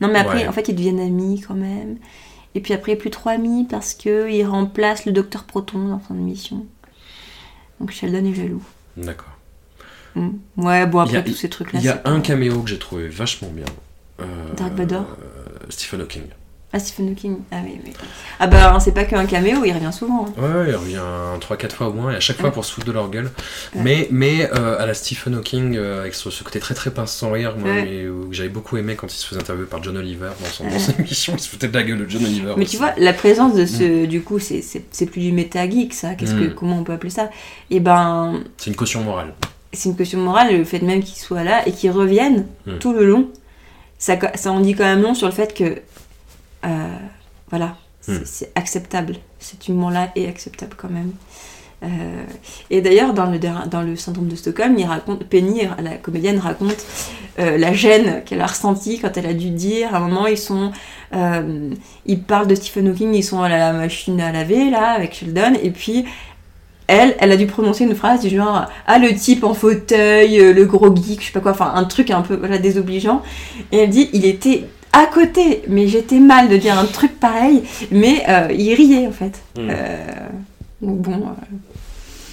Non, 0.01 0.09
mais 0.09 0.19
après, 0.19 0.39
Ouais. 0.43 0.49
en 0.49 0.53
fait, 0.53 0.69
ils 0.69 0.75
deviennent 0.75 1.01
amis 1.01 1.41
quand 1.47 1.55
même. 1.55 1.97
Et 2.55 2.61
puis 2.61 2.73
après, 2.73 2.97
plus 2.97 3.11
trop 3.11 3.31
amis 3.31 3.67
parce 3.69 3.95
qu'il 3.95 4.47
remplace 4.47 5.07
le 5.07 5.13
docteur 5.13 5.45
Proton 5.45 5.89
dans 5.89 6.01
son 6.09 6.15
émission. 6.17 6.65
Donc 7.81 7.91
Sheldon 7.91 8.25
est 8.25 8.35
jaloux. 8.35 8.63
D'accord. 8.97 9.33
Mm. 10.15 10.29
Ouais, 10.57 10.87
bon, 10.87 11.01
après 11.01 11.17
a- 11.19 11.23
tous 11.23 11.35
ces 11.35 11.49
trucs-là. 11.49 11.81
Il 11.81 11.85
y 11.85 11.89
a 11.89 12.01
un 12.05 12.21
caméo 12.21 12.63
que 12.63 12.71
j'ai 12.71 12.79
trouvé 12.79 13.09
vachement 13.09 13.51
bien. 13.51 13.65
Euh, 14.21 14.25
Dark 14.57 14.75
Vador 14.75 15.03
euh, 15.21 15.67
Stephen 15.71 16.01
Hawking. 16.03 16.23
Ah, 16.77 16.81
Stephen 16.81 17.11
Hawking. 17.11 17.37
Ah 17.53 17.59
oui, 17.65 17.79
oui. 17.87 17.93
Ah 18.41 18.49
bah, 18.49 18.77
c'est 18.81 18.93
pas 18.93 19.05
qu'un 19.05 19.27
caméo, 19.27 19.65
il 19.65 19.73
revient 19.73 19.93
souvent. 19.93 20.27
hein. 20.27 20.43
Ouais, 20.43 20.71
il 20.71 20.75
revient 20.75 20.99
3-4 21.41 21.71
fois 21.71 21.87
au 21.89 21.93
moins, 21.93 22.11
et 22.11 22.17
à 22.17 22.21
chaque 22.21 22.37
fois 22.39 22.49
Ouais. 22.49 22.53
pour 22.53 22.65
se 22.65 22.73
foutre 22.75 22.87
de 22.89 22.91
leur 22.93 23.09
gueule. 23.11 23.31
Ouais. 23.77 23.83
Mais, 23.85 24.09
mais 24.11 24.51
euh, 24.53 24.77
à 24.83 24.85
la 24.85 24.93
Stephen 24.95 25.37
Hawking, 25.37 25.77
euh, 25.77 26.01
avec 26.01 26.15
ce, 26.15 26.31
ce 26.31 26.43
côté 26.43 26.59
très 26.59 26.75
très 26.75 26.91
pince 26.91 27.13
sans 27.15 27.31
rire, 27.31 27.55
moi, 27.57 27.71
Ouais. 27.71 27.83
mais, 27.85 28.03
euh, 28.03 28.27
que 28.29 28.35
j'avais 28.35 28.49
beaucoup 28.49 28.77
aimé 28.77 28.97
quand 28.97 29.07
il 29.07 29.17
se 29.17 29.25
faisait 29.25 29.41
interviewer 29.41 29.69
par 29.69 29.81
John 29.85 29.97
Oliver 29.97 30.31
dans 30.41 30.47
son, 30.51 30.65
dans 30.65 30.71
Ouais. 30.71 30.79
son 30.81 30.93
émission, 30.99 31.35
il 31.37 31.41
se 31.41 31.49
foutait 31.49 31.69
de 31.69 31.75
la 31.75 31.85
gueule 31.85 31.99
de 32.05 32.11
John 32.11 32.25
Oliver. 32.25 32.55
Mais 32.57 32.65
aussi. 32.65 32.73
tu 32.73 32.77
vois, 32.79 32.93
la 32.99 33.13
présence 33.13 33.55
de 33.55 33.67
ce. 33.67 34.07
Du 34.07 34.23
coup, 34.23 34.41
c'est- 34.41 34.63
c'est 34.63 34.83
c'est 34.91 35.07
plus 35.07 35.21
du 35.21 35.31
méta-geek, 35.31 35.95
ça. 35.95 36.15
Qu'est-ce 36.17 36.35
que, 36.35 36.49
Mm. 36.51 36.55
comment 36.55 36.79
on 36.81 36.83
peut 36.83 36.93
appeler 36.95 37.11
ça? 37.11 37.31
Et 37.71 37.79
ben, 37.79 38.41
C'est 38.57 38.71
une 38.71 38.77
caution 38.77 39.03
morale. 39.05 39.33
c'est 39.73 39.89
une 39.89 39.97
question 39.97 40.19
morale, 40.19 40.57
le 40.59 40.65
fait 40.65 40.81
même 40.83 41.05
qu'ils 41.05 41.19
soient 41.23 41.45
là 41.45 41.63
et 41.69 41.73
qu'ils 41.73 41.93
reviennent 41.93 42.47
Mm. 42.67 42.79
tout 42.79 42.93
le 42.93 43.05
long, 43.07 43.29
ça, 43.97 44.17
ça 44.35 44.51
en 44.51 44.59
dit 44.59 44.75
quand 44.75 44.85
même 44.85 45.03
long 45.03 45.15
sur 45.15 45.29
le 45.29 45.33
fait 45.33 45.55
que. 45.55 45.81
Euh, 46.65 46.97
voilà, 47.51 47.77
c'est 48.01 48.13
Mm. 48.13 48.23
c'est 48.25 48.53
acceptable. 48.55 49.17
Cet 49.39 49.69
humour-là 49.69 50.11
est 50.17 50.29
acceptable 50.29 50.75
quand 50.77 50.91
même. 50.91 51.13
Euh, 51.83 51.87
et 52.71 52.81
d'ailleurs, 52.81 53.13
dans 53.13 53.27
le, 53.27 53.39
dans 53.39 53.83
le 53.83 53.97
syndrome 53.97 54.29
de 54.29 54.37
Stockholm, 54.37 54.75
il 54.79 54.87
raconte, 54.87 55.25
Penny, 55.25 55.63
la 55.83 55.97
comédienne, 55.97 56.39
raconte 56.39 56.85
euh, 57.39 57.59
la 57.59 57.75
gêne 57.75 58.23
qu'elle 58.25 58.41
a 58.41 58.47
ressentie 58.47 58.99
quand 58.99 59.17
elle 59.17 59.27
a 59.27 59.35
dû 59.35 59.51
dire. 59.51 59.95
À 59.95 59.99
un 59.99 60.01
moment, 60.09 60.27
ils 60.27 60.39
sont, 60.39 60.73
euh, 61.15 61.71
ils 62.07 62.23
parlent 62.23 62.47
de 62.47 62.55
Stephen 62.55 62.89
Hawking, 62.89 63.15
ils 63.15 63.23
sont 63.23 63.43
à 63.43 63.49
la 63.49 63.73
machine 63.73 64.21
à 64.21 64.33
laver 64.33 64.71
là 64.71 64.93
avec 64.93 65.15
Sheldon, 65.15 65.55
et 65.63 65.71
puis 65.71 66.07
elle, 66.87 67.17
elle 67.19 67.33
a 67.33 67.37
dû 67.37 67.47
prononcer 67.47 67.85
une 67.85 67.95
phrase 67.95 68.21
du 68.21 68.37
genre 68.37 68.67
ah 68.87 68.99
le 68.99 69.15
type 69.15 69.45
en 69.45 69.55
fauteuil, 69.55 70.53
le 70.53 70.65
gros 70.67 70.95
geek, 70.95 71.21
je 71.21 71.27
sais 71.27 71.33
pas 71.33 71.41
quoi, 71.41 71.53
enfin 71.53 71.73
un 71.75 71.85
truc 71.85 72.11
un 72.11 72.23
peu 72.23 72.37
voilà, 72.37 72.59
désobligeant. 72.59 73.23
Et 73.73 73.79
elle 73.79 73.91
dit 73.91 74.11
il 74.13 74.25
était 74.27 74.65
à 74.95 75.07
côté, 75.07 75.63
mais 75.69 75.89
j'étais 75.89 76.19
mal 76.21 76.49
de 76.49 76.57
dire 76.57 76.79
un 76.79 76.87
truc 76.87 77.19
pareil, 77.21 77.63
mais 77.91 78.23
euh, 78.29 78.49
il 78.53 78.75
riait 78.75 79.07
en 79.07 79.13
fait. 79.13 79.41
Hmm. 79.57 79.69
Euh, 79.71 79.97
donc 80.83 80.99
bon. 80.99 81.13
euh, 81.15 81.57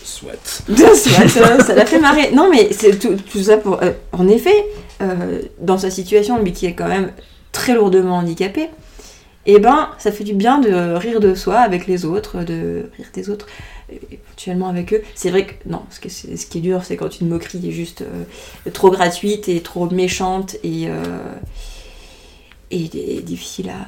Soit. 0.04 0.32
ça 0.96 1.28
ça- 1.60 1.76
l'a 1.76 1.86
fait 1.86 2.00
marrer. 2.00 2.32
Non, 2.32 2.50
mais 2.50 2.70
c'est 2.72 3.00
tout, 3.00 3.16
tout 3.32 3.42
ça 3.44 3.58
pour. 3.58 3.80
en 4.12 4.28
effet, 4.28 4.66
dans 5.60 5.78
sa 5.78 5.90
situation, 5.90 6.42
lui 6.42 6.52
qui 6.52 6.66
est 6.66 6.74
quand 6.74 6.88
même 6.88 7.12
très 7.52 7.74
lourdement 7.74 8.18
handicapé, 8.18 8.70
et 9.46 9.60
ben, 9.60 9.90
ça 9.98 10.12
fait 10.12 10.24
du 10.24 10.34
bien 10.34 10.60
de 10.60 10.94
rire 10.96 11.20
de 11.20 11.34
soi 11.34 11.60
avec 11.60 11.88
les 11.88 12.06
autres, 12.06 12.44
de 12.44 12.90
rire 12.98 13.08
des 13.14 13.30
autres, 13.30 13.48
éventuellement 14.12 14.68
avec 14.70 14.94
eux. 14.94 15.02
C'est 15.16 15.30
vrai 15.32 15.46
que, 15.48 15.54
non, 15.68 15.82
ce, 15.90 16.00
que 16.00 16.10
c'est- 16.10 16.36
ce 16.38 16.46
qui 16.46 16.60
est 16.60 16.62
dur, 16.62 16.84
c'est 16.84 16.98
quand 16.98 17.20
une 17.20 17.28
moquerie 17.30 17.68
est 17.68 17.72
juste 17.72 18.02
euh, 18.04 18.70
trop 18.72 18.92
gratuite 18.92 19.50
et 19.50 19.62
trop 19.62 19.90
méchante 19.90 20.56
et, 20.64 20.88
euh, 20.88 20.94
et, 22.72 23.22
difficile 23.22 23.70
à 23.70 23.86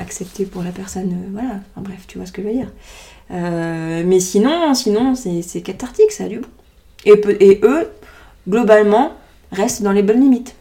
accepter 0.00 0.46
pour 0.46 0.62
la 0.62 0.70
personne. 0.70 1.12
euh, 1.12 1.30
voilà, 1.32 1.60
enfin, 1.74 1.82
bref, 1.82 2.04
tu 2.06 2.18
vois 2.18 2.26
ce 2.26 2.32
que 2.32 2.42
je 2.42 2.48
veux 2.48 2.54
dire. 2.54 2.70
Euh, 3.30 4.02
mais 4.06 4.20
sinon, 4.20 4.74
sinon 4.74 5.14
c'est 5.14 5.62
cathartique, 5.62 6.12
ça 6.12 6.28
du 6.28 6.40
bon. 6.40 6.48
Et, 7.04 7.20
et 7.40 7.60
eux, 7.62 7.90
globalement, 8.48 9.14
restent 9.50 9.82
dans 9.82 9.92
les 9.92 10.02
bonnes 10.02 10.20
limites. 10.20 10.54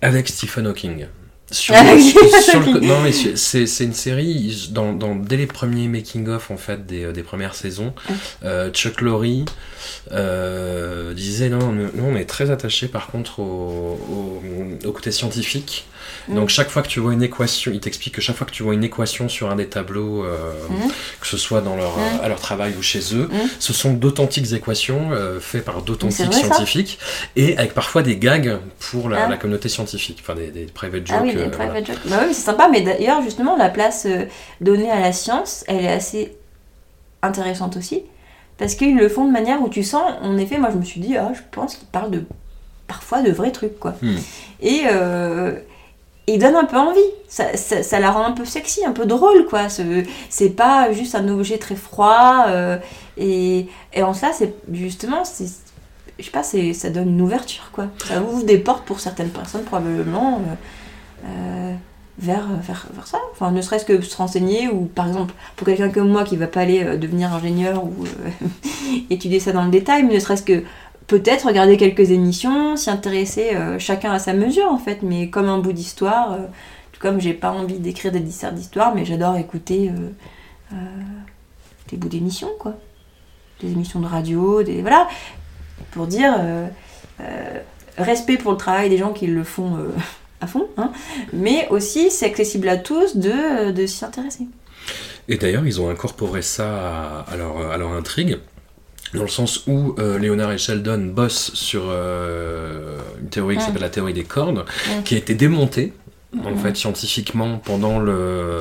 Avec 0.00 0.28
Stephen 0.28 0.66
Hawking. 0.66 1.06
Sur, 1.52 1.74
Avec 1.74 2.00
sur 2.00 2.20
Stephen 2.40 2.62
le- 2.64 2.70
Hawking. 2.76 2.88
non 2.88 3.00
mais 3.02 3.12
c'est 3.12 3.66
c'est 3.66 3.84
une 3.84 3.92
série 3.94 4.68
dans, 4.70 4.92
dans- 4.92 5.14
dès 5.14 5.36
les 5.36 5.46
premiers 5.46 5.86
making 5.86 6.26
of 6.28 6.50
en 6.50 6.56
fait 6.56 6.86
des, 6.86 7.04
euh, 7.04 7.12
des 7.12 7.22
premières 7.22 7.54
saisons 7.54 7.92
euh, 8.44 8.70
Chuck 8.70 9.00
Lorre 9.02 9.24
euh, 10.12 11.14
disait 11.14 11.48
non 11.48 11.72
nous 11.72 11.88
nous, 11.94 12.04
on 12.04 12.16
est 12.16 12.24
très 12.24 12.50
attachés 12.50 12.88
par 12.88 13.08
contre 13.08 13.40
au, 13.40 13.42
au- 14.82 14.88
au 14.88 14.92
côté 14.92 15.10
scientifique 15.12 15.86
Mm. 16.28 16.34
donc 16.36 16.48
chaque 16.50 16.68
fois 16.70 16.82
que 16.82 16.88
tu 16.88 17.00
vois 17.00 17.12
une 17.12 17.22
équation 17.22 17.72
il 17.72 17.80
t'explique 17.80 18.14
que 18.14 18.20
chaque 18.20 18.36
fois 18.36 18.46
que 18.46 18.52
tu 18.52 18.62
vois 18.62 18.74
une 18.74 18.84
équation 18.84 19.28
sur 19.28 19.50
un 19.50 19.56
des 19.56 19.66
tableaux 19.66 20.24
euh, 20.24 20.52
Mm. 20.68 20.88
que 21.20 21.26
ce 21.26 21.36
soit 21.36 21.60
dans 21.60 21.76
leur, 21.76 21.96
Mm. 21.96 22.20
à 22.24 22.28
leur 22.28 22.40
travail 22.40 22.74
ou 22.78 22.82
chez 22.82 23.00
eux 23.14 23.28
ce 23.58 23.72
sont 23.72 23.92
d'authentiques 23.92 24.52
équations 24.52 25.10
euh, 25.12 25.40
faites 25.40 25.64
par 25.64 25.82
d'authentiques 25.82 26.32
scientifiques 26.32 26.98
et 27.36 27.56
avec 27.58 27.74
parfois 27.74 28.02
des 28.02 28.16
gags 28.16 28.58
pour 28.78 29.08
la, 29.08 29.24
Ah. 29.24 29.28
la 29.28 29.36
communauté 29.36 29.68
scientifique 29.68 30.18
enfin 30.22 30.34
des, 30.34 30.50
des 30.50 30.64
private 30.66 31.06
jokes 31.06 31.16
Ah 31.20 31.22
oui, 31.24 31.30
euh, 31.30 31.44
les 31.44 31.48
voilà. 31.50 31.56
private 31.72 31.86
jokes. 31.86 31.98
Bah 32.06 32.16
oui, 32.26 32.34
c'est 32.34 32.42
sympa, 32.42 32.68
mais 32.70 32.80
d'ailleurs, 32.82 33.22
justement, 33.22 33.56
la 33.56 33.68
place 33.68 34.06
euh, 34.06 34.24
donnée 34.60 34.90
à 34.90 35.00
la 35.00 35.12
science, 35.12 35.64
elle 35.68 35.84
est 35.84 35.88
assez 35.92 36.36
intéressante 37.22 37.76
aussi. 37.76 38.02
Parce 38.58 38.74
qu'ils 38.74 38.96
le 38.96 39.08
font 39.08 39.26
de 39.26 39.32
manière 39.32 39.60
où 39.62 39.68
tu 39.68 39.82
sens, 39.82 40.02
en 40.22 40.36
effet, 40.38 40.58
moi 40.58 40.70
je 40.72 40.76
me 40.78 40.84
suis 40.84 41.00
dit, 41.00 41.16
ah, 41.16 41.32
je 41.34 41.40
pense 41.50 41.76
qu'ils 41.76 41.88
parlent 41.88 42.10
de 42.10 42.22
parfois 42.86 43.22
de 43.22 43.30
vrais 43.32 43.50
trucs, 43.52 43.78
quoi. 43.78 43.94
Hmm. 44.02 44.16
Et 44.60 44.82
euh, 44.90 45.52
ils 46.28 46.38
donnent 46.38 46.56
un 46.56 46.64
peu 46.64 46.76
envie. 46.78 47.00
Ça, 47.28 47.56
ça, 47.56 47.98
la 48.00 48.10
rend 48.10 48.24
un 48.24 48.32
peu 48.32 48.44
sexy, 48.44 48.84
un 48.84 48.92
peu 48.92 49.06
drôle, 49.06 49.46
quoi. 49.46 49.68
Ce- 49.68 50.04
C'est 50.28 50.50
pas 50.50 50.92
juste 50.92 51.14
un 51.14 51.28
objet 51.28 51.58
très 51.58 51.76
froid. 51.76 52.44
euh, 52.48 52.78
et, 53.16 53.68
en 54.02 54.14
cela, 54.14 54.32
c'est 54.32 54.54
justement, 54.72 55.22
je 56.18 56.24
sais 56.24 56.30
pas, 56.30 56.42
ça 56.42 56.90
donne 56.90 57.08
une 57.10 57.20
ouverture, 57.22 57.70
quoi. 57.72 57.86
Ça 58.06 58.20
ouvre 58.22 58.44
des 58.44 58.58
portes 58.58 58.84
pour 58.84 59.00
certaines 59.00 59.30
personnes, 59.30 59.62
probablement, 59.64 60.40
euh, 61.24 61.26
euh, 61.28 61.74
vers, 62.18 62.46
vers, 62.62 62.86
vers 62.94 63.06
ça. 63.06 63.18
Enfin, 63.32 63.50
ne 63.50 63.60
serait-ce 63.62 63.84
que 63.84 64.00
se 64.02 64.16
renseigner, 64.16 64.68
ou 64.68 64.84
par 64.84 65.08
exemple, 65.08 65.34
pour 65.56 65.66
quelqu'un 65.66 65.88
comme 65.90 66.08
moi 66.08 66.24
qui 66.24 66.36
va 66.36 66.46
pas 66.46 66.60
aller 66.60 66.96
devenir 66.98 67.32
ingénieur 67.32 67.82
ou 67.84 67.92
étudier 69.10 69.40
ça 69.40 69.52
dans 69.52 69.64
le 69.64 69.70
détail, 69.70 70.02
mais 70.04 70.14
ne 70.14 70.20
serait-ce 70.20 70.42
que 70.42 70.62
peut-être 71.12 71.46
regarder 71.46 71.76
quelques 71.76 72.10
émissions, 72.10 72.74
s'y 72.74 72.88
intéresser 72.88 73.54
euh, 73.54 73.78
chacun 73.78 74.12
à 74.12 74.18
sa 74.18 74.32
mesure, 74.32 74.68
en 74.72 74.78
fait, 74.78 75.02
mais 75.02 75.28
comme 75.28 75.46
un 75.46 75.58
bout 75.58 75.74
d'histoire. 75.74 76.32
euh, 76.32 76.46
tout 76.92 77.00
comme 77.02 77.20
j'ai 77.20 77.34
pas 77.34 77.50
envie 77.50 77.78
d'écrire 77.78 78.12
des 78.12 78.20
disserts 78.20 78.52
d'histoire, 78.52 78.94
mais 78.94 79.04
j'adore 79.04 79.36
écouter 79.36 79.90
euh, 79.90 80.76
des 81.90 81.98
bouts 81.98 82.08
d'émissions, 82.08 82.48
quoi. 82.58 82.78
Des 83.60 83.72
émissions 83.72 84.00
de 84.00 84.06
radio, 84.06 84.62
des. 84.62 84.80
Voilà 84.80 85.06
pour 85.90 86.06
dire 86.06 86.32
respect 87.98 88.38
pour 88.38 88.52
le 88.52 88.56
travail 88.56 88.88
des 88.88 88.96
gens 88.96 89.12
qui 89.12 89.26
le 89.26 89.44
font 89.44 89.76
à 90.40 90.46
fond, 90.46 90.66
hein, 90.78 90.92
mais 91.34 91.68
aussi 91.68 92.10
c'est 92.10 92.24
accessible 92.24 92.68
à 92.70 92.78
tous 92.78 93.16
de, 93.18 93.70
de 93.70 93.86
s'y 93.86 94.02
intéresser. 94.04 94.46
Et 95.28 95.36
d'ailleurs, 95.36 95.66
ils 95.66 95.80
ont 95.80 95.90
incorporé 95.90 96.40
ça 96.40 97.26
à 97.30 97.36
leur 97.36 97.92
intrigue, 97.92 98.38
dans 99.14 99.22
le 99.22 99.28
sens 99.28 99.64
où 99.66 99.94
euh, 99.98 100.18
Leonard 100.18 100.52
et 100.52 100.58
Sheldon 100.58 101.10
bossent 101.14 101.52
sur 101.54 101.82
euh, 101.88 102.98
une 103.20 103.28
théorie 103.28 103.56
qui 103.56 103.62
s'appelle 103.64 103.82
la 103.82 103.90
théorie 103.90 104.14
des 104.14 104.24
cordes, 104.24 104.64
qui 105.04 105.14
a 105.14 105.18
été 105.18 105.34
démontée. 105.34 105.92
En 106.46 106.56
fait, 106.56 106.74
scientifiquement, 106.78 107.58
pendant 107.58 108.00
le, 108.00 108.58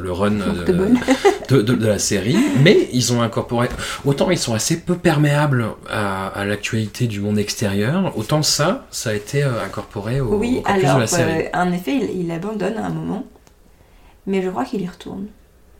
le 0.00 0.10
run 0.10 0.30
De 0.66 0.72
bonne. 0.72 0.98
de, 1.50 1.60
de- 1.60 1.74
de 1.74 1.86
la 1.86 1.98
série, 1.98 2.34
mais 2.64 2.88
ils 2.94 3.12
ont 3.12 3.20
incorporé. 3.20 3.68
Autant 4.06 4.30
ils 4.30 4.38
sont 4.38 4.54
assez 4.54 4.80
peu 4.80 4.94
perméables 4.96 5.66
à, 5.90 6.28
à 6.28 6.46
l'actualité 6.46 7.06
du 7.08 7.20
monde 7.20 7.38
extérieur, 7.38 8.16
autant 8.16 8.42
ça, 8.42 8.86
ça 8.90 9.10
a 9.10 9.12
été 9.12 9.42
euh, 9.44 9.62
incorporé 9.62 10.22
au, 10.22 10.34
oui, 10.38 10.62
au 10.64 10.70
alors, 10.70 10.94
de 10.96 11.00
la 11.02 11.06
série. 11.06 11.42
euh, 11.44 11.48
en 11.52 11.70
effet, 11.72 11.92
il, 11.94 12.22
il 12.22 12.30
abandonne 12.32 12.78
à 12.78 12.86
un 12.86 12.90
moment, 12.90 13.26
mais 14.26 14.40
je 14.40 14.48
crois 14.48 14.64
qu'il 14.64 14.80
y 14.80 14.88
retourne. 14.88 15.26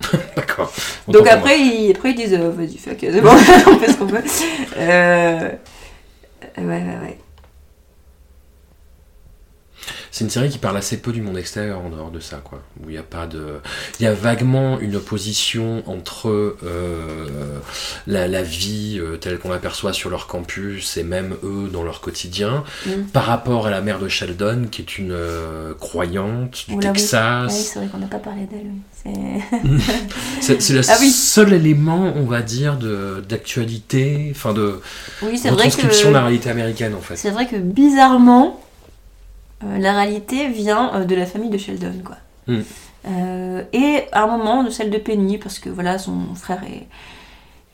D'accord. 0.37 0.73
Donc 1.09 1.27
après, 1.27 1.59
ils, 1.59 1.93
après, 1.93 2.11
ils 2.11 2.15
disent 2.15 2.35
euh, 2.35 2.51
vas-y, 2.51 3.21
bon, 3.21 3.31
on 3.67 3.79
fait 3.79 3.93
ce 3.93 3.97
qu'on 3.97 4.07
peut. 4.07 4.23
Euh, 4.77 5.51
ouais, 6.59 6.65
ouais, 6.65 6.99
ouais. 7.03 7.19
C'est 10.13 10.25
une 10.25 10.31
série 10.31 10.49
qui 10.49 10.59
parle 10.59 10.77
assez 10.77 10.97
peu 10.97 11.13
du 11.13 11.23
monde 11.23 11.39
extérieur 11.39 11.79
en 11.81 11.89
dehors 11.89 12.11
de 12.11 12.19
ça, 12.21 12.41
quoi. 12.43 12.61
Où 12.81 12.89
il 12.89 12.93
n'y 12.93 12.99
a 12.99 13.03
pas 13.03 13.27
de. 13.27 13.61
Il 14.01 14.05
y 14.05 14.07
a 14.07 14.13
vaguement 14.15 14.81
une 14.81 14.97
opposition 14.97 15.83
entre 15.87 16.29
euh, 16.29 17.61
la, 18.07 18.27
la 18.27 18.43
vie 18.43 18.99
euh, 19.01 19.17
telle 19.17 19.39
qu'on 19.39 19.51
l'aperçoit 19.51 19.93
sur 19.93 20.11
leur 20.11 20.27
campus 20.27 20.97
et 20.97 21.05
même 21.05 21.35
eux 21.45 21.69
dans 21.73 21.83
leur 21.85 22.01
quotidien, 22.01 22.65
Mm. 22.87 22.91
par 23.13 23.25
rapport 23.25 23.67
à 23.67 23.71
la 23.71 23.81
mère 23.83 23.99
de 23.99 24.09
Sheldon, 24.09 24.65
qui 24.71 24.83
est 24.83 24.99
une 24.99 25.13
euh, 25.13 25.75
croyante 25.79 26.65
du 26.69 26.75
Oula. 26.75 26.89
Texas. 26.93 27.53
Oui, 27.53 27.63
c'est 27.63 27.79
vrai 27.79 27.89
qu'on 27.89 27.99
n'a 27.99 28.07
pas 28.07 28.19
parlé 28.19 28.47
d'elle. 28.47 28.71
C'est- 30.41 30.71
le 30.73 30.81
Ah 30.89 30.97
oui. 31.01 31.11
seul 31.11 31.53
élément, 31.53 32.13
on 32.17 32.25
va 32.25 32.43
dire, 32.43 32.77
de- 32.77 33.23
d'actualité, 33.29 34.29
enfin 34.35 34.53
de 34.53 34.81
Oui, 35.23 35.41
de 35.41 36.11
la 36.13 36.21
réalité 36.23 36.51
américaine, 36.51 36.95
en 36.95 37.01
fait. 37.01 37.17
c'est 37.17 37.31
vrai 37.31 37.47
que 37.47 37.57
bizarrement, 37.57 38.61
la 39.63 39.93
réalité 39.93 40.49
vient 40.49 40.95
euh, 40.95 41.05
de 41.05 41.15
la 41.15 41.27
famille 41.27 41.51
de 41.51 41.59
Sheldon, 41.59 42.03
quoi. 42.05 42.17
Mm. 42.47 42.61
Euh, 43.07 43.63
et 43.73 44.03
à 44.13 44.25
un 44.25 44.27
moment 44.27 44.63
de 44.63 44.71
celle 44.71 44.91
de 44.91 44.99
Penny, 44.99 45.39
parce 45.39 45.59
que 45.59 45.71
voilà, 45.71 45.99
son 45.99 46.35
frère 46.35 46.63
est, 46.65 46.87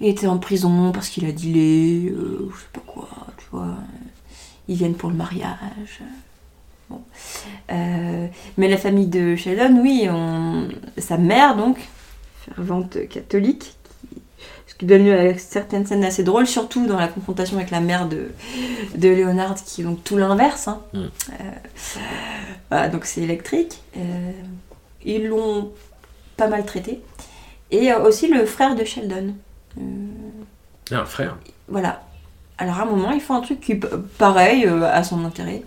était 0.00 0.26
en 0.26 0.38
prison 0.38 0.92
parce 0.92 1.08
qu'il 1.08 1.26
a 1.26 1.32
dealé, 1.32 2.10
euh, 2.10 2.50
je 2.52 2.60
sais 2.60 2.66
pas 2.72 2.82
quoi, 2.86 3.08
tu 3.38 3.44
vois. 3.50 3.74
Ils 4.68 4.76
viennent 4.76 4.94
pour 4.94 5.10
le 5.10 5.16
mariage. 5.16 6.00
Bon. 6.88 7.00
Euh, 7.72 8.26
mais 8.56 8.68
la 8.68 8.76
famille 8.76 9.06
de 9.06 9.34
Sheldon, 9.36 9.80
oui, 9.80 10.08
on... 10.10 10.68
sa 10.98 11.16
mère, 11.16 11.56
donc, 11.56 11.78
fervente 12.44 13.08
catholique, 13.08 13.75
qui- 14.76 14.84
ce 14.84 14.86
qui 14.86 14.86
donne 14.86 15.04
lieu 15.06 15.18
à 15.18 15.38
certaines 15.38 15.86
scènes 15.86 16.04
assez 16.04 16.22
drôles, 16.22 16.46
surtout 16.46 16.86
dans 16.86 16.98
la 16.98 17.08
confrontation 17.08 17.56
avec 17.56 17.70
la 17.70 17.80
mère 17.80 18.06
de, 18.08 18.28
de 18.96 19.08
Leonard, 19.08 19.54
qui 19.64 19.80
est 19.80 19.84
donc 19.84 20.04
tout 20.04 20.16
l'inverse. 20.18 20.68
hein. 20.68 20.80
Mm. 20.92 20.98
Euh, 20.98 21.08
voilà, 22.70 22.88
donc 22.88 23.04
c'est 23.06 23.22
électrique. 23.22 23.80
Euh, 23.96 24.32
ils 25.04 25.26
l'ont 25.28 25.72
pas 26.36 26.48
mal 26.48 26.64
traité. 26.66 27.00
Et 27.70 27.90
euh, 27.92 28.00
aussi 28.04 28.28
le 28.28 28.44
frère 28.44 28.74
de 28.74 28.84
Sheldon. 28.84 29.34
Euh, 29.78 29.82
Ah, 30.92 31.00
un 31.00 31.04
frère. 31.04 31.36
voilà. 31.68 32.02
Alors 32.58 32.78
à 32.78 32.82
un 32.82 32.86
moment, 32.86 33.10
il 33.12 33.20
faut 33.20 33.34
un 33.34 33.40
truc 33.40 33.60
qui, 33.60 33.74
pareil, 34.18 34.66
a 34.66 35.02
son 35.04 35.24
intérêt. 35.24 35.62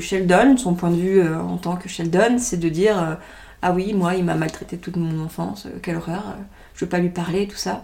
Sheldon, 0.00 0.56
son 0.56 0.74
point 0.74 0.90
de 0.90 0.96
vue 0.96 1.34
en 1.34 1.56
tant 1.56 1.76
que 1.76 1.88
Sheldon, 1.88 2.36
c'est 2.38 2.58
de 2.58 2.68
dire 2.68 3.18
Ah 3.62 3.72
oui, 3.72 3.92
moi, 3.94 4.14
il 4.14 4.24
m'a 4.24 4.34
maltraité 4.34 4.76
toute 4.78 4.96
mon 4.96 5.24
enfance, 5.24 5.66
quelle 5.82 5.96
horreur, 5.96 6.22
je 6.78 6.84
veux 6.84 6.88
pas 6.88 6.98
lui 6.98 7.08
parler, 7.08 7.48
tout 7.48 7.56
ça. 7.56 7.82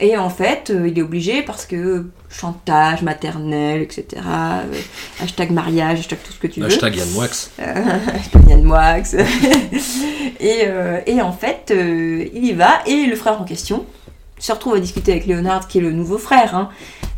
Et 0.00 0.16
en 0.16 0.30
fait, 0.30 0.70
euh, 0.70 0.88
il 0.88 0.98
est 0.98 1.02
obligé 1.02 1.42
parce 1.42 1.66
que 1.66 2.06
chantage 2.30 3.02
maternel, 3.02 3.82
etc. 3.82 4.06
euh, 4.16 4.62
hashtag 5.22 5.50
mariage, 5.50 6.00
hashtag 6.00 6.18
tout 6.24 6.32
ce 6.32 6.38
que 6.38 6.46
tu 6.46 6.60
veux. 6.60 6.66
Hashtag 6.66 6.96
Yann 6.96 7.14
Wax. 7.14 7.50
Yann 8.48 8.62
Moix. 8.62 8.96
et, 10.40 10.62
euh, 10.64 11.00
et 11.06 11.20
en 11.20 11.32
fait, 11.32 11.72
il 11.76 12.44
y 12.44 12.52
va, 12.52 12.80
et 12.86 13.06
le 13.06 13.16
frère 13.16 13.38
en 13.38 13.44
question, 13.44 13.84
se 14.38 14.50
retrouve 14.50 14.74
à 14.74 14.80
discuter 14.80 15.12
avec 15.12 15.26
Léonard, 15.26 15.68
qui 15.68 15.78
est 15.78 15.82
le 15.82 15.92
nouveau 15.92 16.18
frère, 16.18 16.56
hein, 16.56 16.70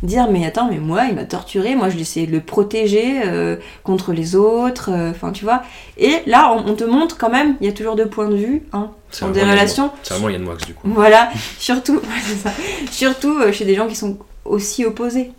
dire 0.03 0.29
mais 0.31 0.45
attends, 0.45 0.69
mais 0.69 0.77
moi, 0.77 1.05
il 1.05 1.15
m'a 1.15 1.25
torturé, 1.25 1.75
moi, 1.75 1.89
je 1.89 1.97
essayé 1.97 2.27
de 2.27 2.31
le 2.31 2.41
protéger 2.41 3.21
euh, 3.25 3.57
contre 3.83 4.13
les 4.13 4.35
autres, 4.35 4.91
euh, 4.91 5.11
enfin, 5.11 5.31
tu 5.31 5.43
vois. 5.43 5.63
Et 5.97 6.17
là, 6.25 6.53
on, 6.53 6.71
on 6.71 6.75
te 6.75 6.83
montre 6.83 7.17
quand 7.17 7.29
même, 7.29 7.55
il 7.61 7.67
y 7.67 7.69
a 7.69 7.73
toujours 7.73 7.95
deux 7.95 8.07
points 8.07 8.29
de 8.29 8.35
vue, 8.35 8.63
hein, 8.73 8.91
sur 9.11 9.29
des 9.29 9.41
relations. 9.41 9.91
C'est 10.03 10.13
vraiment 10.13 10.29
Yann 10.29 10.43
Moix, 10.43 10.55
du 10.57 10.73
coup. 10.73 10.87
Voilà, 10.89 11.29
surtout, 11.57 12.01
ça. 12.43 12.51
surtout 12.91 13.37
euh, 13.39 13.51
chez 13.51 13.65
des 13.65 13.75
gens 13.75 13.87
qui 13.87 13.95
sont 13.95 14.17
aussi 14.43 14.85
opposés. 14.85 15.31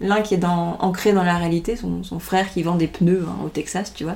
L'un 0.00 0.22
qui 0.22 0.34
est 0.34 0.38
dans, 0.38 0.76
ancré 0.78 1.12
dans 1.12 1.24
la 1.24 1.36
réalité, 1.36 1.74
son, 1.74 2.04
son 2.04 2.20
frère 2.20 2.52
qui 2.52 2.62
vend 2.62 2.76
des 2.76 2.86
pneus 2.86 3.24
hein, 3.26 3.36
au 3.44 3.48
Texas, 3.48 3.92
tu 3.92 4.04
vois, 4.04 4.14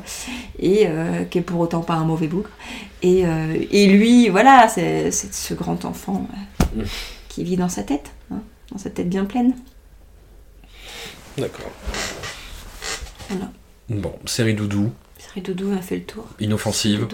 et 0.60 0.84
euh, 0.86 1.24
qui 1.24 1.38
est 1.38 1.42
pour 1.42 1.58
autant 1.58 1.80
pas 1.80 1.94
un 1.94 2.04
mauvais 2.04 2.28
bougre. 2.28 2.50
Et, 3.02 3.24
et 3.72 3.88
lui, 3.88 4.28
voilà, 4.28 4.68
c'est 4.68 5.10
ce 5.10 5.54
grand 5.54 5.84
enfant 5.84 6.28
euh, 6.78 6.84
qui 7.28 7.44
vit 7.44 7.56
dans 7.56 7.68
sa 7.68 7.82
tête, 7.82 8.12
hein, 8.30 8.42
dans 8.72 8.78
sa 8.78 8.90
tête 8.90 9.08
bien 9.08 9.24
pleine. 9.24 9.54
D'accord. 11.38 11.70
Voilà. 13.28 13.50
Bon, 13.88 14.12
série 14.26 14.54
doudou, 14.54 14.90
Série 15.18 15.40
Doudou 15.40 15.72
a 15.72 15.80
fait 15.82 15.96
le 15.96 16.02
tour. 16.02 16.24
inoffensive, 16.40 17.06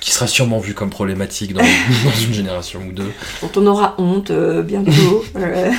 qui 0.00 0.10
sera 0.12 0.26
sûrement 0.26 0.58
vue 0.58 0.74
comme 0.74 0.90
problématique 0.90 1.52
dans, 1.54 1.62
dans 2.04 2.20
une 2.20 2.32
génération 2.32 2.80
ou 2.86 2.92
deux. 2.92 3.10
dont 3.42 3.50
on 3.56 3.66
aura 3.66 3.94
honte 3.98 4.30
euh, 4.30 4.62
bientôt. 4.62 5.24
Euh, 5.36 5.70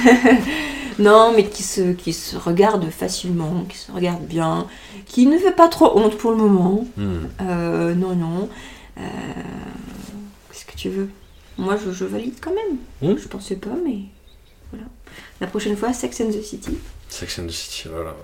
non, 1.00 1.32
mais 1.34 1.46
qui 1.46 1.64
se, 1.64 1.94
qui 1.94 2.12
se 2.12 2.36
regarde 2.36 2.90
facilement, 2.90 3.66
qui 3.70 3.78
se 3.78 3.90
regarde 3.92 4.26
bien, 4.26 4.68
qui 5.06 5.28
ne 5.28 5.38
fait 5.38 5.54
pas 5.54 5.70
trop 5.70 5.98
honte 5.98 6.18
pour 6.18 6.32
le 6.32 6.38
moment. 6.38 6.86
Hmm. 6.98 7.20
Euh, 7.42 7.94
non, 7.96 8.16
non. 8.16 8.50
Qu'est-ce 8.98 10.66
que 10.66 10.76
tu 10.76 10.90
veux? 10.90 11.10
Moi, 11.58 11.78
je, 11.78 11.92
je 11.92 12.04
valide 12.04 12.36
quand 12.42 12.52
même. 12.54 12.78
Hmm. 13.14 13.18
Je 13.18 13.28
pensais 13.30 13.56
pas, 13.56 13.70
mais. 13.86 14.00
La 15.42 15.48
prochaine 15.48 15.76
fois, 15.78 15.94
Sex 15.94 16.22
and 16.22 16.30
the 16.32 16.42
City. 16.44 16.78
Sex 17.10 17.40
and 17.40 17.48
the 17.48 17.52
City, 17.52 17.90
voilà. 17.92 18.16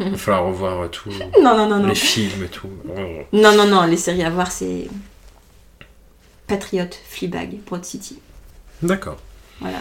Il 0.00 0.10
va 0.10 0.16
falloir 0.16 0.46
revoir 0.46 0.80
euh, 0.82 0.88
tout, 0.88 1.10
Non, 1.42 1.56
non, 1.56 1.68
non, 1.68 1.78
non. 1.78 1.86
les 1.88 1.94
films 1.94 2.44
et 2.44 2.48
tout. 2.48 2.68
Oh. 2.88 3.00
Non, 3.32 3.54
non, 3.56 3.66
non, 3.66 3.82
les 3.86 3.96
séries 3.96 4.24
à 4.24 4.30
voir, 4.30 4.50
c'est 4.52 4.88
Patriot, 6.46 6.88
Fleabag, 7.08 7.58
Broad 7.66 7.84
City. 7.84 8.18
D'accord. 8.82 9.16
Voilà. 9.60 9.78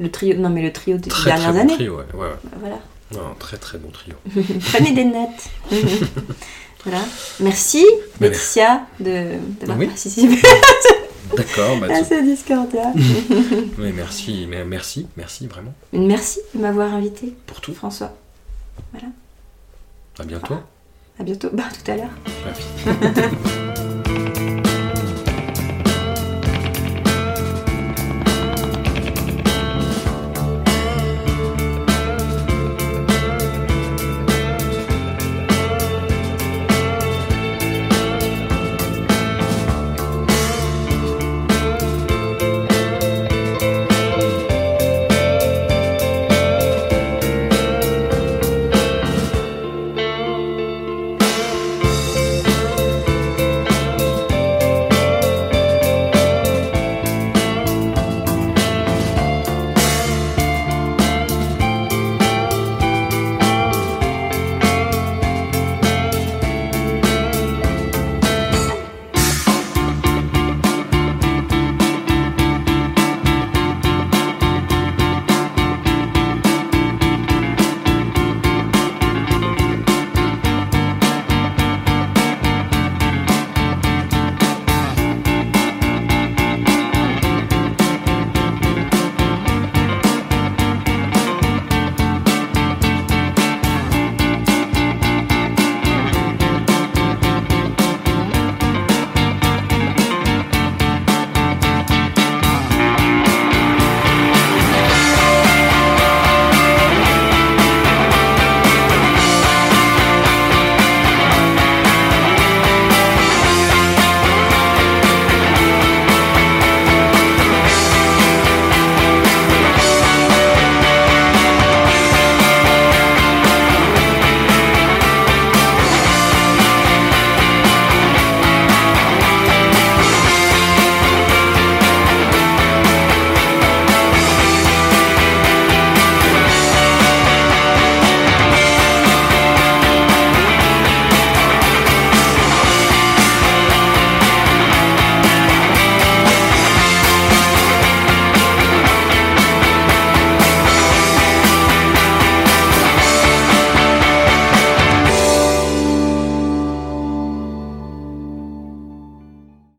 Le 0.00 0.10
trio, 0.10 0.36
non 0.36 0.48
mais 0.48 0.62
le 0.62 0.72
trio 0.72 0.96
des 0.96 1.10
Très 1.10 1.30
dernières 1.30 1.50
très 1.50 1.52
bon 1.54 1.60
années. 1.60 1.74
trio, 1.74 1.96
ouais. 1.98 2.04
ouais, 2.14 2.20
ouais. 2.28 2.36
Voilà. 2.60 2.78
Non, 3.12 3.34
très 3.38 3.56
très 3.56 3.78
bon 3.78 3.90
trio. 3.90 4.14
Prenez 4.72 4.92
des 4.92 5.04
notes. 5.04 5.72
voilà. 6.84 7.00
Merci 7.40 7.84
Mais 8.20 8.28
Laetitia 8.28 8.86
de 9.00 9.32
d'avoir 9.60 9.78
Oui. 9.78 9.86
participé 9.86 10.36
D'accord, 11.36 11.78
bah, 11.78 11.88
à 11.90 12.04
ce 12.04 12.22
Discordia. 12.22 12.92
mais 13.78 13.92
merci, 13.92 14.46
mais 14.48 14.64
merci, 14.64 15.06
merci 15.16 15.46
vraiment 15.46 15.74
Merci 15.92 16.40
de 16.54 16.60
m'avoir 16.60 16.94
invité, 16.94 17.34
pour 17.46 17.60
tout. 17.60 17.74
François. 17.74 18.14
À 20.18 20.24
bientôt. 20.24 20.56
À 21.18 21.22
bientôt. 21.22 21.48
Bah, 21.52 21.64
tout 21.72 21.90
à 21.90 21.96
l'heure. 21.96 23.78